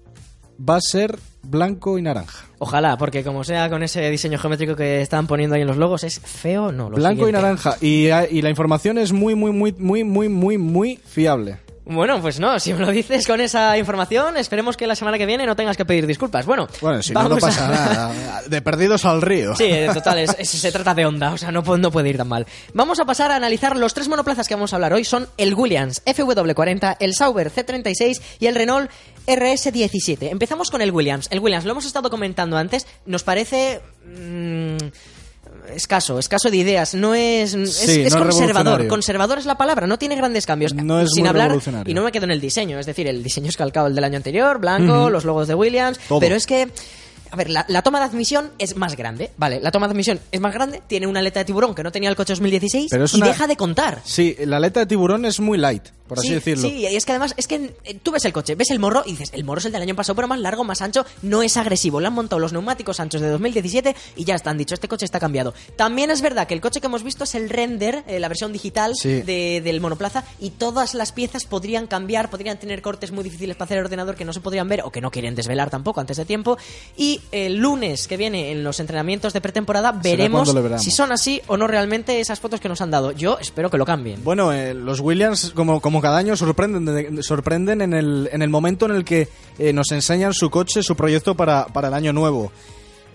va 0.68 0.76
a 0.76 0.80
ser 0.80 1.18
blanco 1.42 1.98
y 1.98 2.02
naranja. 2.02 2.46
Ojalá, 2.58 2.96
porque 2.96 3.24
como 3.24 3.42
sea 3.44 3.68
con 3.68 3.82
ese 3.82 4.08
diseño 4.10 4.38
geométrico 4.38 4.76
que 4.76 5.00
están 5.02 5.26
poniendo 5.26 5.56
ahí 5.56 5.62
en 5.62 5.68
los 5.68 5.76
logos, 5.76 6.04
es 6.04 6.20
feo, 6.20 6.70
no. 6.72 6.88
Lo 6.90 6.96
blanco 6.96 7.28
y 7.28 7.32
naranja. 7.32 7.76
Y, 7.80 8.06
y 8.08 8.42
la 8.42 8.50
información 8.50 8.98
es 8.98 9.12
muy, 9.12 9.34
muy, 9.34 9.50
muy, 9.52 9.72
muy, 9.72 10.04
muy, 10.04 10.28
muy, 10.28 10.58
muy 10.58 10.96
fiable. 11.04 11.58
Bueno, 11.84 12.22
pues 12.22 12.38
no, 12.38 12.60
si 12.60 12.72
me 12.72 12.78
lo 12.78 12.92
dices 12.92 13.26
con 13.26 13.40
esa 13.40 13.76
información, 13.76 14.36
esperemos 14.36 14.76
que 14.76 14.86
la 14.86 14.94
semana 14.94 15.18
que 15.18 15.26
viene 15.26 15.44
no 15.46 15.56
tengas 15.56 15.76
que 15.76 15.84
pedir 15.84 16.06
disculpas. 16.06 16.46
Bueno, 16.46 16.68
Bueno, 16.80 17.02
si 17.02 17.12
no, 17.12 17.24
no 17.24 17.28
vamos 17.30 17.42
a- 17.42 17.46
pasa 17.48 17.68
nada. 17.68 18.42
De 18.48 18.62
perdidos 18.62 19.04
al 19.04 19.20
río. 19.20 19.56
Sí, 19.56 19.64
en 19.64 19.92
total, 19.92 20.20
es- 20.20 20.36
es- 20.38 20.48
se 20.48 20.70
trata 20.70 20.94
de 20.94 21.04
onda, 21.06 21.32
o 21.32 21.36
sea, 21.38 21.50
no, 21.50 21.62
no 21.62 21.90
puede 21.90 22.08
ir 22.10 22.16
tan 22.16 22.28
mal. 22.28 22.46
Vamos 22.72 23.00
a 23.00 23.04
pasar 23.04 23.32
a 23.32 23.36
analizar 23.36 23.76
los 23.76 23.94
tres 23.94 24.06
monoplazas 24.08 24.46
que 24.46 24.54
vamos 24.54 24.72
a 24.72 24.76
hablar 24.76 24.92
hoy. 24.92 25.04
Son 25.04 25.26
el 25.36 25.54
Williams 25.54 26.02
FW40, 26.06 26.96
el 27.00 27.14
Sauber 27.14 27.50
C36 27.50 28.22
y 28.38 28.46
el 28.46 28.54
Renault 28.54 28.88
RS17. 29.26 30.30
Empezamos 30.30 30.70
con 30.70 30.82
el 30.82 30.90
Williams. 30.90 31.28
El 31.30 31.40
Williams, 31.40 31.64
lo 31.64 31.72
hemos 31.72 31.84
estado 31.84 32.10
comentando 32.10 32.56
antes, 32.56 32.86
nos 33.06 33.22
parece... 33.22 33.80
mm, 34.04 34.76
escaso, 35.74 36.18
escaso 36.18 36.50
de 36.50 36.56
ideas, 36.56 36.94
no 36.94 37.14
es, 37.14 37.54
es, 37.54 37.74
Sí, 37.74 38.02
es 38.02 38.12
no 38.14 38.18
es 38.28 38.36
conservador, 38.36 38.86
conservador 38.88 39.38
es 39.38 39.46
la 39.46 39.56
palabra, 39.56 39.86
no 39.86 39.98
tiene 39.98 40.16
grandes 40.16 40.44
cambios, 40.44 40.74
No 40.74 41.00
es 41.00 41.10
sin 41.14 41.22
muy 41.22 41.28
hablar 41.28 41.56
y 41.86 41.94
no 41.94 42.02
me 42.02 42.12
quedo 42.12 42.24
en 42.24 42.32
el 42.32 42.40
diseño, 42.40 42.78
es 42.78 42.86
decir, 42.86 43.06
el 43.06 43.22
diseño 43.22 43.48
es 43.48 43.56
calcado 43.56 43.86
el 43.86 43.94
del 43.94 44.04
año 44.04 44.16
anterior, 44.16 44.58
blanco, 44.58 45.08
los 45.08 45.24
logos 45.24 45.48
de 45.48 45.54
Williams, 45.54 45.98
Todo. 46.08 46.20
pero 46.20 46.34
es 46.34 46.46
que 46.46 46.68
a 47.32 47.36
ver, 47.36 47.50
la, 47.50 47.64
la 47.68 47.82
toma 47.82 47.98
de 47.98 48.04
admisión 48.04 48.50
es 48.58 48.76
más 48.76 48.94
grande, 48.96 49.30
¿vale? 49.38 49.58
La 49.60 49.70
toma 49.72 49.88
de 49.88 49.92
admisión 49.92 50.20
es 50.30 50.40
más 50.40 50.52
grande, 50.54 50.82
tiene 50.86 51.06
una 51.06 51.20
aleta 51.20 51.40
de 51.40 51.44
tiburón 51.46 51.74
que 51.74 51.82
no 51.82 51.90
tenía 51.90 52.10
el 52.10 52.16
coche 52.16 52.32
2016 52.34 52.88
Pero 52.90 53.06
y 53.12 53.16
una- 53.16 53.26
deja 53.26 53.46
de 53.46 53.56
contar. 53.56 54.00
Sí, 54.04 54.36
la 54.44 54.58
aleta 54.58 54.80
de 54.80 54.86
tiburón 54.86 55.24
es 55.24 55.40
muy 55.40 55.56
light, 55.58 55.82
por 56.06 56.18
así 56.18 56.28
sí, 56.28 56.34
decirlo. 56.34 56.68
Sí, 56.68 56.74
y 56.76 56.86
es 56.86 57.06
que 57.06 57.12
además, 57.12 57.32
es 57.38 57.46
que 57.46 57.74
eh, 57.84 57.98
tú 58.02 58.10
ves 58.12 58.24
el 58.26 58.32
coche, 58.34 58.54
ves 58.54 58.70
el 58.70 58.78
morro 58.78 59.02
y 59.06 59.12
dices, 59.12 59.30
el 59.32 59.44
morro 59.44 59.60
es 59.60 59.64
el 59.64 59.72
del 59.72 59.80
año 59.82 59.94
pasado, 59.96 60.14
pero 60.14 60.28
más 60.28 60.38
largo, 60.40 60.62
más 60.62 60.82
ancho, 60.82 61.06
no 61.22 61.42
es 61.42 61.56
agresivo. 61.56 62.00
Le 62.00 62.08
han 62.08 62.12
montado 62.12 62.38
los 62.38 62.52
neumáticos 62.52 63.00
anchos 63.00 63.22
de 63.22 63.28
2017 63.28 63.96
y 64.16 64.24
ya 64.24 64.34
están 64.34 64.58
dicho, 64.58 64.74
este 64.74 64.88
coche 64.88 65.06
está 65.06 65.18
cambiado. 65.18 65.54
También 65.76 66.10
es 66.10 66.20
verdad 66.20 66.46
que 66.46 66.52
el 66.52 66.60
coche 66.60 66.80
que 66.82 66.86
hemos 66.86 67.02
visto 67.02 67.24
es 67.24 67.34
el 67.34 67.48
render, 67.48 68.04
eh, 68.08 68.20
la 68.20 68.28
versión 68.28 68.52
digital 68.52 68.92
Sí. 68.94 69.22
de- 69.22 69.62
del 69.64 69.80
monoplaza, 69.80 70.22
y 70.38 70.50
todas 70.50 70.92
las 70.92 71.12
piezas 71.12 71.44
podrían 71.46 71.86
cambiar, 71.86 72.28
podrían 72.28 72.58
tener 72.58 72.82
cortes 72.82 73.10
muy 73.10 73.24
difíciles 73.24 73.56
para 73.56 73.64
hacer 73.64 73.78
el 73.78 73.84
ordenador 73.84 74.16
que 74.16 74.26
no 74.26 74.34
se 74.34 74.40
podrían 74.40 74.68
ver 74.68 74.82
o 74.82 74.90
que 74.92 75.00
no 75.00 75.10
quieren 75.10 75.34
desvelar 75.34 75.70
tampoco 75.70 76.00
antes 76.00 76.18
de 76.18 76.26
tiempo. 76.26 76.58
Y 76.94 77.21
el 77.30 77.56
lunes 77.56 78.08
que 78.08 78.16
viene 78.16 78.50
en 78.52 78.62
los 78.64 78.80
entrenamientos 78.80 79.32
de 79.32 79.40
pretemporada 79.40 79.92
veremos 79.92 80.52
si 80.82 80.90
son 80.90 81.12
así 81.12 81.40
o 81.46 81.56
no 81.56 81.66
realmente 81.66 82.20
esas 82.20 82.40
fotos 82.40 82.60
que 82.60 82.68
nos 82.68 82.80
han 82.80 82.90
dado. 82.90 83.12
Yo 83.12 83.38
espero 83.40 83.70
que 83.70 83.78
lo 83.78 83.86
cambien. 83.86 84.22
Bueno, 84.24 84.52
eh, 84.52 84.74
los 84.74 85.00
Williams, 85.00 85.52
como, 85.54 85.80
como 85.80 86.00
cada 86.02 86.18
año, 86.18 86.36
sorprenden, 86.36 86.84
de- 86.84 87.22
sorprenden 87.22 87.80
en, 87.80 87.94
el, 87.94 88.28
en 88.32 88.42
el 88.42 88.50
momento 88.50 88.86
en 88.86 88.92
el 88.96 89.04
que 89.04 89.28
eh, 89.58 89.72
nos 89.72 89.90
enseñan 89.92 90.34
su 90.34 90.50
coche, 90.50 90.82
su 90.82 90.94
proyecto 90.96 91.34
para, 91.34 91.66
para 91.66 91.88
el 91.88 91.94
año 91.94 92.12
nuevo. 92.12 92.52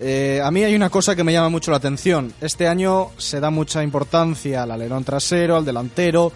Eh, 0.00 0.40
a 0.44 0.50
mí 0.52 0.62
hay 0.62 0.76
una 0.76 0.90
cosa 0.90 1.16
que 1.16 1.24
me 1.24 1.32
llama 1.32 1.48
mucho 1.48 1.70
la 1.72 1.76
atención. 1.78 2.32
Este 2.40 2.68
año 2.68 3.10
se 3.18 3.40
da 3.40 3.50
mucha 3.50 3.82
importancia 3.82 4.62
al 4.62 4.70
alerón 4.70 5.02
trasero, 5.04 5.56
al 5.56 5.64
delantero. 5.64 6.32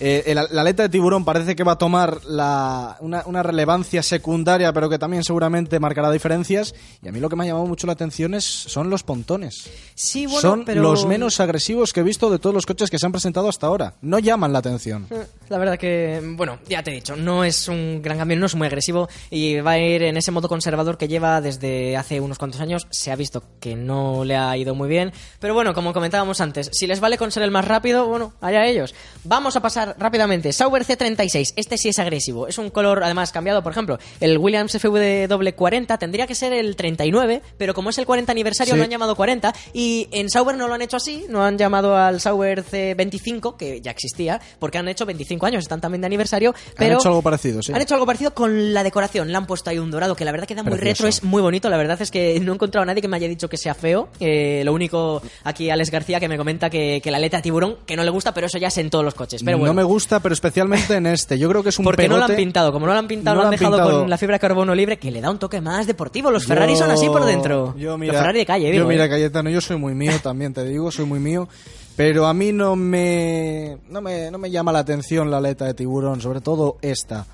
Eh, 0.00 0.22
el- 0.26 0.36
la 0.36 0.60
aleta 0.60 0.84
de 0.84 0.88
tiburón 0.88 1.24
parece 1.24 1.56
que 1.56 1.64
va 1.64 1.72
a 1.72 1.78
tomar 1.78 2.24
la- 2.26 2.96
una, 3.00 3.22
una 3.26 3.42
relevancia 3.42 4.02
secundaria, 4.02 4.72
pero 4.72 4.88
que 4.88 4.98
también 4.98 5.24
seguramente 5.24 5.80
marcará 5.80 6.10
diferencias. 6.10 6.74
Y 7.02 7.08
a 7.08 7.12
mí 7.12 7.18
lo 7.20 7.28
que 7.28 7.36
me 7.36 7.44
ha 7.44 7.46
llamado 7.48 7.66
mucho 7.66 7.86
la 7.86 7.94
atención 7.94 8.34
es, 8.34 8.44
son 8.44 8.90
los 8.90 9.02
pontones. 9.02 9.68
Sí, 9.94 10.26
bueno, 10.26 10.40
son 10.40 10.64
pero... 10.64 10.82
los 10.82 11.06
menos 11.06 11.40
agresivos 11.40 11.92
que 11.92 12.00
he 12.00 12.04
visto 12.04 12.30
de 12.30 12.38
todos 12.38 12.54
los 12.54 12.64
coches 12.66 12.90
que 12.90 12.98
se 12.98 13.06
han 13.06 13.12
presentado 13.12 13.48
hasta 13.48 13.66
ahora. 13.66 13.94
No 14.00 14.18
llaman 14.18 14.52
la 14.52 14.60
atención. 14.60 15.06
Eh, 15.10 15.26
La 15.48 15.58
verdad 15.58 15.78
que, 15.78 16.20
bueno, 16.36 16.58
ya 16.68 16.82
te 16.82 16.90
he 16.90 16.94
dicho, 16.94 17.16
no 17.16 17.42
es 17.42 17.68
un 17.68 18.00
gran 18.02 18.18
cambio, 18.18 18.36
no 18.38 18.46
es 18.46 18.54
muy 18.54 18.66
agresivo 18.66 19.08
y 19.30 19.58
va 19.60 19.72
a 19.72 19.78
ir 19.78 20.02
en 20.02 20.16
ese 20.16 20.30
modo 20.30 20.48
conservador 20.48 20.96
que 20.98 21.08
lleva 21.08 21.40
desde 21.40 21.96
hace 21.96 22.20
unos 22.20 22.38
cuantos 22.38 22.60
años. 22.60 22.86
Se 22.90 23.10
ha 23.10 23.16
visto 23.16 23.42
que 23.58 23.74
no 23.74 24.24
le 24.24 24.36
ha 24.36 24.56
ido 24.56 24.74
muy 24.74 24.88
bien, 24.88 25.12
pero 25.40 25.54
bueno, 25.54 25.74
como 25.74 25.92
comentábamos 25.92 26.40
antes, 26.40 26.68
si 26.72 26.86
les 26.86 27.00
vale 27.00 27.18
con 27.18 27.32
ser 27.32 27.42
el 27.42 27.50
más 27.50 27.64
rápido, 27.66 28.06
bueno, 28.06 28.34
allá 28.40 28.66
ellos. 28.66 28.94
Vamos 29.24 29.56
a 29.56 29.60
pasar 29.62 29.87
rápidamente. 29.98 30.52
Sauber 30.52 30.84
C36, 30.84 31.52
este 31.56 31.78
sí 31.78 31.88
es 31.88 31.98
agresivo, 31.98 32.46
es 32.48 32.58
un 32.58 32.70
color 32.70 33.02
además 33.04 33.32
cambiado, 33.32 33.62
por 33.62 33.72
ejemplo, 33.72 33.98
el 34.20 34.38
Williams 34.38 34.74
FW40 34.74 35.98
tendría 35.98 36.26
que 36.26 36.34
ser 36.34 36.52
el 36.52 36.76
39, 36.76 37.42
pero 37.56 37.74
como 37.74 37.90
es 37.90 37.98
el 37.98 38.06
40 38.06 38.32
aniversario 38.32 38.74
Sí. 38.74 38.78
lo 38.78 38.84
han 38.84 38.90
llamado 38.90 39.14
40 39.16 39.54
y 39.72 40.08
en 40.12 40.28
Sauber 40.30 40.56
no 40.56 40.68
lo 40.68 40.74
han 40.74 40.82
hecho 40.82 40.96
así, 40.96 41.24
no 41.28 41.44
han 41.44 41.56
llamado 41.58 41.96
al 41.96 42.20
Sauber 42.20 42.64
C25, 42.64 43.56
que 43.56 43.80
ya 43.80 43.90
existía, 43.90 44.40
porque 44.58 44.78
han 44.78 44.88
hecho 44.88 45.06
25 45.06 45.46
años, 45.46 45.62
están 45.64 45.80
también 45.80 46.00
de 46.02 46.06
aniversario, 46.06 46.54
pero 46.76 46.96
hecho 46.98 47.08
algo 47.08 47.22
parecido, 47.22 47.62
sí. 47.62 47.72
Han 47.72 47.80
hecho 47.80 47.94
algo 47.94 48.06
parecido 48.06 48.34
con 48.34 48.74
la 48.74 48.82
decoración, 48.82 49.30
le 49.30 49.36
han 49.36 49.46
puesto 49.46 49.70
ahí 49.70 49.78
un 49.78 49.90
dorado 49.90 50.14
que 50.16 50.24
la 50.24 50.32
verdad 50.32 50.46
queda 50.46 50.62
muy 50.62 50.72
Precioso. 50.72 51.04
retro, 51.04 51.08
es 51.08 51.22
muy 51.24 51.42
bonito, 51.42 51.68
la 51.70 51.76
verdad 51.76 52.00
es 52.02 52.10
que 52.10 52.38
no 52.40 52.52
he 52.52 52.54
encontrado 52.54 52.82
a 52.82 52.86
nadie 52.86 53.02
que 53.02 53.08
me 53.08 53.16
haya 53.16 53.28
dicho 53.28 53.48
que 53.48 53.56
sea 53.56 53.74
feo, 53.74 54.08
Eh, 54.20 54.62
lo 54.64 54.72
único 54.72 55.22
aquí 55.44 55.70
Alex 55.70 55.90
García 55.90 56.20
que 56.20 56.28
me 56.28 56.36
comenta 56.36 56.68
que, 56.70 57.00
que 57.02 57.10
la 57.10 57.16
aleta 57.18 57.38
de 57.38 57.42
tiburón, 57.44 57.76
que 57.86 57.96
no 57.96 58.04
le 58.04 58.10
gusta, 58.10 58.34
pero 58.34 58.46
eso 58.46 58.58
ya 58.58 58.68
es 58.68 58.78
en 58.78 58.90
todos 58.90 59.04
los 59.04 59.14
coches, 59.14 59.42
pero 59.44 59.58
bueno. 59.58 59.72
No 59.72 59.76
me 59.78 59.84
gusta, 59.84 60.20
pero 60.20 60.32
especialmente 60.32 60.94
en 60.96 61.06
este. 61.06 61.38
Yo 61.38 61.48
creo 61.48 61.62
que 61.62 61.68
es 61.70 61.78
un 61.78 61.84
porque 61.84 62.08
no 62.08 62.18
lo 62.18 62.24
han 62.24 62.36
pintado, 62.36 62.72
como 62.72 62.86
no 62.86 62.92
lo 62.92 62.98
han 62.98 63.06
pintado, 63.08 63.36
No 63.36 63.42
lo 63.42 63.46
han 63.48 63.52
dejado 63.52 63.76
pintado. 63.76 64.00
con 64.00 64.10
la 64.10 64.18
fibra 64.18 64.34
de 64.34 64.40
carbono 64.40 64.74
libre 64.74 64.98
que 64.98 65.10
le 65.10 65.20
da 65.20 65.30
un 65.30 65.38
toque 65.38 65.60
más 65.60 65.86
deportivo. 65.86 66.30
Los 66.30 66.46
Ferrari 66.46 66.76
son 66.76 66.90
así 66.90 67.06
por 67.06 67.24
dentro. 67.24 67.74
Yo, 67.78 67.96
mira, 67.96 68.12
los 68.12 68.20
Ferrari 68.20 68.38
de 68.40 68.46
calle, 68.46 68.66
yo, 68.66 68.72
digo. 68.72 68.86
mira, 68.88 69.04
¿eh? 69.06 69.08
Cayetano, 69.08 69.50
yo 69.50 69.60
soy 69.60 69.76
muy 69.76 69.94
mío 69.94 70.12
también, 70.22 70.52
te 70.52 70.64
digo, 70.64 70.90
soy 70.90 71.04
muy 71.06 71.20
mío. 71.20 71.48
Pero 71.96 72.26
a 72.26 72.34
mí 72.34 72.52
no 72.52 72.76
me, 72.76 73.78
no 73.88 74.00
me, 74.00 74.30
no 74.30 74.38
me 74.38 74.50
llama 74.50 74.70
la 74.72 74.78
atención 74.80 75.30
la 75.30 75.38
aleta 75.38 75.64
de 75.64 75.74
tiburón, 75.74 76.20
sobre 76.20 76.40
todo 76.40 76.76
esta. 76.82 77.26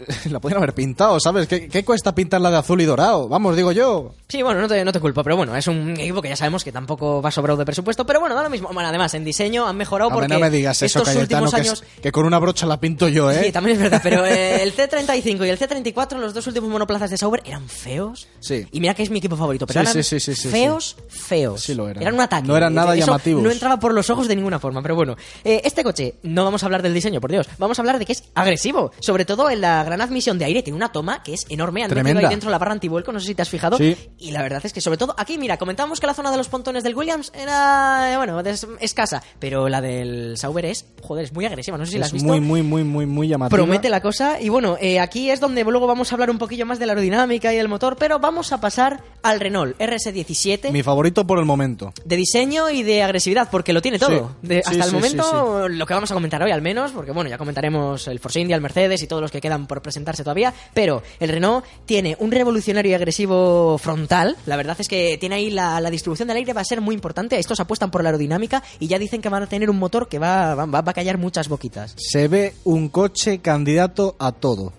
La 0.30 0.40
podrían 0.40 0.58
haber 0.58 0.74
pintado, 0.74 1.18
¿sabes? 1.20 1.46
¿Qué, 1.46 1.68
qué 1.68 1.84
cuesta 1.84 2.14
pintarla 2.14 2.50
de 2.50 2.56
azul 2.58 2.80
y 2.80 2.84
dorado? 2.84 3.28
Vamos, 3.28 3.56
digo 3.56 3.72
yo. 3.72 4.14
Sí, 4.28 4.42
bueno, 4.42 4.60
no 4.60 4.68
te, 4.68 4.84
no 4.84 4.92
te 4.92 5.00
culpo, 5.00 5.22
pero 5.22 5.36
bueno, 5.36 5.56
es 5.56 5.66
un 5.66 5.90
equipo 5.98 6.22
que 6.22 6.28
ya 6.28 6.36
sabemos 6.36 6.64
que 6.64 6.72
tampoco 6.72 7.20
va 7.20 7.30
sobrado 7.30 7.58
de 7.58 7.64
presupuesto, 7.64 8.06
pero 8.06 8.20
bueno, 8.20 8.34
da 8.34 8.42
lo 8.42 8.50
mismo. 8.50 8.68
Bueno, 8.72 8.88
además, 8.88 9.14
en 9.14 9.24
diseño 9.24 9.66
han 9.66 9.76
mejorado 9.76 10.10
porque 10.10 10.28
no 10.28 10.38
me 10.38 10.50
digas 10.50 10.76
eso, 10.82 11.00
estos 11.00 11.14
Cayetano, 11.14 11.44
últimos 11.44 11.54
que, 11.54 11.60
años... 11.68 11.82
es- 11.96 12.00
que 12.02 12.12
con 12.12 12.24
una 12.26 12.38
brocha 12.38 12.66
la 12.66 12.78
pinto 12.80 13.08
yo, 13.08 13.30
¿eh? 13.30 13.44
Sí, 13.44 13.52
también 13.52 13.76
es 13.76 13.82
verdad, 13.82 14.00
pero 14.02 14.24
eh, 14.26 14.62
el 14.62 14.74
C35 14.74 15.46
y 15.46 15.50
el 15.50 15.58
C34, 15.58 16.16
los 16.18 16.34
dos 16.34 16.46
últimos 16.46 16.70
monoplazas 16.70 17.10
de 17.10 17.18
Sauber, 17.18 17.42
eran 17.44 17.68
feos. 17.68 18.28
Sí. 18.40 18.66
Y 18.72 18.80
mira 18.80 18.94
que 18.94 19.02
es 19.02 19.10
mi 19.10 19.18
equipo 19.18 19.36
favorito, 19.36 19.66
pero 19.66 19.80
Sí, 19.80 19.90
eran 19.90 20.04
sí, 20.04 20.18
sí, 20.20 20.34
sí, 20.34 20.34
sí, 20.42 20.48
feos, 20.48 20.96
feos. 21.08 21.60
Sí 21.62 21.74
lo 21.74 21.88
eran. 21.88 22.02
Eran 22.02 22.14
un 22.14 22.20
ataque. 22.20 22.46
No 22.48 22.56
eran 22.56 22.74
nada 22.74 22.96
Eso 22.96 23.06
llamativos. 23.06 23.42
No 23.42 23.50
entraba 23.50 23.78
por 23.78 23.92
los 23.94 24.08
ojos 24.10 24.28
de 24.28 24.36
ninguna 24.36 24.58
forma, 24.58 24.82
pero 24.82 24.94
bueno. 24.94 25.16
Eh, 25.44 25.60
este 25.64 25.84
coche, 25.84 26.14
no 26.22 26.44
vamos 26.44 26.62
a 26.62 26.66
hablar 26.66 26.82
del 26.82 26.94
diseño, 26.94 27.20
por 27.20 27.30
Dios. 27.30 27.46
Vamos 27.58 27.78
a 27.78 27.82
hablar 27.82 27.98
de 27.98 28.06
que 28.06 28.12
es 28.12 28.24
agresivo, 28.34 28.92
sobre 29.00 29.24
todo 29.24 29.50
en 29.50 29.60
la 29.60 29.81
la 29.82 29.86
gran 29.88 30.00
admisión 30.00 30.38
de 30.38 30.44
aire 30.44 30.62
tiene 30.62 30.76
una 30.76 30.92
toma 30.92 31.22
que 31.22 31.34
es 31.34 31.46
enorme. 31.48 31.82
Han 31.82 31.88
metido 31.90 32.02
Tremenda. 32.04 32.28
ahí 32.28 32.32
dentro 32.32 32.50
la 32.50 32.58
barra 32.58 32.72
antivuelco, 32.72 33.12
no 33.12 33.20
sé 33.20 33.26
si 33.26 33.34
te 33.34 33.42
has 33.42 33.48
fijado. 33.48 33.76
Sí. 33.78 33.96
Y 34.18 34.30
la 34.30 34.42
verdad 34.42 34.60
es 34.64 34.72
que, 34.72 34.80
sobre 34.80 34.96
todo, 34.98 35.14
aquí, 35.18 35.38
mira, 35.38 35.56
comentábamos 35.56 36.00
que 36.00 36.06
la 36.06 36.14
zona 36.14 36.30
de 36.30 36.36
los 36.36 36.48
pontones 36.48 36.82
del 36.84 36.94
Williams 36.94 37.32
era, 37.34 38.12
eh, 38.12 38.16
bueno, 38.16 38.40
escasa, 38.80 39.22
pero 39.38 39.68
la 39.68 39.80
del 39.80 40.36
Sauber 40.38 40.64
es, 40.66 40.86
joder, 41.02 41.24
es 41.24 41.32
muy 41.32 41.44
agresiva. 41.46 41.76
No 41.78 41.84
sé 41.86 41.92
si 41.92 41.98
la 41.98 42.06
has 42.06 42.12
visto. 42.12 42.26
muy, 42.28 42.40
muy, 42.40 42.62
muy, 42.62 42.84
muy, 42.84 43.06
muy 43.06 43.28
llamativa. 43.28 43.56
Promete 43.56 43.88
la 43.90 44.00
cosa 44.00 44.40
y 44.40 44.48
bueno, 44.48 44.76
eh, 44.80 45.00
aquí 45.00 45.30
es 45.30 45.40
donde 45.40 45.64
luego 45.64 45.86
vamos 45.86 46.12
a 46.12 46.14
hablar 46.14 46.30
un 46.30 46.38
poquillo 46.38 46.66
más 46.66 46.78
de 46.78 46.86
la 46.86 46.92
aerodinámica 46.92 47.52
y 47.52 47.56
del 47.56 47.68
motor, 47.68 47.96
pero 47.98 48.18
vamos 48.18 48.52
a 48.52 48.60
pasar 48.60 49.02
al 49.22 49.40
Renault 49.40 49.76
RS17 49.78 50.70
Mi 50.70 50.82
favorito 50.82 51.26
por 51.26 51.38
el 51.38 51.44
momento. 51.44 51.92
de 52.04 52.16
diseño 52.16 52.70
y 52.70 52.82
de 52.82 53.02
agresividad, 53.02 53.48
porque 53.50 53.72
lo 53.72 53.80
tiene 53.82 53.98
todo. 53.98 54.28
Sí. 54.42 54.48
De- 54.48 54.62
Sí, 54.62 54.70
hasta 54.78 54.84
el 54.84 54.92
momento, 54.92 55.68
lo 55.68 55.86
que 55.86 55.94
vamos 55.94 56.10
a 56.10 56.14
comentar 56.14 56.40
hoy 56.42 56.50
al 56.52 56.62
menos, 56.62 56.92
porque 56.92 57.10
bueno, 57.10 57.28
ya 57.28 57.36
comentaremos 57.38 58.06
el 58.06 58.20
Force 58.20 58.38
India, 58.40 58.54
el 58.54 58.62
Mercedes 58.62 59.02
y 59.02 59.06
todos 59.06 59.20
los 59.22 59.30
que 59.30 59.40
quedan 59.40 59.66
por 59.72 59.80
presentarse 59.80 60.22
todavía, 60.22 60.52
pero 60.74 61.02
el 61.18 61.30
Renault 61.30 61.64
tiene 61.86 62.14
un 62.20 62.30
revolucionario 62.30 62.90
y 62.90 62.94
agresivo 62.94 63.78
frontal. 63.78 64.36
La 64.44 64.56
verdad 64.56 64.76
es 64.78 64.86
que 64.86 65.16
tiene 65.18 65.36
ahí 65.36 65.50
la, 65.50 65.80
la 65.80 65.88
distribución 65.88 66.28
del 66.28 66.36
aire 66.36 66.52
va 66.52 66.60
a 66.60 66.64
ser 66.64 66.82
muy 66.82 66.94
importante. 66.94 67.38
Estos 67.38 67.58
apuestan 67.58 67.90
por 67.90 68.02
la 68.02 68.10
aerodinámica 68.10 68.62
y 68.78 68.86
ya 68.86 68.98
dicen 68.98 69.22
que 69.22 69.30
van 69.30 69.44
a 69.44 69.46
tener 69.46 69.70
un 69.70 69.78
motor 69.78 70.08
que 70.08 70.18
va, 70.18 70.54
va, 70.54 70.66
va 70.66 70.90
a 70.90 70.92
callar 70.92 71.16
muchas 71.16 71.48
boquitas. 71.48 71.94
Se 71.96 72.28
ve 72.28 72.52
un 72.64 72.90
coche 72.90 73.38
candidato 73.38 74.14
a 74.18 74.32
todo. 74.32 74.74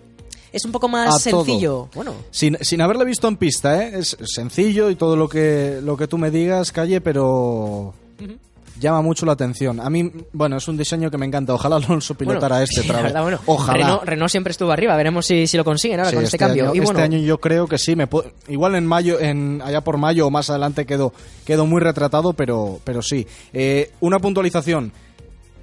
Es 0.51 0.63
un 0.63 0.71
poco 0.71 0.87
más 0.87 1.23
sencillo. 1.23 1.89
Bueno, 1.95 2.13
Sin, 2.29 2.55
sin 2.61 2.79
haberle 2.81 3.05
visto 3.05 3.27
en 3.27 3.37
pista, 3.37 3.83
¿eh? 3.83 3.93
Es 3.97 4.15
sencillo 4.23 4.91
y 4.91 4.95
todo 4.95 5.15
lo 5.15 5.27
que, 5.27 5.79
lo 5.81 5.97
que 5.97 6.07
tú 6.07 6.19
me 6.19 6.29
digas, 6.29 6.71
Calle, 6.71 7.01
pero 7.01 7.95
llama 8.79 9.01
mucho 9.01 9.25
la 9.25 9.33
atención. 9.33 9.79
A 9.79 9.89
mí, 9.89 10.11
bueno, 10.31 10.57
es 10.57 10.67
un 10.67 10.77
diseño 10.77 11.09
que 11.11 11.17
me 11.17 11.25
encanta. 11.25 11.53
Ojalá 11.53 11.75
Alonso 11.77 12.15
pilotara 12.15 12.55
Bueno, 12.55 12.63
este 12.63 12.81
sí, 12.81 12.87
otra 12.87 12.95
la 12.97 13.03
vez. 13.03 13.13
verdad, 13.13 13.21
bueno, 13.23 13.39
Ojalá. 13.45 13.77
Renault, 13.77 14.03
Renault 14.03 14.31
siempre 14.31 14.51
estuvo 14.51 14.71
arriba, 14.71 14.95
veremos 14.95 15.25
si, 15.25 15.47
si 15.47 15.57
lo 15.57 15.63
consiguen 15.63 15.99
ahora 15.99 16.09
Sí, 16.09 16.15
con 16.15 16.25
este, 16.25 16.37
cambio. 16.37 16.63
Año, 16.65 16.75
y 16.75 16.79
bueno, 16.79 16.99
este 16.99 17.03
año 17.15 17.17
yo 17.25 17.39
creo 17.39 17.67
que 17.67 17.77
sí. 17.77 17.95
Me 17.95 18.07
puedo- 18.07 18.31
igual 18.47 18.75
en 18.75 18.85
mayo, 18.85 19.19
en 19.19 19.61
allá 19.63 19.81
por 19.81 19.97
mayo 19.97 20.27
o 20.27 20.29
más 20.31 20.49
adelante 20.49 20.85
quedo, 20.85 21.13
quedo 21.45 21.65
muy 21.65 21.81
retratado, 21.81 22.33
pero, 22.33 22.79
pero 22.83 23.01
sí. 23.01 23.25
Eh, 23.53 23.91
una 23.99 24.19
puntualización. 24.19 24.91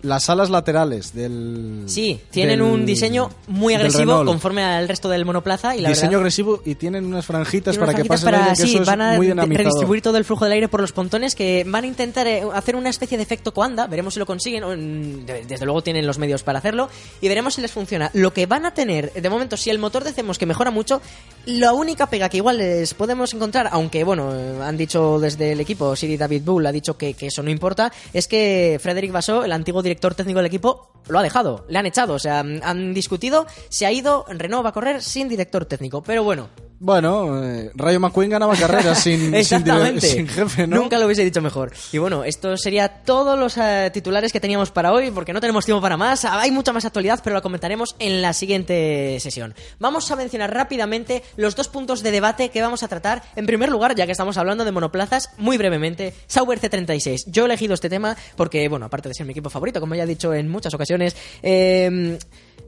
Las 0.03 0.31
alas 0.31 0.49
laterales 0.51 1.15
del. 1.15 1.83
sí, 1.87 2.21
tienen 2.31 2.59
del- 2.61 2.63
un 2.69 2.87
diseño 2.87 3.31
muy 3.49 3.75
agresivo 3.75 4.25
conforme 4.25 4.63
al 4.65 4.89
resto 4.89 5.09
del 5.09 5.25
monoplaza 5.25 5.77
y 5.77 5.81
la 5.81 5.89
Diseño 5.91 6.11
verdad, 6.13 6.21
agresivo 6.21 6.63
y 6.65 6.75
tienen 6.75 7.05
unas 7.05 7.27
franjitas 7.27 7.77
para 7.77 7.93
unas 7.93 8.03
que 8.03 8.09
franjitas 8.09 8.21
pase 8.21 8.29
el 8.29 8.35
aire, 8.35 8.45
para- 8.47 8.57
que 8.57 8.63
sí, 8.71 8.77
eso 8.77 8.85
van 8.85 9.01
a 9.03 9.17
muy 9.17 9.57
redistribuir 9.57 10.03
todo 10.03 10.17
el 10.17 10.25
flujo 10.25 10.45
del 10.45 10.53
aire 10.55 10.69
por 10.69 10.81
los 10.81 10.93
pontones 10.93 11.35
que 11.35 11.65
van 11.67 11.85
a 11.85 11.87
intentar 11.87 12.27
eh, 12.27 12.43
hacer 12.55 12.77
una 12.77 12.89
especie 12.89 13.17
de 13.17 13.23
efecto 13.23 13.53
coanda, 13.53 13.87
veremos 13.87 14.15
si 14.15 14.21
lo 14.21 14.27
consiguen, 14.27 15.27
desde 15.27 15.65
luego 15.65 15.83
tienen 15.83 16.07
los 16.07 16.19
medios 16.19 16.43
para 16.43 16.59
hacerlo 16.61 16.89
y 17.21 17.29
veremos 17.29 17.55
si 17.55 17.61
les 17.61 17.71
funciona. 17.71 18.11
Lo 18.15 18.33
que 18.33 18.47
van 18.47 18.67
a 18.67 18.73
tener, 18.75 19.13
de 19.13 19.31
momento, 19.31 19.57
si 19.57 19.71
el 19.71 19.79
motor 19.79 20.03
decimos 20.05 20.39
que 20.39 20.47
mejora 20.47 20.71
mucho, 20.71 21.01
la 21.47 21.73
única 21.73 22.07
pega 22.09 22.29
que 22.29 22.39
igual 22.39 22.59
les 22.59 22.95
podemos 22.95 23.33
encontrar, 23.35 23.69
aunque 23.73 24.05
bueno, 24.05 24.35
eh, 24.35 24.59
han 24.63 24.77
dicho 24.77 25.19
desde 25.21 25.53
el 25.53 25.61
equipo, 25.61 25.95
Siri 25.95 26.17
David 26.17 26.43
Bull 26.45 26.67
ha 26.67 26.73
dicho 26.73 26.97
que, 26.97 27.15
que 27.15 27.27
eso 27.27 27.43
no 27.43 27.51
importa, 27.51 27.93
es 28.13 28.27
que 28.29 28.79
Frederic 28.83 29.13
Basso, 29.13 29.45
el 29.45 29.53
antiguo 29.53 29.83
director 29.83 29.90
técnico 29.99 30.39
del 30.39 30.47
equipo, 30.47 30.93
lo 31.09 31.19
ha 31.19 31.23
dejado, 31.23 31.65
le 31.69 31.79
han 31.79 31.87
echado, 31.87 32.15
o 32.15 32.19
sea, 32.19 32.41
han 32.41 32.95
discutido, 32.95 33.47
se 33.69 33.87
ha 33.87 33.93
ido, 33.93 34.25
Renault 34.29 34.67
a 34.67 34.73
correr 34.73 35.03
sin 35.03 35.29
director 35.29 35.65
técnico, 35.65 36.03
pero 36.03 36.23
bueno, 36.23 36.49
Bueno, 36.83 37.45
eh, 37.45 37.71
Rayo 37.75 38.01
McQueen 38.01 38.31
ganaba 38.31 38.57
carreras 38.57 38.99
sin, 39.03 39.35
jefe, 39.35 40.67
¿no? 40.67 40.77
Nunca 40.77 40.99
lo 40.99 41.05
hubiese 41.05 41.23
dicho 41.23 41.43
mejor. 41.43 41.73
Y 41.93 41.99
bueno, 41.99 42.25
esto 42.25 42.57
sería 42.57 42.89
todos 42.89 43.39
los 43.39 43.59
eh, 43.59 43.91
titulares 43.93 44.33
que 44.33 44.41
teníamos 44.41 44.71
para 44.71 44.91
hoy, 44.91 45.11
porque 45.11 45.35
no 45.35 45.43
tenemos 45.43 45.67
tiempo 45.67 45.83
para 45.83 45.99
más. 45.99 46.25
Hay 46.25 46.51
mucha 46.51 46.73
más 46.73 46.87
actualidad, 46.87 47.21
pero 47.23 47.35
la 47.35 47.43
comentaremos 47.43 47.95
en 47.99 48.23
la 48.23 48.33
siguiente 48.33 49.19
sesión. 49.21 49.55
Vamos 49.79 50.11
a 50.11 50.17
mencionar 50.17 50.55
rápidamente 50.55 51.23
los 51.37 51.55
dos 51.55 51.69
puntos 51.69 52.03
de 52.03 52.13
debate 52.13 52.49
que 52.49 52.63
vamos 52.63 52.83
a 52.83 52.89
tratar. 52.89 53.25
En 53.37 53.45
primer 53.45 53.69
lugar, 53.69 53.95
ya 53.95 54.07
que 54.07 54.13
estamos 54.13 54.39
hablando 54.39 54.65
de 54.65 54.73
monoplazas, 54.73 55.29
muy 55.37 55.59
brevemente, 55.59 56.15
Sauber 56.29 56.59
C36. 56.59 57.25
Yo 57.27 57.43
he 57.43 57.47
elegido 57.47 57.75
este 57.75 57.91
tema 57.91 58.17
porque, 58.37 58.67
bueno, 58.71 58.87
aparte 58.87 59.11
de 59.11 59.15
ser 59.15 59.27
mi 59.27 59.33
equipo 59.33 59.51
favorito, 59.51 59.81
como 59.81 59.97
ya 59.97 60.05
he 60.05 60.07
dicho 60.07 60.33
en 60.33 60.49
muchas 60.49 60.73
ocasiones, 60.73 61.15
eh, 61.43 62.19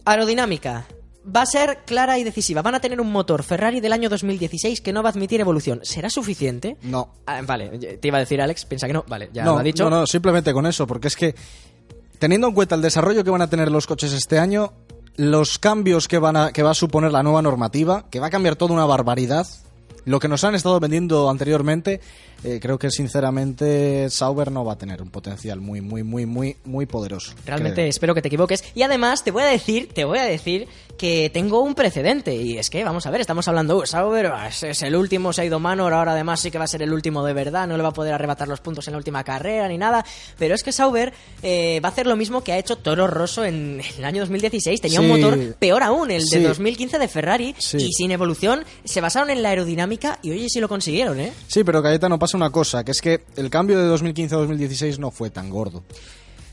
aerodinámica. 0.04 0.84
Va 1.24 1.42
a 1.42 1.46
ser 1.46 1.80
clara 1.86 2.18
y 2.18 2.24
decisiva. 2.24 2.62
Van 2.62 2.74
a 2.74 2.80
tener 2.80 3.00
un 3.00 3.12
motor 3.12 3.42
Ferrari 3.44 3.80
del 3.80 3.92
año 3.92 4.08
2016 4.08 4.80
que 4.80 4.92
no 4.92 5.02
va 5.02 5.10
a 5.10 5.12
admitir 5.12 5.40
evolución. 5.40 5.80
¿Será 5.82 6.10
suficiente? 6.10 6.76
No. 6.82 7.10
Ah, 7.26 7.40
vale, 7.42 7.68
te 7.78 8.08
iba 8.08 8.16
a 8.16 8.20
decir 8.20 8.40
Alex, 8.40 8.64
piensa 8.64 8.86
que 8.86 8.92
no. 8.92 9.04
Vale, 9.06 9.30
ya 9.32 9.44
no, 9.44 9.54
lo 9.54 9.58
ha 9.60 9.62
dicho. 9.62 9.84
no, 9.88 9.90
no, 9.90 10.06
simplemente 10.06 10.52
con 10.52 10.66
eso, 10.66 10.86
porque 10.86 11.08
es 11.08 11.16
que 11.16 11.34
teniendo 12.18 12.48
en 12.48 12.54
cuenta 12.54 12.74
el 12.74 12.82
desarrollo 12.82 13.24
que 13.24 13.30
van 13.30 13.42
a 13.42 13.50
tener 13.50 13.70
los 13.70 13.86
coches 13.86 14.12
este 14.12 14.38
año, 14.38 14.72
los 15.16 15.58
cambios 15.58 16.08
que, 16.08 16.18
van 16.18 16.36
a, 16.36 16.52
que 16.52 16.62
va 16.62 16.70
a 16.70 16.74
suponer 16.74 17.12
la 17.12 17.22
nueva 17.22 17.42
normativa, 17.42 18.06
que 18.10 18.20
va 18.20 18.28
a 18.28 18.30
cambiar 18.30 18.56
toda 18.56 18.74
una 18.74 18.84
barbaridad, 18.84 19.46
lo 20.04 20.20
que 20.20 20.28
nos 20.28 20.44
han 20.44 20.54
estado 20.54 20.80
vendiendo 20.80 21.28
anteriormente, 21.30 22.00
eh, 22.44 22.58
creo 22.60 22.78
que 22.78 22.90
sinceramente 22.90 24.08
Sauber 24.10 24.50
no 24.50 24.64
va 24.64 24.72
a 24.74 24.78
tener 24.78 25.00
un 25.02 25.10
potencial 25.10 25.60
muy, 25.60 25.80
muy, 25.80 26.02
muy, 26.02 26.26
muy, 26.26 26.56
muy 26.64 26.86
poderoso. 26.86 27.32
Realmente 27.46 27.76
creo. 27.76 27.86
espero 27.88 28.14
que 28.14 28.22
te 28.22 28.28
equivoques. 28.28 28.64
Y 28.74 28.82
además 28.82 29.24
te 29.24 29.30
voy 29.30 29.42
a 29.42 29.46
decir, 29.46 29.88
te 29.92 30.04
voy 30.04 30.18
a 30.18 30.24
decir 30.24 30.66
que 30.96 31.30
tengo 31.32 31.60
un 31.62 31.74
precedente. 31.74 32.34
Y 32.34 32.58
es 32.58 32.70
que, 32.70 32.84
vamos 32.84 33.06
a 33.06 33.10
ver, 33.10 33.20
estamos 33.20 33.48
hablando, 33.48 33.78
uh, 33.78 33.86
Sauber 33.86 34.26
ah, 34.26 34.48
es, 34.48 34.82
el 34.82 34.94
último, 34.94 35.32
se 35.32 35.42
ha 35.42 35.44
ido 35.44 35.58
Manor, 35.58 35.92
ahora 35.92 36.12
además 36.12 36.40
sí 36.40 36.50
que 36.50 36.58
va 36.58 36.64
a 36.64 36.68
ser 36.68 36.82
el 36.82 36.92
último 36.92 37.24
de 37.24 37.32
verdad, 37.32 37.66
no 37.66 37.76
le 37.76 37.82
va 37.82 37.90
a 37.90 37.92
poder 37.92 38.14
arrebatar 38.14 38.48
los 38.48 38.60
puntos 38.60 38.86
en 38.88 38.92
la 38.92 38.98
última 38.98 39.24
carrera 39.24 39.68
ni 39.68 39.78
nada. 39.78 40.04
Pero 40.38 40.54
es 40.54 40.62
que 40.62 40.72
Sauber 40.72 41.12
eh, 41.42 41.80
va 41.80 41.88
a 41.88 41.92
hacer 41.92 42.06
lo 42.06 42.16
mismo 42.16 42.42
que 42.44 42.52
ha 42.52 42.58
hecho 42.58 42.76
Toro 42.76 43.06
Rosso 43.06 43.44
en, 43.44 43.80
el 43.98 44.04
año 44.04 44.20
2016. 44.20 44.80
Tenía 44.80 45.00
un 45.00 45.08
motor 45.08 45.54
peor 45.58 45.82
aún, 45.82 46.10
el 46.10 46.22
Sí. 46.22 46.38
de 46.38 46.48
2015 46.48 46.98
de 46.98 47.08
Ferrari, 47.08 47.54
Sí. 47.58 47.78
y 47.78 47.92
sin 47.92 48.10
evolución. 48.10 48.64
Se 48.84 49.00
basaron 49.00 49.30
en 49.30 49.42
la 49.42 49.50
aerodinámica 49.50 50.18
y 50.22 50.30
oye, 50.30 50.48
si 50.48 50.60
lo 50.60 50.68
consiguieron, 50.68 51.18
¿eh? 51.20 51.32
Sí, 51.48 51.64
pero 51.64 51.82
Cayetano 51.82 52.18
pasa 52.18 52.31
una 52.34 52.50
cosa, 52.50 52.84
que 52.84 52.90
es 52.92 53.00
que 53.00 53.22
el 53.36 53.50
cambio 53.50 53.78
de 53.78 53.86
2015 53.86 54.34
a 54.34 54.38
2016 54.38 54.98
no 54.98 55.10
fue 55.10 55.30
tan 55.30 55.50
gordo. 55.50 55.82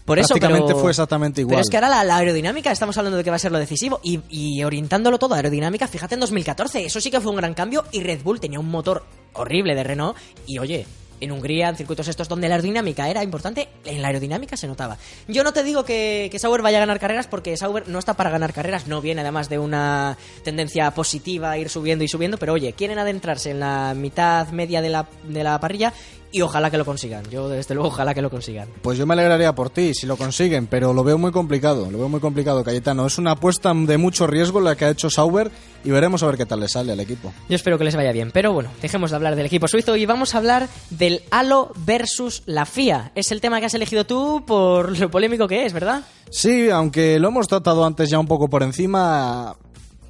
Por 0.05 0.17
eso, 0.17 0.29
Prácticamente 0.29 0.67
pero- 0.73 0.79
fue 0.79 0.89
exactamente 0.89 1.41
igual. 1.41 1.53
Pero 1.57 1.61
es 1.61 1.69
que 1.69 1.77
ahora 1.77 1.89
la, 1.89 2.03
la 2.03 2.17
aerodinámica, 2.17 2.71
estamos 2.71 2.97
hablando 2.97 3.17
de 3.17 3.23
que 3.23 3.29
va 3.29 3.35
a 3.35 3.39
ser 3.39 3.51
lo 3.51 3.59
decisivo. 3.59 3.99
Y, 4.03 4.19
y 4.29 4.63
orientándolo 4.63 5.19
todo 5.19 5.35
a 5.35 5.37
aerodinámica, 5.37 5.87
fíjate 5.87 6.15
en 6.15 6.21
2014, 6.21 6.83
eso 6.85 6.99
sí 6.99 7.11
que 7.11 7.21
fue 7.21 7.29
un 7.31 7.37
gran 7.37 7.53
cambio. 7.53 7.83
Y 7.91 8.01
Red 8.01 8.23
Bull 8.23 8.39
tenía 8.39 8.59
un 8.59 8.69
motor 8.69 9.03
horrible 9.33 9.75
de 9.75 9.83
Renault. 9.83 10.17
Y 10.47 10.57
oye, 10.57 10.87
en 11.21 11.31
Hungría, 11.31 11.69
en 11.69 11.75
circuitos 11.75 12.07
estos 12.07 12.27
donde 12.27 12.47
la 12.47 12.55
aerodinámica 12.55 13.09
era 13.09 13.23
importante, 13.23 13.69
en 13.85 14.01
la 14.01 14.09
aerodinámica 14.09 14.57
se 14.57 14.67
notaba. 14.67 14.97
Yo 15.27 15.43
no 15.43 15.53
te 15.53 15.63
digo 15.63 15.83
que, 15.83 16.29
que 16.31 16.39
Sauber 16.39 16.61
vaya 16.61 16.77
a 16.77 16.81
ganar 16.81 16.99
carreras, 16.99 17.27
porque 17.27 17.55
Sauber 17.57 17.87
no 17.87 17.99
está 17.99 18.15
para 18.15 18.29
ganar 18.29 18.53
carreras, 18.53 18.87
no 18.87 19.01
viene 19.01 19.21
además 19.21 19.49
de 19.49 19.59
una 19.59 20.17
tendencia 20.43 20.91
positiva, 20.91 21.57
ir 21.57 21.69
subiendo 21.69 22.03
y 22.03 22.07
subiendo. 22.07 22.37
Pero 22.37 22.53
oye, 22.53 22.73
quieren 22.73 22.99
adentrarse 22.99 23.51
en 23.51 23.59
la 23.59 23.93
mitad 23.95 24.47
media 24.49 24.81
de 24.81 24.89
la, 24.89 25.07
de 25.23 25.43
la 25.43 25.59
parrilla. 25.59 25.93
Y 26.31 26.41
ojalá 26.41 26.69
que 26.69 26.77
lo 26.77 26.85
consigan. 26.85 27.23
Yo, 27.29 27.49
desde 27.49 27.73
luego, 27.73 27.89
ojalá 27.89 28.13
que 28.13 28.21
lo 28.21 28.29
consigan. 28.29 28.69
Pues 28.81 28.97
yo 28.97 29.05
me 29.05 29.13
alegraría 29.13 29.53
por 29.55 29.69
ti 29.69 29.93
si 29.93 30.05
lo 30.05 30.15
consiguen, 30.15 30.67
pero 30.67 30.93
lo 30.93 31.03
veo 31.03 31.17
muy 31.17 31.31
complicado, 31.31 31.89
lo 31.89 31.97
veo 31.97 32.09
muy 32.09 32.19
complicado, 32.19 32.63
Cayetano. 32.63 33.07
Es 33.07 33.17
una 33.17 33.31
apuesta 33.31 33.73
de 33.73 33.97
mucho 33.97 34.27
riesgo 34.27 34.61
la 34.61 34.75
que 34.75 34.85
ha 34.85 34.89
hecho 34.89 35.09
Sauber 35.09 35.51
y 35.83 35.89
veremos 35.89 36.21
a 36.21 36.27
ver 36.27 36.37
qué 36.37 36.45
tal 36.45 36.59
le 36.59 36.67
sale 36.67 36.91
al 36.91 36.99
equipo. 36.99 37.33
Yo 37.49 37.55
espero 37.55 37.77
que 37.77 37.83
les 37.83 37.95
vaya 37.95 38.11
bien. 38.11 38.31
Pero 38.31 38.53
bueno, 38.53 38.69
dejemos 38.81 39.09
de 39.09 39.15
hablar 39.15 39.35
del 39.35 39.45
equipo 39.45 39.67
suizo 39.67 39.95
y 39.95 40.05
vamos 40.05 40.35
a 40.35 40.37
hablar 40.37 40.69
del 40.91 41.23
Halo 41.31 41.71
versus 41.85 42.43
la 42.45 42.65
FIA. 42.65 43.11
Es 43.15 43.31
el 43.31 43.41
tema 43.41 43.59
que 43.59 43.65
has 43.65 43.73
elegido 43.73 44.05
tú 44.05 44.43
por 44.45 44.97
lo 44.97 45.09
polémico 45.09 45.47
que 45.47 45.65
es, 45.65 45.73
¿verdad? 45.73 46.03
Sí, 46.29 46.69
aunque 46.69 47.19
lo 47.19 47.29
hemos 47.29 47.47
tratado 47.47 47.83
antes 47.85 48.09
ya 48.09 48.19
un 48.19 48.27
poco 48.27 48.49
por 48.49 48.61
encima, 48.61 49.55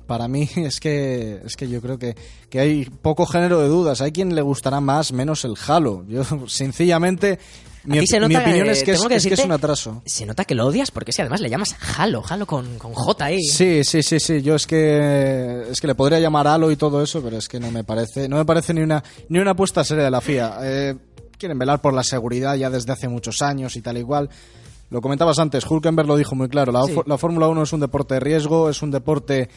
para 0.10 0.28
mí 0.28 0.49
es 0.57 0.80
que 0.82 1.39
es 1.45 1.55
que 1.55 1.70
yo 1.70 1.80
creo 1.82 1.97
que, 1.97 2.16
que 2.49 2.60
hay 2.60 2.84
poco 2.86 3.26
género 3.26 3.62
de 3.62 3.70
dudas. 3.70 4.01
Hay 4.01 4.12
quien 4.12 4.34
le 4.36 4.41
gustará 4.41 4.82
más, 4.82 5.14
menos 5.14 5.45
el 5.45 5.53
Halo. 5.68 6.03
Yo, 6.10 6.24
sencillamente, 6.47 7.39
mi, 7.86 8.05
se 8.05 8.18
opinión 8.18 8.68
eh, 8.68 8.72
es 8.72 8.84
que 8.84 8.91
es, 8.91 9.01
que 9.05 9.16
es 9.16 9.24
que 9.24 9.34
es 9.34 9.39
decirte- 9.39 9.45
un 9.45 9.51
atraso. 9.53 10.01
Se 10.05 10.26
nota 10.26 10.43
que 10.43 10.53
lo 10.55 10.66
odias 10.66 10.91
porque 10.91 11.14
que 11.14 11.22
además 11.22 11.39
le 11.41 11.49
llamas 11.49 11.76
Halo, 11.97 12.24
Halo 12.28 12.45
con, 12.45 12.78
con 12.78 12.93
J 12.93 13.24
ahí. 13.26 13.41
Sí, 13.43 13.84
sí, 13.86 14.03
sí, 14.03 14.20
sí. 14.20 14.41
Yo 14.41 14.55
es 14.55 14.68
que 14.68 15.68
es 15.72 15.80
que 15.80 15.88
le 15.88 15.95
podría 15.95 16.20
llamar 16.20 16.47
Halo 16.47 16.72
y 16.72 16.76
todo 16.76 17.01
eso, 17.01 17.22
pero 17.22 17.38
es 17.38 17.47
que 17.47 17.60
no 17.60 17.72
me 17.72 17.84
parece, 17.84 18.28
no 18.28 18.36
me 18.38 18.45
parece 18.45 18.74
ni 18.74 18.82
una 18.82 19.03
ni 19.30 19.39
una 19.39 19.51
apuesta 19.51 19.84
seria 19.84 20.03
de 20.03 20.12
la 20.12 20.20
FIA. 20.22 20.57
Eh, 20.64 20.95
quieren 21.38 21.57
velar 21.57 21.82
por 21.82 21.93
la 21.93 22.03
seguridad 22.03 22.55
ya 22.55 22.70
desde 22.70 22.91
hace 22.91 23.07
muchos 23.07 23.41
años 23.41 23.76
y 23.78 23.82
tal 23.82 23.97
igual. 23.97 24.30
Lo 24.89 25.01
comentabas 25.01 25.38
antes, 25.38 25.64
Hulkenberg 25.70 26.07
lo 26.07 26.18
dijo 26.18 26.34
muy 26.36 26.49
claro. 26.49 26.72
La, 26.72 26.84
Sí. 26.84 26.95
la 27.05 27.18
Fórmula 27.20 27.47
1 27.47 27.62
es 27.62 27.74
un 27.74 27.80
deporte 27.80 28.16
de 28.16 28.20
riesgo, 28.22 28.72
es 28.72 28.82
un 28.82 28.89
deporte 28.89 29.47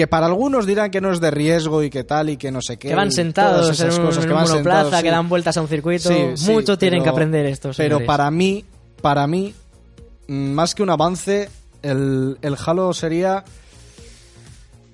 que 0.00 0.06
para 0.06 0.24
algunos 0.24 0.64
dirán 0.64 0.90
que 0.90 1.02
no 1.02 1.12
es 1.12 1.20
de 1.20 1.30
riesgo 1.30 1.82
y 1.82 1.90
que 1.90 2.04
tal 2.04 2.30
y 2.30 2.38
que 2.38 2.50
no 2.50 2.62
sé 2.62 2.78
qué. 2.78 2.88
Que 2.88 2.94
van 2.94 3.12
sentados 3.12 3.60
todas 3.60 3.80
esas 3.80 3.98
en 3.98 4.02
cosas, 4.06 4.24
en 4.24 4.30
que 4.30 4.34
van 4.34 4.44
monoplaza, 4.48 4.78
sentados, 4.84 5.02
que 5.02 5.08
sí. 5.10 5.14
dan 5.14 5.28
vueltas 5.28 5.56
a 5.58 5.60
un 5.60 5.68
circuito. 5.68 6.08
Sí, 6.08 6.16
sí, 6.36 6.50
Mucho 6.52 6.78
tienen 6.78 7.00
pero- 7.00 7.04
que 7.04 7.10
aprender 7.10 7.44
estos. 7.44 7.76
Pero 7.76 7.96
señores. 7.96 8.06
para 8.06 8.30
mí, 8.30 8.64
para 9.02 9.26
mí, 9.26 9.52
mm, 10.26 10.32
más 10.52 10.74
que 10.74 10.82
un 10.82 10.88
avance, 10.88 11.50
el, 11.82 12.38
el 12.40 12.56
Halo 12.64 12.94
sería 12.94 13.44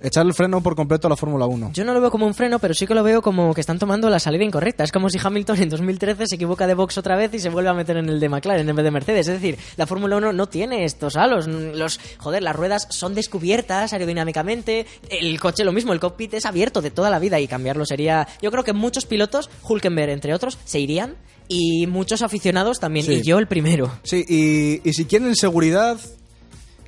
echar 0.01 0.27
el 0.27 0.35
freno 0.35 0.63
por 0.63 0.77
completo 0.77 1.07
a 1.07 1.11
la 1.11 1.17
Fórmula 1.17 1.47
1. 1.47 1.71
Yo 1.73 1.85
no 1.85 1.95
lo 1.95 2.01
veo 2.01 2.11
como 2.11 2.27
un 2.27 2.35
freno, 2.35 2.59
pero 2.59 2.75
sí 2.75 2.87
que 2.87 2.95
lo 2.95 3.03
veo 3.03 3.23
como 3.23 3.55
que 3.55 3.61
están 3.61 3.79
tomando 3.79 4.09
la 4.11 4.19
salida 4.19 4.45
incorrecta. 4.45 4.85
Es 4.85 4.93
como 4.93 5.09
si 5.11 5.19
Hamilton 5.23 5.63
en 5.63 5.69
2013 5.69 6.27
se 6.27 6.35
equivoca 6.37 6.67
de 6.67 6.75
box 6.75 6.99
otra 6.99 7.17
vez 7.17 7.33
y 7.35 7.39
se 7.39 7.49
vuelve 7.49 7.71
a 7.71 7.75
meter 7.75 7.97
en 7.97 8.09
el 8.09 8.21
de 8.21 8.29
McLaren 8.29 8.69
en 8.69 8.77
vez 8.77 8.85
de 8.85 8.91
Mercedes. 8.91 9.29
Es 9.29 9.41
decir, 9.41 9.59
la 9.77 9.87
Fórmula 9.87 10.17
1 10.17 10.33
no 10.33 10.49
tiene 10.49 10.85
estos 10.85 11.17
halos. 11.17 11.47
Los, 11.47 12.01
joder, 12.19 12.43
las 12.43 12.57
ruedas 12.57 12.87
son 12.91 13.15
descubiertas 13.15 13.93
aerodinámicamente. 13.93 14.87
El 15.09 15.39
coche 15.41 15.65
lo 15.65 15.73
mismo, 15.73 15.93
el 15.93 16.01
cockpit 16.01 16.35
es 16.35 16.47
abierto 16.47 16.83
de 16.83 16.91
toda 16.91 17.11
la 17.11 17.19
vida 17.19 17.41
y 17.41 17.49
cambiarlo 17.49 17.87
sería... 17.87 18.27
Yo 18.43 18.51
creo 18.51 18.65
que 18.65 18.73
muchos 18.73 19.07
pilotos, 19.07 19.51
Hulkenberg 19.63 20.11
entre 20.11 20.35
otros, 20.35 20.59
se 20.65 20.81
irían 20.81 21.17
y 21.49 21.87
muchos 21.87 22.23
aficionados 22.23 22.81
también. 22.81 23.07
Sí. 23.07 23.15
Y 23.15 23.23
yo 23.23 23.39
el 23.39 23.47
primero. 23.47 23.91
Sí, 24.03 24.25
y, 24.29 24.89
y 24.89 24.93
si 24.93 25.05
quieren 25.05 25.35
seguridad, 25.37 25.99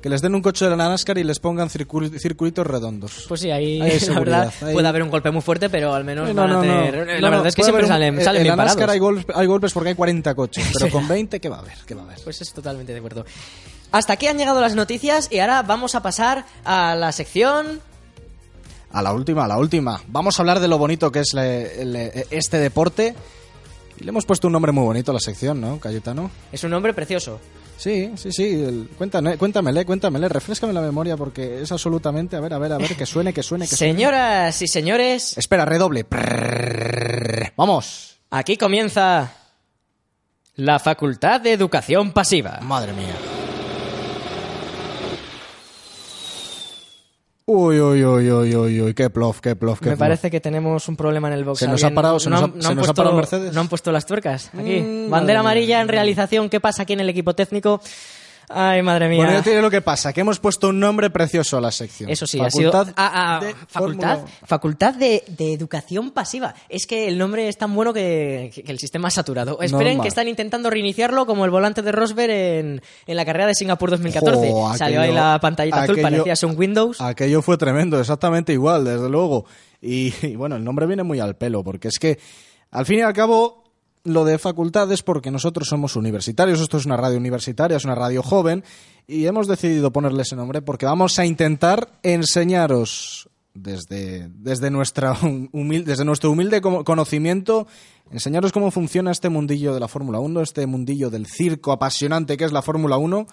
que 0.01 0.09
les 0.09 0.21
den 0.21 0.33
un 0.35 0.41
coche 0.41 0.65
de 0.65 0.75
la 0.75 0.87
NASCAR 0.89 1.17
y 1.17 1.23
les 1.23 1.39
pongan 1.39 1.69
circu- 1.69 2.17
circuitos 2.19 2.65
redondos. 2.65 3.25
Pues 3.27 3.41
sí, 3.41 3.51
ahí, 3.51 3.81
Ahí 3.81 3.99
la 4.07 4.19
verdad 4.19 4.53
ahí- 4.61 4.73
puede 4.73 4.87
haber 4.87 5.03
un 5.03 5.09
golpe 5.09 5.31
muy 5.31 5.41
fuerte, 5.41 5.69
pero 5.69 5.93
al 5.93 6.03
menos 6.05 6.29
Eh, 6.29 6.33
van 6.33 6.51
a 6.51 6.61
tener... 6.61 7.07
La 7.21 7.29
no, 7.29 7.29
verdad 7.31 7.47
es 7.47 7.55
que 7.55 7.63
siempre 7.63 7.83
un- 7.83 7.89
salen, 7.89 8.17
en- 8.19 8.23
salen 8.23 8.41
En 8.41 8.43
bien 8.43 8.57
la 8.57 8.63
NASCAR 8.63 8.87
parados. 8.87 8.93
hay, 8.93 8.99
golpes, 8.99 9.35
hay 9.35 9.47
golpes 9.47 9.73
porque 9.73 9.89
hay 9.89 9.95
40 9.95 10.35
coches, 10.35 10.65
pero 10.77 10.91
con 10.91 11.07
20, 11.07 11.39
¿qué 11.39 11.49
va 11.49 11.57
a 11.57 11.59
haber? 11.59 11.73
¿Qué 11.85 11.95
va 11.95 12.01
a 12.01 12.05
haber? 12.05 12.19
Pues 12.23 12.41
es 12.41 12.53
totalmente 12.53 12.91
de 12.93 12.99
acuerdo. 12.99 13.25
Hasta 13.91 14.13
aquí 14.13 14.27
han 14.27 14.37
llegado 14.37 14.61
las 14.61 14.75
noticias 14.75 15.27
y 15.31 15.39
ahora 15.39 15.63
vamos 15.63 15.95
a 15.95 16.01
pasar 16.01 16.45
a 16.63 16.95
la 16.95 17.11
sección... 17.11 17.81
A 18.91 19.01
la 19.03 19.13
última, 19.13 19.45
a 19.45 19.47
la 19.47 19.57
última. 19.57 20.01
Vamos 20.07 20.39
a 20.39 20.41
hablar 20.41 20.59
de 20.59 20.67
lo 20.67 20.77
bonito 20.79 21.11
que 21.11 21.19
es 21.19 21.33
le- 21.33 21.85
le- 21.85 22.25
este 22.31 22.57
deporte. 22.57 23.13
Y 23.99 24.03
le 24.03 24.09
hemos 24.09 24.25
puesto 24.25 24.47
un 24.47 24.53
nombre 24.53 24.71
muy 24.71 24.83
bonito 24.83 25.11
a 25.11 25.13
la 25.13 25.19
sección, 25.19 25.59
¿no, 25.61 25.79
Cayetano? 25.79 26.31
Es 26.51 26.63
un 26.63 26.71
nombre 26.71 26.93
precioso. 26.93 27.39
Sí, 27.79 28.11
sí, 28.17 28.29
sí. 28.33 28.43
el- 28.61 28.89
cuéntame, 28.97 29.37
cuéntamele, 29.37 29.85
cuéntamele. 29.85 30.27
Refrescame 30.27 30.73
la 30.73 30.81
memoria 30.81 31.15
porque 31.15 31.61
es 31.61 31.71
absolutamente... 31.71 32.35
A 32.35 32.41
ver, 32.41 32.53
a 32.53 32.57
ver, 32.59 32.73
a 32.73 32.77
ver, 32.77 32.93
que 32.95 33.05
suene, 33.05 33.31
que 33.33 33.41
suene, 33.41 33.67
que 33.69 33.75
suene. 33.77 33.93
Señoras 33.93 34.61
y 34.61 34.67
señores, 34.67 35.37
Espera, 35.37 35.63
redoble. 35.63 36.03
Prrrr. 36.03 37.53
Vamos. 37.55 38.17
aquí 38.31 38.57
comienza 38.57 39.31
la 40.55 40.77
Facultad 40.79 41.39
de 41.39 41.53
Educación 41.53 42.11
Pasiva. 42.11 42.59
Madre 42.61 42.91
mía. 42.91 43.15
Uy, 47.51 47.81
uy, 47.81 48.05
uy, 48.05 48.31
uy, 48.31 48.55
uy, 48.55 48.81
uy, 48.81 48.93
qué 48.93 49.09
plof, 49.09 49.39
qué 49.41 49.55
plof, 49.55 49.79
qué 49.79 49.85
Me 49.85 49.91
plof. 49.93 49.99
parece 49.99 50.29
que 50.29 50.39
tenemos 50.39 50.87
un 50.87 50.95
problema 50.95 51.29
en 51.29 51.33
el 51.33 51.43
box. 51.43 51.57
Se 51.59 51.67
nos 51.67 51.81
ha 51.83 51.87
¿Alguien- 51.87 51.95
parado- 51.95 52.19
se 52.19 52.29
nos 52.29 52.41
ha- 52.41 52.43
han- 52.43 52.51
se 52.51 52.57
nos 52.57 52.67
ha 52.67 52.75
puesto- 52.75 52.93
parado 52.93 53.15
Mercedes. 53.15 53.53
No 53.55 53.61
han 53.61 53.67
puesto 53.67 53.91
las 53.91 54.05
tuercas 54.05 54.51
aquí. 54.55 54.81
Mm, 54.81 55.09
Bandera 55.09 55.39
amarilla 55.39 55.81
en 55.81 55.87
realización. 55.87 56.47
¿Qué 56.49 56.59
pasa 56.59 56.83
aquí 56.83 56.93
en 56.93 56.99
el 56.99 57.09
equipo 57.09 57.33
técnico? 57.33 57.81
Ay, 58.51 58.81
madre 58.81 59.07
mía. 59.09 59.17
Bueno, 59.17 59.31
ya 59.33 59.41
diré 59.41 59.61
lo 59.61 59.69
que 59.69 59.81
pasa, 59.81 60.11
que 60.11 60.21
hemos 60.21 60.39
puesto 60.39 60.69
un 60.69 60.79
nombre 60.79 61.09
precioso 61.11 61.57
a 61.57 61.61
la 61.61 61.71
sección. 61.71 62.09
Eso 62.09 62.25
sí, 62.25 62.39
ha 62.39 62.49
sido. 62.49 62.71
Facultad 62.71 62.93
Ah, 62.97 63.37
ah, 63.37 63.45
de 63.45 63.53
facultad, 63.67 64.15
Fórmula 64.17 64.37
facultad 64.47 64.93
de, 64.95 65.23
de 65.27 65.53
educación 65.53 66.11
pasiva. 66.11 66.55
Es 66.67 66.87
que 66.87 67.07
el 67.07 67.17
nombre 67.19 67.47
es 67.47 67.57
tan 67.57 67.75
bueno 67.75 67.93
que, 67.93 68.51
que 68.65 68.71
el 68.71 68.79
sistema 68.79 69.09
ha 69.09 69.11
saturado. 69.11 69.61
Esperen 69.61 69.89
Normal. 69.97 70.01
que 70.01 70.07
están 70.07 70.27
intentando 70.27 70.69
reiniciarlo 70.71 71.25
como 71.27 71.45
el 71.45 71.51
volante 71.51 71.83
de 71.83 71.91
Rosberg 71.91 72.31
en, 72.31 72.81
en 73.05 73.15
la 73.15 73.23
carrera 73.25 73.45
de 73.47 73.53
Singapur 73.53 73.91
2014. 73.91 74.49
Jo, 74.51 74.73
Salió 74.75 75.01
ahí 75.01 75.09
aquello- 75.09 75.19
la 75.19 75.39
pantallita 75.39 75.83
azul, 75.83 75.95
aquello- 75.99 76.23
parecía 76.23 76.47
un 76.49 76.57
Windows. 76.57 77.01
Aquello 77.01 77.41
fue 77.43 77.57
tremendo, 77.57 77.99
exactamente 77.99 78.51
igual, 78.53 78.83
desde 78.83 79.09
luego. 79.09 79.45
Y, 79.81 80.11
y 80.25 80.35
bueno, 80.35 80.55
el 80.55 80.63
nombre 80.63 80.87
viene 80.87 81.03
muy 81.03 81.19
al 81.19 81.35
pelo, 81.35 81.63
porque 81.63 81.89
es 81.89 81.99
que, 81.99 82.17
al 82.71 82.85
fin 82.87 82.99
y 82.99 83.01
al 83.03 83.13
cabo, 83.13 83.63
lo 84.03 84.25
de 84.25 84.37
facultad 84.37 84.91
es 84.91 85.03
porque 85.03 85.31
nosotros 85.31 85.67
somos 85.67 85.95
universitarios, 85.95 86.61
esto 86.61 86.77
es 86.77 86.85
una 86.85 86.97
radio 86.97 87.17
universitaria, 87.17 87.77
es 87.77 87.85
una 87.85 87.95
radio 87.95 88.23
joven, 88.23 88.63
y 89.07 89.25
hemos 89.25 89.47
decidido 89.47 89.91
ponerle 89.91 90.21
ese 90.23 90.35
nombre 90.35 90.61
porque 90.61 90.85
vamos 90.85 91.19
a 91.19 91.25
intentar 91.25 91.99
enseñaros 92.03 93.29
desde, 93.53 94.29
desde, 94.29 94.71
nuestra 94.71 95.17
desde 95.53 96.05
nuestro 96.05 96.31
humilde 96.31 96.61
co- 96.61 96.83
conocimiento, 96.83 97.67
enseñaros 98.11 98.51
cómo 98.51 98.71
funciona 98.71 99.11
este 99.11 99.29
mundillo 99.29 99.73
de 99.73 99.79
la 99.79 99.87
Fórmula 99.87 100.19
1, 100.19 100.41
este 100.41 100.65
mundillo 100.65 101.09
del 101.09 101.25
circo 101.25 101.71
apasionante 101.71 102.37
que 102.37 102.45
es 102.45 102.51
la 102.51 102.61
Fórmula 102.61 102.97
1, 102.97 103.27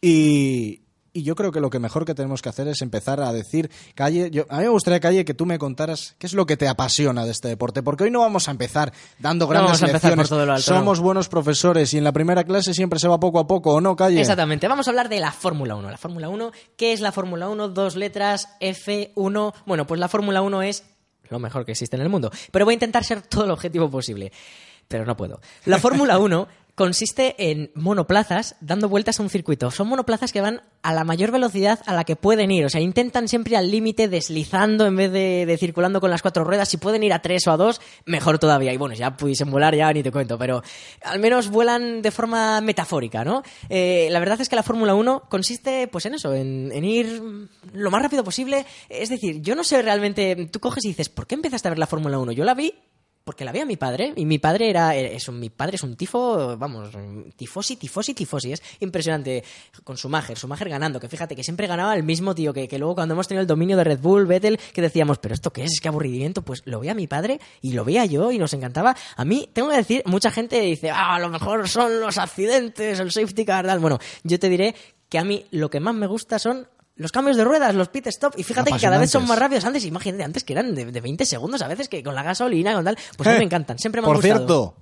y, 0.00 0.81
y 1.12 1.22
yo 1.22 1.34
creo 1.34 1.52
que 1.52 1.60
lo 1.60 1.70
que 1.70 1.78
mejor 1.78 2.04
que 2.04 2.14
tenemos 2.14 2.40
que 2.42 2.48
hacer 2.48 2.68
es 2.68 2.80
empezar 2.82 3.20
a 3.20 3.32
decir, 3.32 3.70
Calle, 3.94 4.30
yo, 4.30 4.46
a 4.48 4.58
mí 4.58 4.62
me 4.64 4.68
gustaría, 4.70 5.00
Calle, 5.00 5.24
que 5.24 5.34
tú 5.34 5.46
me 5.46 5.58
contaras 5.58 6.14
qué 6.18 6.26
es 6.26 6.32
lo 6.32 6.46
que 6.46 6.56
te 6.56 6.68
apasiona 6.68 7.24
de 7.24 7.32
este 7.32 7.48
deporte, 7.48 7.82
porque 7.82 8.04
hoy 8.04 8.10
no 8.10 8.20
vamos 8.20 8.48
a 8.48 8.50
empezar 8.50 8.92
dando 9.18 9.46
grandes 9.46 9.80
por 9.80 9.92
lecciones. 9.92 10.28
todo 10.28 10.46
lo 10.46 10.52
alto, 10.52 10.62
Somos 10.62 11.00
buenos 11.00 11.28
profesores 11.28 11.92
y 11.94 11.98
en 11.98 12.04
la 12.04 12.12
primera 12.12 12.44
clase 12.44 12.72
siempre 12.74 12.98
se 12.98 13.08
va 13.08 13.20
poco 13.20 13.38
a 13.38 13.46
poco, 13.46 13.74
¿o 13.74 13.80
no, 13.80 13.94
Calle? 13.94 14.20
Exactamente, 14.20 14.68
vamos 14.68 14.86
a 14.88 14.90
hablar 14.90 15.08
de 15.08 15.20
la 15.20 15.32
Fórmula 15.32 15.76
1. 15.76 15.90
La 15.90 15.98
Fórmula 15.98 16.28
1, 16.28 16.52
¿qué 16.76 16.92
es 16.92 17.00
la 17.00 17.12
Fórmula 17.12 17.48
1? 17.48 17.68
Dos 17.68 17.96
letras, 17.96 18.48
F1. 18.60 19.54
Bueno, 19.66 19.86
pues 19.86 20.00
la 20.00 20.08
Fórmula 20.08 20.42
1 20.42 20.62
es 20.62 20.84
lo 21.28 21.38
mejor 21.38 21.64
que 21.64 21.72
existe 21.72 21.96
en 21.96 22.02
el 22.02 22.08
mundo. 22.08 22.30
Pero 22.50 22.64
voy 22.64 22.72
a 22.72 22.76
intentar 22.76 23.04
ser 23.04 23.22
todo 23.22 23.46
lo 23.46 23.54
objetivo 23.54 23.90
posible. 23.90 24.32
Pero 24.88 25.06
no 25.06 25.16
puedo. 25.16 25.40
La 25.64 25.78
Fórmula 25.78 26.18
1 26.18 26.48
consiste 26.74 27.50
en 27.50 27.70
monoplazas 27.74 28.56
dando 28.60 28.88
vueltas 28.88 29.20
a 29.20 29.22
un 29.22 29.30
circuito. 29.30 29.70
Son 29.70 29.88
monoplazas 29.88 30.32
que 30.32 30.40
van 30.40 30.62
a 30.82 30.92
la 30.92 31.04
mayor 31.04 31.30
velocidad 31.30 31.80
a 31.86 31.94
la 31.94 32.04
que 32.04 32.16
pueden 32.16 32.50
ir. 32.50 32.64
O 32.64 32.68
sea, 32.68 32.80
intentan 32.80 33.28
siempre 33.28 33.56
al 33.56 33.70
límite 33.70 34.08
deslizando 34.08 34.86
en 34.86 34.96
vez 34.96 35.12
de, 35.12 35.46
de 35.46 35.58
circulando 35.58 36.00
con 36.00 36.10
las 36.10 36.22
cuatro 36.22 36.44
ruedas. 36.44 36.68
Si 36.68 36.78
pueden 36.78 37.02
ir 37.02 37.12
a 37.12 37.20
tres 37.20 37.46
o 37.46 37.52
a 37.52 37.56
dos, 37.56 37.80
mejor 38.06 38.38
todavía. 38.38 38.72
Y 38.72 38.78
bueno, 38.78 38.94
ya 38.94 39.16
pudiesen 39.16 39.50
volar, 39.50 39.74
ya 39.74 39.92
ni 39.92 40.02
te 40.02 40.10
cuento. 40.10 40.38
Pero 40.38 40.62
al 41.04 41.20
menos 41.20 41.50
vuelan 41.50 42.02
de 42.02 42.10
forma 42.10 42.60
metafórica, 42.60 43.24
¿no? 43.24 43.42
Eh, 43.68 44.08
la 44.10 44.18
verdad 44.18 44.40
es 44.40 44.48
que 44.48 44.56
la 44.56 44.62
Fórmula 44.62 44.94
1 44.94 45.24
consiste, 45.28 45.88
pues 45.88 46.06
en 46.06 46.14
eso, 46.14 46.34
en, 46.34 46.72
en 46.72 46.84
ir 46.84 47.48
lo 47.72 47.90
más 47.90 48.02
rápido 48.02 48.24
posible. 48.24 48.66
Es 48.88 49.10
decir, 49.10 49.42
yo 49.42 49.54
no 49.54 49.64
sé 49.64 49.82
realmente... 49.82 50.48
Tú 50.50 50.58
coges 50.58 50.84
y 50.84 50.88
dices, 50.88 51.08
¿por 51.08 51.26
qué 51.26 51.34
empezaste 51.34 51.68
a 51.68 51.70
ver 51.70 51.78
la 51.78 51.86
Fórmula 51.86 52.18
1? 52.18 52.32
Yo 52.32 52.44
la 52.44 52.54
vi 52.54 52.74
porque 53.24 53.44
la 53.44 53.52
vi 53.52 53.60
a 53.60 53.66
mi 53.66 53.76
padre 53.76 54.12
y 54.16 54.26
mi 54.26 54.38
padre 54.38 54.70
era 54.70 54.94
es 54.94 55.28
un, 55.28 55.38
mi 55.38 55.50
padre 55.50 55.76
es 55.76 55.82
un 55.82 55.96
tifo 55.96 56.56
vamos 56.56 56.90
tifosi 57.36 57.76
tifosi 57.76 58.14
tifosi 58.14 58.52
es 58.52 58.62
impresionante 58.80 59.44
con 59.84 59.96
Schumacher 59.96 60.36
Schumacher 60.36 60.68
ganando 60.68 61.00
que 61.00 61.08
fíjate 61.08 61.36
que 61.36 61.44
siempre 61.44 61.66
ganaba 61.66 61.94
el 61.94 62.02
mismo 62.02 62.34
tío 62.34 62.52
que, 62.52 62.68
que 62.68 62.78
luego 62.78 62.94
cuando 62.94 63.14
hemos 63.14 63.28
tenido 63.28 63.42
el 63.42 63.46
dominio 63.46 63.76
de 63.76 63.84
Red 63.84 64.00
Bull 64.00 64.26
Vettel 64.26 64.58
que 64.72 64.82
decíamos 64.82 65.18
pero 65.18 65.34
esto 65.34 65.52
qué 65.52 65.64
es 65.64 65.80
que 65.80 65.88
aburrimiento 65.88 66.42
pues 66.42 66.62
lo 66.64 66.80
veía 66.80 66.94
mi 66.94 67.06
padre 67.06 67.40
y 67.60 67.72
lo 67.72 67.84
veía 67.84 68.04
yo 68.04 68.32
y 68.32 68.38
nos 68.38 68.52
encantaba. 68.52 68.96
A 69.16 69.24
mí 69.24 69.48
tengo 69.52 69.70
que 69.70 69.76
decir 69.76 70.02
mucha 70.06 70.30
gente 70.30 70.60
dice 70.60 70.90
ah 70.90 71.14
a 71.14 71.18
lo 71.18 71.28
mejor 71.28 71.68
son 71.68 72.00
los 72.00 72.18
accidentes 72.18 72.98
el 73.00 73.12
safety 73.12 73.44
car 73.44 73.66
tal 73.66 73.78
bueno 73.78 73.98
yo 74.24 74.38
te 74.38 74.48
diré 74.48 74.74
que 75.08 75.18
a 75.18 75.24
mí 75.24 75.44
lo 75.50 75.68
que 75.68 75.80
más 75.80 75.94
me 75.94 76.06
gusta 76.06 76.38
son 76.38 76.66
los 76.96 77.10
cambios 77.12 77.36
de 77.36 77.44
ruedas, 77.44 77.74
los 77.74 77.88
pit 77.88 78.06
stop, 78.08 78.34
y 78.36 78.42
fíjate 78.42 78.70
que 78.72 78.78
cada 78.78 78.98
vez 78.98 79.10
son 79.10 79.26
más 79.26 79.38
rápidos. 79.38 79.64
Antes, 79.64 79.84
imagínate, 79.84 80.24
antes 80.24 80.44
que 80.44 80.52
eran 80.52 80.74
de, 80.74 80.84
de 80.86 81.00
20 81.00 81.24
segundos 81.24 81.62
a 81.62 81.68
veces, 81.68 81.88
que 81.88 82.02
con 82.02 82.14
la 82.14 82.22
gasolina, 82.22 82.74
con 82.74 82.84
tal, 82.84 82.96
pues 83.16 83.26
a 83.26 83.30
mí 83.30 83.36
Eh, 83.36 83.38
me 83.40 83.44
encantan, 83.46 83.78
siempre 83.78 84.00
me 84.00 84.06
han 84.06 84.12
Por 84.12 84.16
gustado. 84.22 84.38
cierto, 84.38 84.74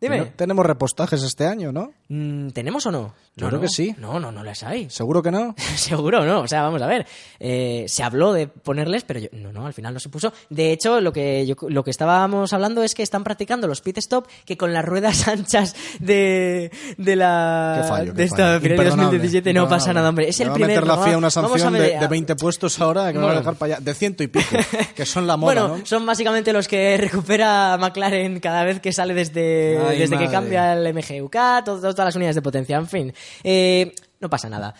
Dime. 0.00 0.18
no- 0.18 0.26
tenemos 0.36 0.64
repostajes 0.66 1.22
este 1.22 1.46
año, 1.46 1.72
¿no? 1.72 1.92
Mm, 2.08 2.50
¿Tenemos 2.50 2.84
o 2.86 2.90
no? 2.92 3.14
Yo 3.36 3.46
No, 3.46 3.48
creo 3.48 3.58
no. 3.58 3.60
que 3.62 3.68
sí. 3.68 3.94
No, 3.98 4.20
no, 4.20 4.30
no 4.30 4.44
las 4.44 4.62
hay. 4.62 4.88
¿Seguro 4.90 5.22
que 5.22 5.30
no? 5.30 5.54
Seguro 5.76 6.24
no, 6.24 6.40
o 6.42 6.48
sea, 6.48 6.62
vamos 6.62 6.80
a 6.82 6.86
ver. 6.86 7.06
Eh, 7.40 7.86
se 7.88 8.02
habló 8.02 8.32
de 8.32 8.46
ponerles, 8.46 9.04
pero 9.04 9.20
yo- 9.20 9.28
no, 9.32 9.52
no, 9.52 9.66
al 9.66 9.72
final 9.72 9.94
no 9.94 10.00
se 10.00 10.08
puso. 10.10 10.32
De 10.50 10.70
hecho, 10.70 11.00
lo 11.00 11.12
que 11.12 11.46
yo- 11.46 11.56
lo 11.68 11.82
que 11.82 11.90
estábamos 11.90 12.52
hablando 12.52 12.82
es 12.82 12.94
que 12.94 13.02
están 13.02 13.24
practicando 13.24 13.66
los 13.66 13.80
pit 13.80 13.98
stop 13.98 14.26
que 14.44 14.56
con 14.56 14.72
las 14.72 14.84
ruedas 14.84 15.26
anchas 15.28 15.74
de, 15.98 16.70
de 16.98 17.16
la 17.16 17.80
Qué 17.82 17.88
fallo, 17.88 18.12
qué 18.12 18.18
de 18.18 18.24
esta. 18.24 18.60
Pirelli 18.60 18.74
Imperdonable, 18.74 19.04
2017 19.18 19.52
no 19.54 19.68
pasa 19.68 19.92
nada, 19.92 20.08
hombre. 20.10 20.28
Es 20.28 20.38
Me 20.40 20.44
el 20.46 20.52
primer 20.52 20.68
meter 20.68 20.86
la. 20.86 20.98
FIA 20.98 21.18
una 21.18 21.30
sanción 21.30 21.72
de, 21.72 21.98
de 21.98 22.06
20 22.06 22.36
puestos 22.36 22.78
ahora 22.80 23.08
que 23.12 23.18
me 23.18 23.20
va 23.20 23.24
a 23.24 23.26
Bueno. 23.28 23.40
dejar 23.40 23.54
para 23.56 23.74
allá. 23.76 23.84
De 23.84 23.94
ciento 23.94 24.22
y 24.22 24.28
pico, 24.28 24.44
que 24.94 25.06
son 25.06 25.26
la 25.26 25.36
moda, 25.36 25.54
bueno, 25.62 25.78
¿no? 25.78 25.86
son 25.86 26.04
básicamente 26.06 26.52
los 26.52 26.68
que 26.68 26.96
recupera 26.98 27.76
McLaren 27.80 28.38
cada 28.40 28.62
vez 28.64 28.80
que 28.80 28.92
sale 28.92 29.14
desde, 29.14 29.78
Ay, 29.88 29.98
desde 29.98 30.18
que 30.18 30.28
cambia 30.28 30.72
el 30.74 30.94
MGUK, 30.94 31.64
todas 31.94 32.06
las 32.08 32.16
unidades 32.16 32.34
de 32.36 32.42
potencia, 32.42 32.76
en 32.76 32.88
fin. 32.88 33.14
Eh, 33.42 33.94
no 34.20 34.28
pasa 34.30 34.48
nada. 34.48 34.74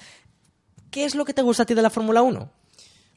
¿Qué 0.90 1.04
es 1.04 1.14
lo 1.14 1.24
que 1.24 1.34
te 1.34 1.42
gusta 1.42 1.64
a 1.64 1.66
ti 1.66 1.74
de 1.74 1.82
la 1.82 1.90
Fórmula 1.90 2.22
1? 2.22 2.50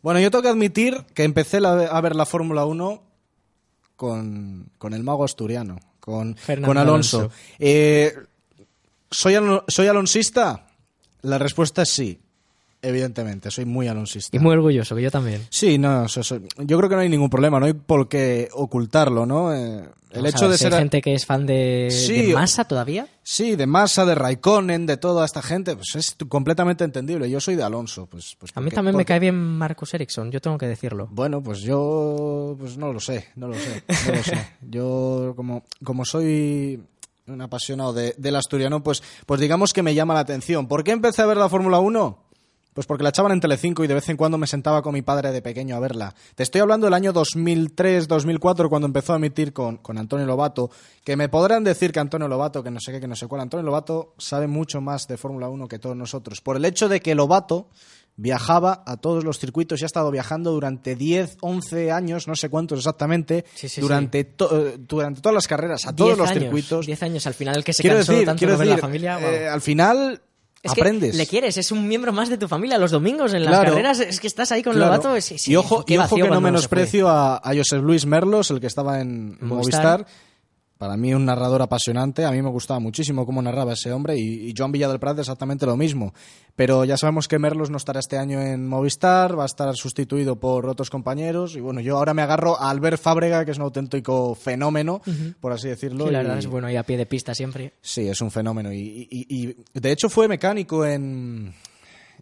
Bueno, 0.01 0.19
yo 0.19 0.31
tengo 0.31 0.41
que 0.43 0.49
admitir 0.49 1.05
que 1.13 1.23
empecé 1.23 1.59
la- 1.59 1.87
a 1.87 2.01
ver 2.01 2.15
la 2.15 2.25
Fórmula 2.25 2.65
1 2.65 3.03
con, 3.95 4.69
con 4.77 4.93
el 4.93 5.03
mago 5.03 5.23
asturiano, 5.23 5.79
con, 5.99 6.35
con 6.63 6.77
Alonso. 6.77 7.17
Alonso. 7.19 7.35
Eh, 7.59 8.13
¿soy, 9.09 9.35
¿Soy 9.67 9.87
alonsista? 9.87 10.67
La 11.21 11.37
respuesta 11.37 11.81
es 11.81 11.89
sí, 11.89 12.19
evidentemente, 12.81 13.51
soy 13.51 13.65
muy 13.65 13.87
alonsista. 13.87 14.35
Y 14.35 14.39
muy 14.39 14.53
orgulloso, 14.53 14.95
que 14.95 15.01
yo 15.01 15.11
también. 15.11 15.41
Sí, 15.49 15.77
no, 15.77 16.05
eso- 16.05 16.21
eso- 16.21 16.39
yo 16.57 16.77
creo 16.77 16.89
que 16.89 16.95
no 16.95 17.01
hay 17.01 17.09
ningún 17.09 17.29
problema, 17.29 17.59
no 17.59 17.65
hay 17.65 17.73
por 17.73 18.07
qué 18.07 18.49
ocultarlo, 18.53 19.25
¿no? 19.25 19.53
Eh, 19.53 19.83
el 20.11 20.25
hecho 20.25 20.41
ver, 20.43 20.51
de 20.51 20.57
si 20.57 20.63
ser... 20.63 20.73
hay 20.73 20.79
gente 20.79 21.01
que 21.01 21.13
es 21.13 21.25
fan 21.25 21.45
de, 21.45 21.89
Sí, 21.91 22.27
de 22.27 22.33
Massa 22.33 22.63
todavía. 22.65 23.07
Sí, 23.23 23.55
de 23.57 23.67
Massa, 23.67 24.05
de 24.05 24.15
Raikkonen, 24.15 24.85
de 24.85 24.95
toda 24.97 25.25
esta 25.25 25.41
gente, 25.41 25.75
pues 25.75 25.95
es 25.95 26.15
completamente 26.29 26.85
entendible. 26.85 27.29
Yo 27.29 27.41
soy 27.41 27.55
de 27.55 27.63
Alonso, 27.63 28.05
pues... 28.07 28.35
pues 28.39 28.51
A 28.55 28.61
mí 28.61 28.65
porque- 28.67 28.75
también 28.75 28.95
me 28.95 29.05
cae 29.05 29.19
bien 29.19 29.35
Marcus 29.35 29.93
Ericsson, 29.93 30.31
yo 30.31 30.39
tengo 30.39 30.57
que 30.57 30.67
decirlo. 30.67 31.07
Bueno, 31.11 31.43
pues 31.43 31.59
yo 31.59 32.55
pues 32.57 32.77
no 32.77 32.93
lo 32.93 32.99
sé, 33.01 33.27
no 33.35 33.47
lo 33.49 33.55
sé, 33.55 33.83
no 34.07 34.15
lo 34.15 34.23
sé. 34.23 34.47
Yo 34.61 35.33
como, 35.35 35.63
como 35.83 36.05
soy 36.05 36.79
un 37.27 37.41
apasionado 37.41 37.91
de- 37.91 38.15
del 38.17 38.37
asturiano, 38.37 38.81
pues, 38.81 39.03
pues 39.25 39.41
digamos 39.41 39.73
que 39.73 39.83
me 39.83 39.93
llama 39.93 40.13
la 40.13 40.21
atención. 40.21 40.67
¿Por 40.67 40.83
qué 40.85 40.91
empecé 40.91 41.21
a 41.21 41.25
ver 41.25 41.35
la 41.37 41.49
Fórmula 41.49 41.79
1? 41.79 42.17
Pues 42.77 42.85
porque 42.85 43.01
la 43.01 43.09
echaban 43.09 43.31
en 43.31 43.39
Telecinco 43.39 43.83
y 43.83 43.87
de 43.87 43.95
vez 43.95 44.07
en 44.07 44.17
cuando 44.17 44.37
me 44.37 44.45
sentaba 44.45 44.83
con 44.83 44.93
mi 44.93 45.01
padre 45.01 45.31
de 45.31 45.41
pequeño 45.41 45.75
a 45.75 45.79
verla. 45.79 46.13
Te 46.35 46.43
estoy 46.43 46.61
hablando 46.61 46.85
del 46.85 46.93
año 46.93 47.11
2003-2004 47.11 48.69
cuando 48.69 48.85
empezó 48.85 49.13
a 49.13 49.15
emitir 49.15 49.51
con, 49.51 49.77
con 49.77 49.97
Antonio 49.97 50.27
Lobato, 50.27 50.69
que 51.03 51.15
me 51.15 51.27
podrán 51.27 51.63
decir 51.63 51.91
que 51.91 51.99
Antonio 51.99 52.27
Lobato, 52.27 52.61
que 52.61 52.69
no 52.69 52.79
sé 52.79 52.91
qué, 52.91 52.99
que 52.99 53.07
no 53.07 53.15
sé 53.15 53.25
cuál. 53.25 53.41
Antonio 53.41 53.65
Lobato 53.65 54.13
sabe 54.19 54.45
mucho 54.45 54.79
más 54.79 55.07
de 55.07 55.17
Fórmula 55.17 55.49
1 55.49 55.67
que 55.67 55.79
todos 55.79 55.95
nosotros. 55.95 56.39
Por 56.41 56.55
el 56.55 56.65
hecho 56.65 56.87
de 56.87 56.99
que 56.99 57.15
Lobato 57.15 57.69
viajaba 58.15 58.83
a 58.85 58.97
todos 58.97 59.23
los 59.23 59.39
circuitos 59.39 59.81
y 59.81 59.83
ha 59.83 59.87
estado 59.87 60.09
viajando 60.11 60.51
durante 60.51 60.95
10, 60.95 61.37
11 61.41 61.91
años, 61.91 62.27
no 62.27 62.35
sé 62.35 62.49
cuántos 62.49 62.77
exactamente, 62.79 63.43
Sí, 63.55 63.69
sí, 63.69 63.81
durante, 63.81 64.23
to- 64.23 64.67
eh, 64.67 64.75
durante 64.79 65.21
todas 65.21 65.33
las 65.35 65.47
carreras, 65.47 65.85
a 65.87 65.95
todos 65.95 66.17
los 66.17 66.29
años, 66.29 66.43
circuitos. 66.43 66.85
Diez 66.85 67.01
años, 67.03 67.25
al 67.27 67.33
final 67.35 67.57
el 67.57 67.63
que 67.63 67.73
se 67.73 67.81
quiero 67.81 67.97
cansó 67.97 68.11
decir, 68.13 68.25
tanto 68.27 68.39
quiero 68.39 68.53
de 68.53 68.59
ver 68.59 68.67
la 68.67 68.77
familia... 68.77 69.17
wow. 69.17 69.29
eh, 69.29 69.47
al 69.47 69.61
final 69.61 70.21
Es 70.67 70.73
que 70.73 70.81
aprendes. 70.81 71.15
le 71.15 71.25
quieres, 71.27 71.57
es 71.57 71.71
un 71.71 71.87
miembro 71.87 72.13
más 72.13 72.29
de 72.29 72.37
tu 72.37 72.47
familia 72.47 72.77
los 72.77 72.91
domingos 72.91 73.33
en 73.33 73.43
las 73.43 73.51
Claro. 73.51 73.69
carreras, 73.71 73.99
es 73.99 74.19
que 74.19 74.27
estás 74.27 74.51
ahí 74.51 74.61
con 74.63 74.73
Claro. 74.73 74.91
Lobato. 74.97 75.19
sí, 75.21 75.35
y 75.51 75.55
ojo, 75.55 75.83
y 75.87 75.97
ojo 75.97 76.15
que 76.15 76.29
no 76.29 76.39
menosprecio 76.41 77.07
a, 77.09 77.37
a 77.37 77.55
Josep 77.55 77.81
Luis 77.81 78.05
Merlos, 78.05 78.51
el 78.51 78.59
que 78.59 78.67
estaba 78.67 79.01
en 79.01 79.37
Movistar. 79.41 79.99
Movistar. 80.01 80.26
Para 80.77 80.95
mí 80.95 81.13
un 81.13 81.25
narrador 81.25 81.61
apasionante, 81.61 82.23
a 82.25 82.31
mí 82.31 82.41
me 82.41 82.49
gustaba 82.49 82.79
muchísimo 82.79 83.25
cómo 83.25 83.41
narraba 83.41 83.73
ese 83.73 83.91
hombre 83.91 84.15
y, 84.17 84.49
y 84.49 84.53
Joan 84.55 84.71
Villa 84.71 84.87
del 84.87 84.99
Prat 84.99 85.17
exactamente 85.19 85.65
lo 85.65 85.75
mismo. 85.75 86.13
Pero 86.55 86.85
ya 86.85 86.97
sabemos 86.97 87.27
que 87.27 87.39
Merlos 87.39 87.69
no 87.69 87.77
estará 87.77 87.99
este 87.99 88.17
año 88.17 88.41
en 88.41 88.67
Movistar, 88.67 89.37
va 89.37 89.43
a 89.43 89.45
estar 89.47 89.75
sustituido 89.75 90.35
por 90.35 90.67
otros 90.67 90.89
compañeros 90.89 91.55
y 91.55 91.59
bueno, 91.61 91.81
yo 91.81 91.97
ahora 91.97 92.13
me 92.13 92.21
agarro 92.21 92.59
a 92.61 92.69
Albert 92.69 93.01
Fábrega, 93.01 93.43
que 93.45 93.51
es 93.51 93.57
un 93.57 93.63
auténtico 93.63 94.35
fenómeno, 94.35 95.01
por 95.39 95.51
así 95.51 95.67
decirlo. 95.67 96.05
Sí, 96.07 96.11
la 96.11 96.19
y- 96.19 96.23
verdad 96.23 96.39
es 96.39 96.47
bueno, 96.47 96.67
ahí 96.67 96.75
a 96.75 96.83
pie 96.83 96.97
de 96.97 97.05
pista 97.05 97.33
siempre. 97.33 97.73
Sí, 97.81 98.07
es 98.07 98.21
un 98.21 98.29
fenómeno 98.31 98.71
y, 98.71 99.07
y- 99.09 99.25
y- 99.29 99.49
y 99.73 99.79
de 99.79 99.91
hecho 99.91 100.09
fue 100.09 100.27
mecánico 100.27 100.85
en, 100.85 101.53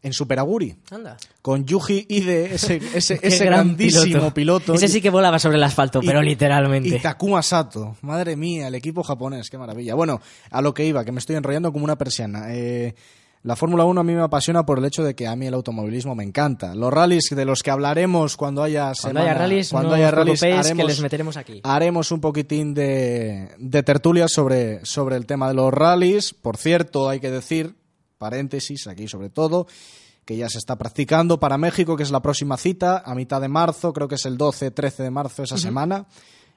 en 0.01 0.13
Superaguri 0.13 0.75
Anda. 0.91 1.17
con 1.41 1.65
Yuji 1.65 2.05
Ide, 2.09 2.55
ese, 2.55 2.79
ese, 2.93 3.19
Qué 3.19 3.27
ese 3.27 3.45
gran 3.45 3.65
grandísimo 3.75 4.33
piloto. 4.33 4.73
Ese 4.73 4.87
sí 4.87 5.01
que 5.01 5.09
volaba 5.09 5.39
sobre 5.39 5.57
el 5.57 5.63
asfalto, 5.63 5.99
Y- 6.01 6.05
pero 6.07 6.21
literalmente. 6.21 6.89
Y 6.89 6.99
Takuma 6.99 7.41
Sato, 7.41 7.95
madre 8.01 8.35
mía, 8.35 8.67
el 8.67 8.75
equipo 8.75 9.03
japonés, 9.03 9.49
qué 9.49 9.57
maravilla. 9.57 9.95
Bueno, 9.95 10.21
a 10.51 10.61
lo 10.61 10.73
que 10.73 10.85
iba, 10.85 11.03
que 11.05 11.11
me 11.11 11.19
estoy 11.19 11.35
enrollando 11.35 11.71
como 11.71 11.83
una 11.85 11.97
persiana. 11.97 12.45
Eh, 12.53 12.95
la 13.43 13.55
Fórmula 13.55 13.85
1 13.85 14.01
a 14.01 14.03
mí 14.03 14.15
me 14.15 14.21
apasiona 14.23 14.65
por 14.65 14.79
el 14.79 14.85
hecho 14.85 15.03
de 15.03 15.13
que 15.13 15.27
a 15.27 15.35
mí 15.35 15.45
el 15.45 15.53
automovilismo 15.53 16.15
me 16.15 16.23
encanta. 16.23 16.73
Los 16.73 16.91
rallies 16.91 17.29
de 17.29 17.45
los 17.45 17.61
que 17.61 17.69
hablaremos 17.69 18.37
cuando 18.37 18.63
haya 18.63 18.91
Cuando 18.99 19.21
haya 19.21 19.35
rallies, 19.35 19.69
cuando 19.69 19.89
no 19.89 19.95
haya 19.95 20.09
rallies, 20.09 20.41
que 20.41 20.83
les 20.83 20.99
meteremos 20.99 21.37
aquí. 21.37 21.61
haremos 21.63 22.11
un 22.11 22.21
poquitín 22.21 22.73
de, 22.73 23.49
de 23.59 23.83
tertulia 23.83 24.27
sobre, 24.27 24.83
sobre 24.83 25.15
el 25.15 25.27
tema 25.27 25.47
de 25.47 25.53
los 25.53 25.71
rallies. 25.71 26.33
Por 26.33 26.57
cierto, 26.57 27.07
hay 27.07 27.19
que 27.19 27.29
decir, 27.29 27.75
paréntesis 28.17 28.87
aquí 28.87 29.07
sobre 29.07 29.29
todo, 29.29 29.67
que 30.25 30.37
ya 30.37 30.49
se 30.49 30.57
está 30.57 30.75
practicando 30.77 31.39
para 31.39 31.57
México, 31.57 31.95
que 31.95 32.03
es 32.03 32.11
la 32.11 32.21
próxima 32.21 32.57
cita, 32.57 33.03
a 33.05 33.13
mitad 33.15 33.41
de 33.41 33.47
marzo, 33.47 33.93
creo 33.93 34.07
que 34.07 34.15
es 34.15 34.25
el 34.25 34.37
12-13 34.37 35.03
de 35.03 35.11
marzo 35.11 35.43
esa 35.43 35.57
semana, 35.57 36.07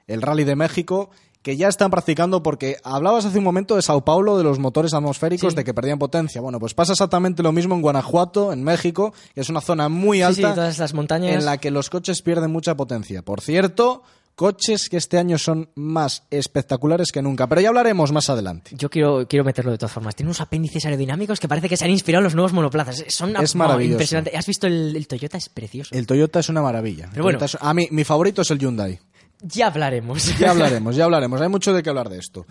el 0.07 0.21
Rally 0.23 0.43
de 0.43 0.55
México, 0.55 1.11
que 1.43 1.55
ya 1.55 1.67
están 1.69 1.89
practicando 1.91 2.43
porque 2.43 2.77
hablabas 2.83 3.23
hace 3.25 3.37
un 3.37 3.43
momento 3.45 3.75
de 3.75 3.81
Sao 3.81 4.03
Paulo, 4.03 4.37
de 4.37 4.43
los 4.43 4.59
motores 4.59 4.93
atmosféricos, 4.93 5.53
Sí. 5.53 5.55
de 5.55 5.63
que 5.63 5.73
perdían 5.73 5.97
potencia. 5.99 6.41
Bueno, 6.41 6.59
pues 6.59 6.73
pasa 6.73 6.91
exactamente 6.93 7.43
lo 7.43 7.51
mismo 7.53 7.75
en 7.75 7.81
Guanajuato, 7.81 8.51
en 8.51 8.63
México, 8.63 9.13
que 9.35 9.41
es 9.41 9.49
una 9.49 9.61
zona 9.61 9.87
muy 9.87 10.17
Sí, 10.17 10.23
alta 10.23 10.49
sí, 10.49 10.55
todas 10.55 10.79
las 10.79 10.93
montañas. 10.93 11.35
en 11.35 11.45
la 11.45 11.57
que 11.59 11.71
los 11.71 11.89
coches 11.89 12.21
pierden 12.23 12.51
mucha 12.51 12.75
potencia. 12.75 13.21
Por 13.21 13.39
cierto, 13.39 14.03
coches 14.39 14.87
que 14.87 14.95
este 14.95 15.17
año 15.17 15.37
son 15.37 15.69
más 15.75 16.23
espectaculares 16.31 17.11
que 17.11 17.21
nunca. 17.21 17.45
Pero 17.47 17.59
ya 17.59 17.67
hablaremos 17.67 18.13
más 18.13 18.29
adelante. 18.29 18.71
Yo 18.73 18.89
quiero, 18.89 19.27
quiero 19.27 19.43
meterlo 19.43 19.71
de 19.71 19.77
todas 19.77 19.91
formas. 19.91 20.15
Tiene 20.15 20.29
unos 20.29 20.39
apéndices 20.39 20.85
aerodinámicos 20.85 21.41
que 21.41 21.49
parece 21.49 21.67
que 21.67 21.75
se 21.75 21.83
han 21.83 21.91
inspirado 21.91 22.21
en 22.21 22.23
los 22.23 22.35
nuevos 22.35 22.53
monoplazas. 22.53 23.03
Son 23.09 23.35
Es 23.35 23.53
maravilloso. 23.55 23.91
impresionante. 23.95 24.37
¿Has 24.37 24.45
visto 24.47 24.65
el, 24.67 24.95
el 24.95 25.07
Toyota? 25.09 25.37
Es 25.37 25.49
precioso. 25.49 25.93
El 25.93 26.07
Toyota 26.07 26.39
es 26.39 26.47
una 26.47 26.61
maravilla. 26.61 27.09
Pero 27.11 27.23
bueno. 27.23 27.37
Es- 27.43 27.57
a 27.59 27.73
mí, 27.73 27.89
mi 27.91 28.05
favorito 28.05 28.41
es 28.43 28.51
el 28.51 28.59
Hyundai. 28.59 28.97
Ya 29.41 29.67
hablaremos. 29.67 30.37
Ya 30.39 30.51
hablaremos, 30.51 30.95
ya 30.95 31.03
hablaremos. 31.03 31.41
Hay 31.41 31.49
mucho 31.49 31.73
de 31.73 31.83
qué 31.83 31.89
hablar 31.89 32.07
de 32.07 32.19
esto. 32.19 32.47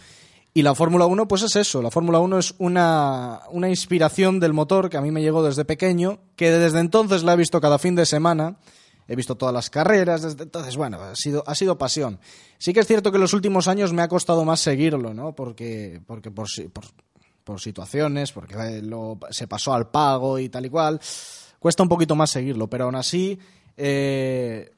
Y 0.53 0.61
la 0.61 0.75
Fórmula 0.75 1.07
1, 1.07 1.27
pues 1.27 1.43
es 1.43 1.57
eso. 1.57 1.81
La 1.81 1.91
Fórmula 1.91 2.19
1 2.19 2.39
es 2.39 2.55
una, 2.59 3.41
una 3.51 3.71
inspiración 3.71 4.41
del 4.41 4.53
motor 4.53 4.91
que 4.91 4.99
a 4.99 5.01
mí 5.01 5.11
me 5.11 5.23
llegó 5.23 5.43
desde 5.43 5.65
pequeño, 5.65 6.19
que 6.37 6.51
desde 6.51 6.81
entonces 6.81 7.23
la 7.23 7.33
he 7.33 7.37
visto 7.37 7.61
cada 7.63 7.79
fin 7.79 7.95
de 7.95 8.05
semana. 8.05 8.57
He 9.09 9.17
visto 9.17 9.37
todas 9.37 9.55
las 9.55 9.71
carreras, 9.71 10.21
desde 10.23 10.43
entonces, 10.45 10.77
bueno, 10.77 11.01
ha 11.01 11.17
sido, 11.17 11.43
ha 11.47 11.55
sido 11.55 11.79
pasión. 11.79 12.21
Sí 12.59 12.73
que 12.75 12.81
es 12.81 12.87
cierto 12.87 13.11
que 13.11 13.17
en 13.17 13.23
los 13.23 13.33
últimos 13.33 13.67
años 13.67 13.93
me 13.93 14.03
ha 14.03 14.09
costado 14.09 14.45
más 14.45 14.61
seguirlo, 14.61 15.15
¿no? 15.15 15.35
Porque, 15.35 16.01
porque 16.07 16.31
por, 16.31 16.47
por, 16.73 16.85
por 17.43 17.61
situaciones, 17.61 18.33
porque 18.33 18.55
eh, 18.55 18.83
lo- 18.83 19.19
se 19.31 19.49
pasó 19.49 19.73
al 19.73 19.91
pago 19.91 20.39
y 20.39 20.51
tal 20.51 20.67
y 20.67 20.71
cual, 20.71 21.01
cuesta 21.59 21.83
un 21.83 21.89
poquito 21.89 22.15
más 22.15 22.31
seguirlo, 22.31 22.69
pero 22.69 22.85
aún 22.85 22.97
así, 22.97 23.39
eh, 23.79 24.71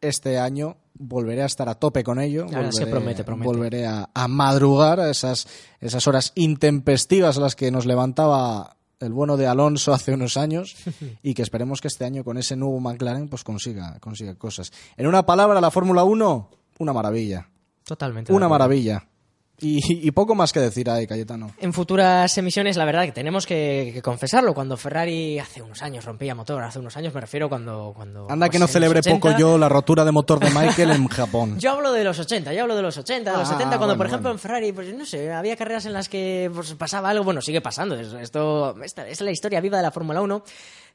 este 0.00 0.38
año 0.38 0.76
volveré 0.98 1.42
a 1.42 1.46
estar 1.46 1.68
a 1.68 1.74
tope 1.74 2.02
con 2.02 2.18
ello. 2.20 2.46
Es 2.70 2.78
que 2.78 2.86
promete, 2.90 3.22
promete. 3.24 3.46
Volveré 3.52 3.86
a, 3.86 4.08
a 4.12 4.28
madrugar 4.28 4.98
a 4.98 5.10
esas, 5.10 5.46
esas 5.80 6.06
horas 6.06 6.32
intempestivas 6.34 7.36
a 7.38 7.40
las 7.40 7.54
que 7.54 7.70
nos 7.70 7.86
levantaba 7.86 8.75
el 9.00 9.12
bueno 9.12 9.36
de 9.36 9.46
Alonso 9.46 9.92
hace 9.92 10.12
unos 10.12 10.36
años 10.36 10.76
y 11.22 11.34
que 11.34 11.42
esperemos 11.42 11.80
que 11.80 11.88
este 11.88 12.04
año 12.04 12.24
con 12.24 12.38
ese 12.38 12.56
nuevo 12.56 12.80
McLaren 12.80 13.28
pues 13.28 13.44
consiga, 13.44 13.98
consiga 14.00 14.34
cosas. 14.34 14.72
En 14.96 15.06
una 15.06 15.24
palabra, 15.26 15.60
la 15.60 15.70
Fórmula 15.70 16.04
1, 16.04 16.50
una 16.78 16.92
maravilla. 16.92 17.48
Totalmente. 17.84 18.32
Una 18.32 18.48
maravilla. 18.48 19.06
Y, 19.58 20.06
y 20.06 20.10
poco 20.10 20.34
más 20.34 20.52
que 20.52 20.60
decir 20.60 20.90
ahí, 20.90 21.06
Cayetano. 21.06 21.50
En 21.58 21.72
futuras 21.72 22.36
emisiones, 22.36 22.76
la 22.76 22.84
verdad 22.84 23.04
que 23.04 23.12
tenemos 23.12 23.46
que, 23.46 23.90
que 23.94 24.02
confesarlo. 24.02 24.52
Cuando 24.52 24.76
Ferrari 24.76 25.38
hace 25.38 25.62
unos 25.62 25.80
años 25.82 26.04
rompía 26.04 26.34
motor, 26.34 26.62
hace 26.62 26.78
unos 26.78 26.94
años 26.96 27.14
me 27.14 27.22
refiero 27.22 27.48
cuando. 27.48 27.92
cuando 27.96 28.26
Anda 28.30 28.46
pues, 28.46 28.50
que 28.50 28.58
no 28.58 28.66
celebre 28.66 28.98
80, 28.98 29.18
poco 29.18 29.38
yo 29.38 29.56
la 29.56 29.68
rotura 29.70 30.04
de 30.04 30.12
motor 30.12 30.40
de 30.40 30.50
Michael 30.50 30.90
en 30.90 31.08
Japón. 31.08 31.58
Yo 31.58 31.70
hablo 31.70 31.92
de 31.92 32.04
los 32.04 32.18
80, 32.18 32.52
yo 32.52 32.62
hablo 32.62 32.76
de 32.76 32.82
los 32.82 32.98
80, 32.98 33.30
de 33.32 33.38
los 33.38 33.48
Ah, 33.48 33.52
70, 33.52 33.68
cuando 33.78 33.86
bueno, 33.86 33.96
por 33.98 34.06
ejemplo 34.08 34.28
bueno. 34.28 34.36
en 34.36 34.40
Ferrari, 34.40 34.72
pues 34.72 34.94
no 34.94 35.06
sé, 35.06 35.32
había 35.32 35.56
carreras 35.56 35.86
en 35.86 35.94
las 35.94 36.08
que 36.10 36.50
pues, 36.54 36.74
pasaba 36.74 37.08
algo, 37.08 37.24
bueno, 37.24 37.40
sigue 37.40 37.62
pasando, 37.62 37.94
es- 37.98 38.12
esto, 38.12 38.74
esta, 38.82 39.02
esta 39.02 39.08
es 39.08 39.20
la 39.22 39.30
historia 39.30 39.60
viva 39.62 39.78
de 39.78 39.84
la 39.84 39.90
Fórmula 39.90 40.20
1, 40.20 40.42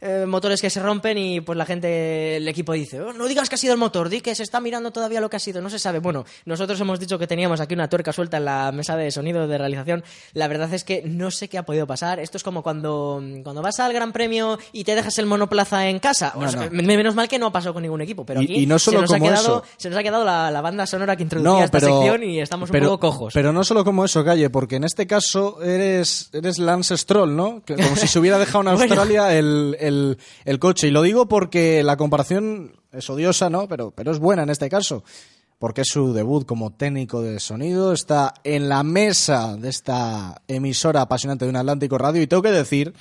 eh, 0.02 0.26
motores 0.28 0.60
que 0.62 0.70
se 0.70 0.80
rompen 0.82 1.18
y 1.18 1.42
pues 1.42 1.58
la 1.58 1.66
gente, 1.66 2.38
el 2.38 2.48
equipo 2.48 2.74
dice, 2.74 3.00
"Oh, 3.00 3.14
no 3.14 3.28
digas 3.28 3.48
que 3.50 3.56
ha 3.56 3.58
sido 3.58 3.74
el 3.74 3.80
motor, 3.80 4.10
di 4.10 4.22
que 4.22 4.34
se 4.36 4.44
está 4.44 4.60
mirando 4.60 4.92
todavía 4.92 5.22
lo 5.22 5.30
que 5.30 5.38
ha 5.38 5.40
sido, 5.40 5.62
no 5.62 5.70
se 5.70 5.78
sabe. 5.80 6.00
Bueno, 6.00 6.26
nosotros 6.46 6.80
hemos 6.82 7.00
dicho 7.00 7.20
que 7.20 7.28
teníamos 7.28 7.60
aquí 7.62 7.74
una 7.74 7.88
tuerca 7.88 8.12
suelta 8.12 8.38
en 8.38 8.46
la 8.46 8.72
mesa 8.72 8.96
de 8.98 9.12
sonido 9.12 9.48
de 9.48 9.58
realización, 9.58 10.04
la 10.34 10.48
verdad 10.48 10.74
es 10.74 10.84
que 10.84 11.04
no 11.06 11.30
sé 11.32 11.48
qué 11.50 11.58
ha 11.58 11.64
podido 11.64 11.86
pasar, 11.88 12.20
esto 12.20 12.38
es 12.38 12.44
como 12.44 12.64
cuando, 12.64 13.22
cuando 13.44 13.62
vas 13.62 13.80
al 13.80 13.94
Gran 13.94 14.12
Premio 14.12 14.58
y 14.72 14.84
te 14.84 14.96
dejas 14.96 15.18
el 15.20 15.26
monoplaza 15.28 15.88
en 15.88 16.00
casa, 16.00 16.34
O 16.36 16.42
No, 16.42 16.52
sea, 16.52 16.66
no. 16.66 16.72
me- 16.72 16.98
menos 16.98 17.14
mal 17.16 17.28
que 17.28 17.38
no 17.40 17.48
ha 17.48 17.52
pasado 17.52 17.74
con 17.74 17.84
ningún 17.84 18.02
equipo, 18.02 18.26
pero 18.26 18.42
Y- 18.42 18.46
aquí 18.46 18.54
y 18.64 18.66
no 18.66 18.80
solo 18.80 18.98
se 19.00 19.02
nos 19.04 19.12
ha 19.12 19.18
como 19.20 19.30
quedado 19.30 19.58
eso. 19.60 19.64
se 19.78 19.90
nos 19.90 20.00
ha 20.00 20.04
quedado 20.04 20.26
la, 20.26 20.50
la 20.52 20.62
banda 20.62 20.86
sonora 20.88 21.16
que 21.16 21.24
introducía 21.24 21.66
esta 21.66 21.80
sección 21.80 22.24
y 22.24 22.40
estamos 22.42 22.70
un 22.70 22.74
pero- 22.74 22.90
poco 22.90 23.12
cojos. 23.12 23.34
Pero 23.34 23.54
no 23.54 23.64
solo 23.64 23.84
como 23.86 24.04
eso, 24.06 24.24
Calle, 24.26 24.50
porque 24.50 24.78
en 24.78 24.84
este 24.84 25.06
caso 25.08 25.62
eres, 25.62 26.30
eres 26.34 26.58
Lance 26.58 26.98
Stroll, 26.98 27.36
¿no? 27.36 27.62
Como 27.68 27.96
si 27.96 28.08
se 28.08 28.18
hubiera 28.20 28.40
dejado 28.40 28.62
en 28.62 28.66
Bueno. 28.76 28.94
Australia 28.96 29.34
el, 29.38 29.76
el- 30.46 30.60
coche. 30.60 30.88
Y 30.88 30.92
lo 30.92 31.02
digo 31.02 31.28
porque 31.28 31.84
la 31.84 31.98
comparación 31.98 32.74
es 32.92 33.10
odiosa, 33.10 33.50
¿no? 33.50 33.68
Pero, 33.68 33.92
pero 33.92 34.12
es 34.12 34.20
buena 34.20 34.44
en 34.44 34.50
este 34.50 34.70
caso. 34.70 35.04
Porque 35.60 35.84
su 35.86 36.14
debut 36.14 36.46
como 36.46 36.72
técnico 36.74 37.22
de 37.22 37.40
sonido. 37.40 37.94
Está 37.94 38.34
en 38.44 38.68
la 38.68 38.84
mesa 38.84 39.56
de 39.58 39.70
esta 39.70 40.42
emisora 40.48 41.02
apasionante 41.02 41.46
de 41.46 41.50
un 41.50 41.56
Atlántico 41.58 41.98
Radio. 41.98 42.22
Y 42.22 42.28
tengo 42.28 42.42
que 42.44 42.52
decir 42.52 42.94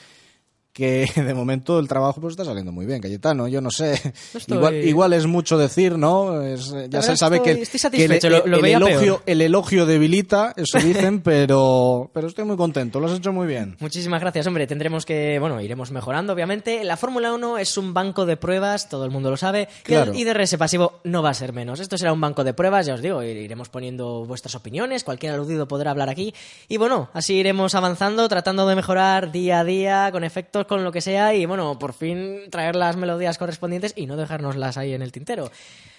que 0.72 1.06
de 1.16 1.34
momento 1.34 1.78
el 1.78 1.88
trabajo 1.88 2.20
pues 2.20 2.32
está 2.32 2.44
saliendo 2.44 2.72
muy 2.72 2.86
bien, 2.86 3.00
Cayetano. 3.00 3.48
Yo 3.48 3.60
no 3.60 3.70
sé. 3.70 3.94
Estoy- 4.34 4.56
Igual, 4.56 4.74
igual 4.76 5.12
es 5.12 5.26
mucho 5.26 5.58
decir, 5.58 5.98
¿no? 5.98 6.42
Es, 6.42 6.72
ya 6.88 7.02
se 7.02 7.16
sabe 7.16 7.38
estoy- 7.38 7.56
que, 7.56 7.62
estoy 7.62 7.90
que 7.90 8.04
el, 8.04 8.32
lo- 8.32 8.46
lo 8.46 8.56
el 8.58 8.64
elogio, 8.66 8.98
peor. 9.00 9.22
el 9.26 9.40
elogio 9.42 9.86
debilita, 9.86 10.52
eso 10.56 10.78
dicen, 10.84 11.20
pero, 11.22 12.10
pero 12.14 12.28
estoy 12.28 12.44
muy 12.44 12.56
contento. 12.56 13.00
Lo 13.00 13.06
has 13.08 13.18
hecho 13.18 13.32
muy 13.32 13.46
bien. 13.46 13.76
Muchísimas 13.80 14.20
gracias, 14.20 14.46
hombre. 14.46 14.66
Tendremos 14.66 15.04
que, 15.06 15.38
bueno, 15.40 15.60
iremos 15.60 15.90
mejorando, 15.90 16.32
obviamente. 16.32 16.84
La 16.84 16.96
Fórmula 16.96 17.32
1 17.34 17.58
es 17.58 17.76
un 17.76 17.92
banco 17.94 18.26
de 18.26 18.36
pruebas, 18.36 18.88
todo 18.88 19.04
el 19.04 19.10
mundo 19.10 19.30
lo 19.30 19.36
sabe. 19.36 19.68
Claro. 19.82 20.14
Y 20.14 20.22
el 20.22 20.28
IDRS 20.28 20.56
pasivo 20.56 21.00
no 21.04 21.22
va 21.22 21.30
a 21.30 21.34
ser 21.34 21.52
menos. 21.52 21.80
Esto 21.80 21.98
será 21.98 22.12
un 22.12 22.20
banco 22.20 22.44
de 22.44 22.54
pruebas, 22.54 22.86
ya 22.86 22.94
os 22.94 23.02
digo, 23.02 23.22
iremos 23.22 23.68
poniendo 23.68 24.24
vuestras 24.24 24.54
opiniones, 24.54 25.04
cualquier 25.04 25.32
aludido 25.32 25.66
podrá 25.66 25.90
hablar 25.90 26.08
aquí. 26.08 26.32
Y 26.68 26.76
bueno, 26.76 27.10
así 27.12 27.34
iremos 27.34 27.74
avanzando, 27.74 28.28
tratando 28.28 28.66
de 28.68 28.76
mejorar 28.76 29.32
día 29.32 29.60
a 29.60 29.64
día, 29.64 30.08
con 30.12 30.24
efectos, 30.24 30.59
con 30.66 30.84
lo 30.84 30.92
que 30.92 31.00
sea, 31.00 31.34
y 31.34 31.46
bueno, 31.46 31.78
por 31.78 31.92
fin 31.92 32.42
traer 32.50 32.76
las 32.76 32.96
melodías 32.96 33.38
correspondientes 33.38 33.92
y 33.96 34.06
no 34.06 34.16
dejárnoslas 34.16 34.76
ahí 34.76 34.92
en 34.92 35.02
el 35.02 35.12
tintero. 35.12 35.50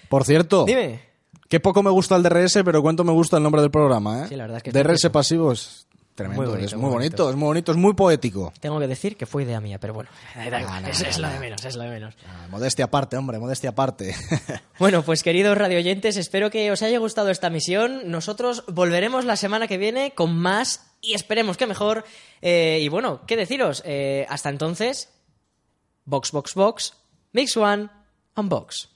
Por 0.09 0.25
cierto, 0.25 0.65
Dime. 0.65 1.01
qué 1.47 1.59
poco 1.59 1.83
me 1.83 1.89
gusta 1.89 2.15
el 2.15 2.23
DRS, 2.23 2.59
pero 2.65 2.81
cuánto 2.81 3.03
me 3.03 3.11
gusta 3.11 3.37
el 3.37 3.43
nombre 3.43 3.61
del 3.61 3.71
programa, 3.71 4.23
¿eh? 4.23 4.25
Sí, 4.29 4.35
la 4.35 4.43
verdad 4.43 4.57
es 4.57 4.63
que 4.63 4.69
es 4.69 4.73
DRS 4.73 5.09
precioso. 5.11 5.85
Es 6.21 6.29
tremendo, 6.29 6.41
Muy 6.41 6.49
bonito, 6.51 6.65
es 6.67 6.73
muy 6.73 6.81
muy 6.81 6.91
bonito, 6.93 7.23
bonito. 7.23 7.29
es 7.29 7.35
muy 7.35 7.47
bonito, 7.47 7.71
es 7.71 7.77
muy 7.77 7.93
poético. 7.93 8.53
Tengo 8.59 8.79
que 8.79 8.87
decir 8.87 9.17
que 9.17 9.25
fue 9.25 9.43
idea 9.43 9.59
mía, 9.61 9.77
pero 9.79 9.93
bueno, 9.93 10.09
da 10.35 10.61
igual, 10.61 10.83
no, 10.83 10.87
es, 10.89 11.01
no, 11.01 11.07
es 11.09 11.17
lo 11.19 11.27
no. 11.27 11.33
de 11.33 11.39
menos, 11.39 11.65
es 11.65 11.75
lo 11.75 11.83
de 11.83 11.89
menos. 11.89 12.15
Ah, 12.27 12.47
modestia 12.49 12.85
aparte, 12.85 13.17
hombre, 13.17 13.39
modestia 13.39 13.69
aparte. 13.71 14.15
Bueno, 14.79 15.03
pues 15.03 15.21
queridos 15.21 15.55
radioyentes, 15.57 16.17
espero 16.17 16.49
que 16.49 16.71
os 16.71 16.81
haya 16.81 16.97
gustado 16.97 17.29
esta 17.29 17.49
misión. 17.51 18.09
Nosotros 18.09 18.63
volveremos 18.67 19.25
la 19.25 19.35
semana 19.35 19.67
que 19.67 19.77
viene 19.77 20.11
con 20.15 20.35
más 20.35 20.87
y 21.01 21.13
esperemos 21.13 21.55
que 21.57 21.67
mejor. 21.67 22.03
Eh, 22.41 22.79
y 22.81 22.89
bueno, 22.89 23.21
¿qué 23.27 23.35
deciros? 23.37 23.83
Eh, 23.85 24.25
hasta 24.29 24.49
entonces, 24.49 25.09
Box, 26.05 26.31
box, 26.31 26.55
box, 26.55 26.93
mix 27.31 27.55
one, 27.55 27.89
unbox. 28.35 28.89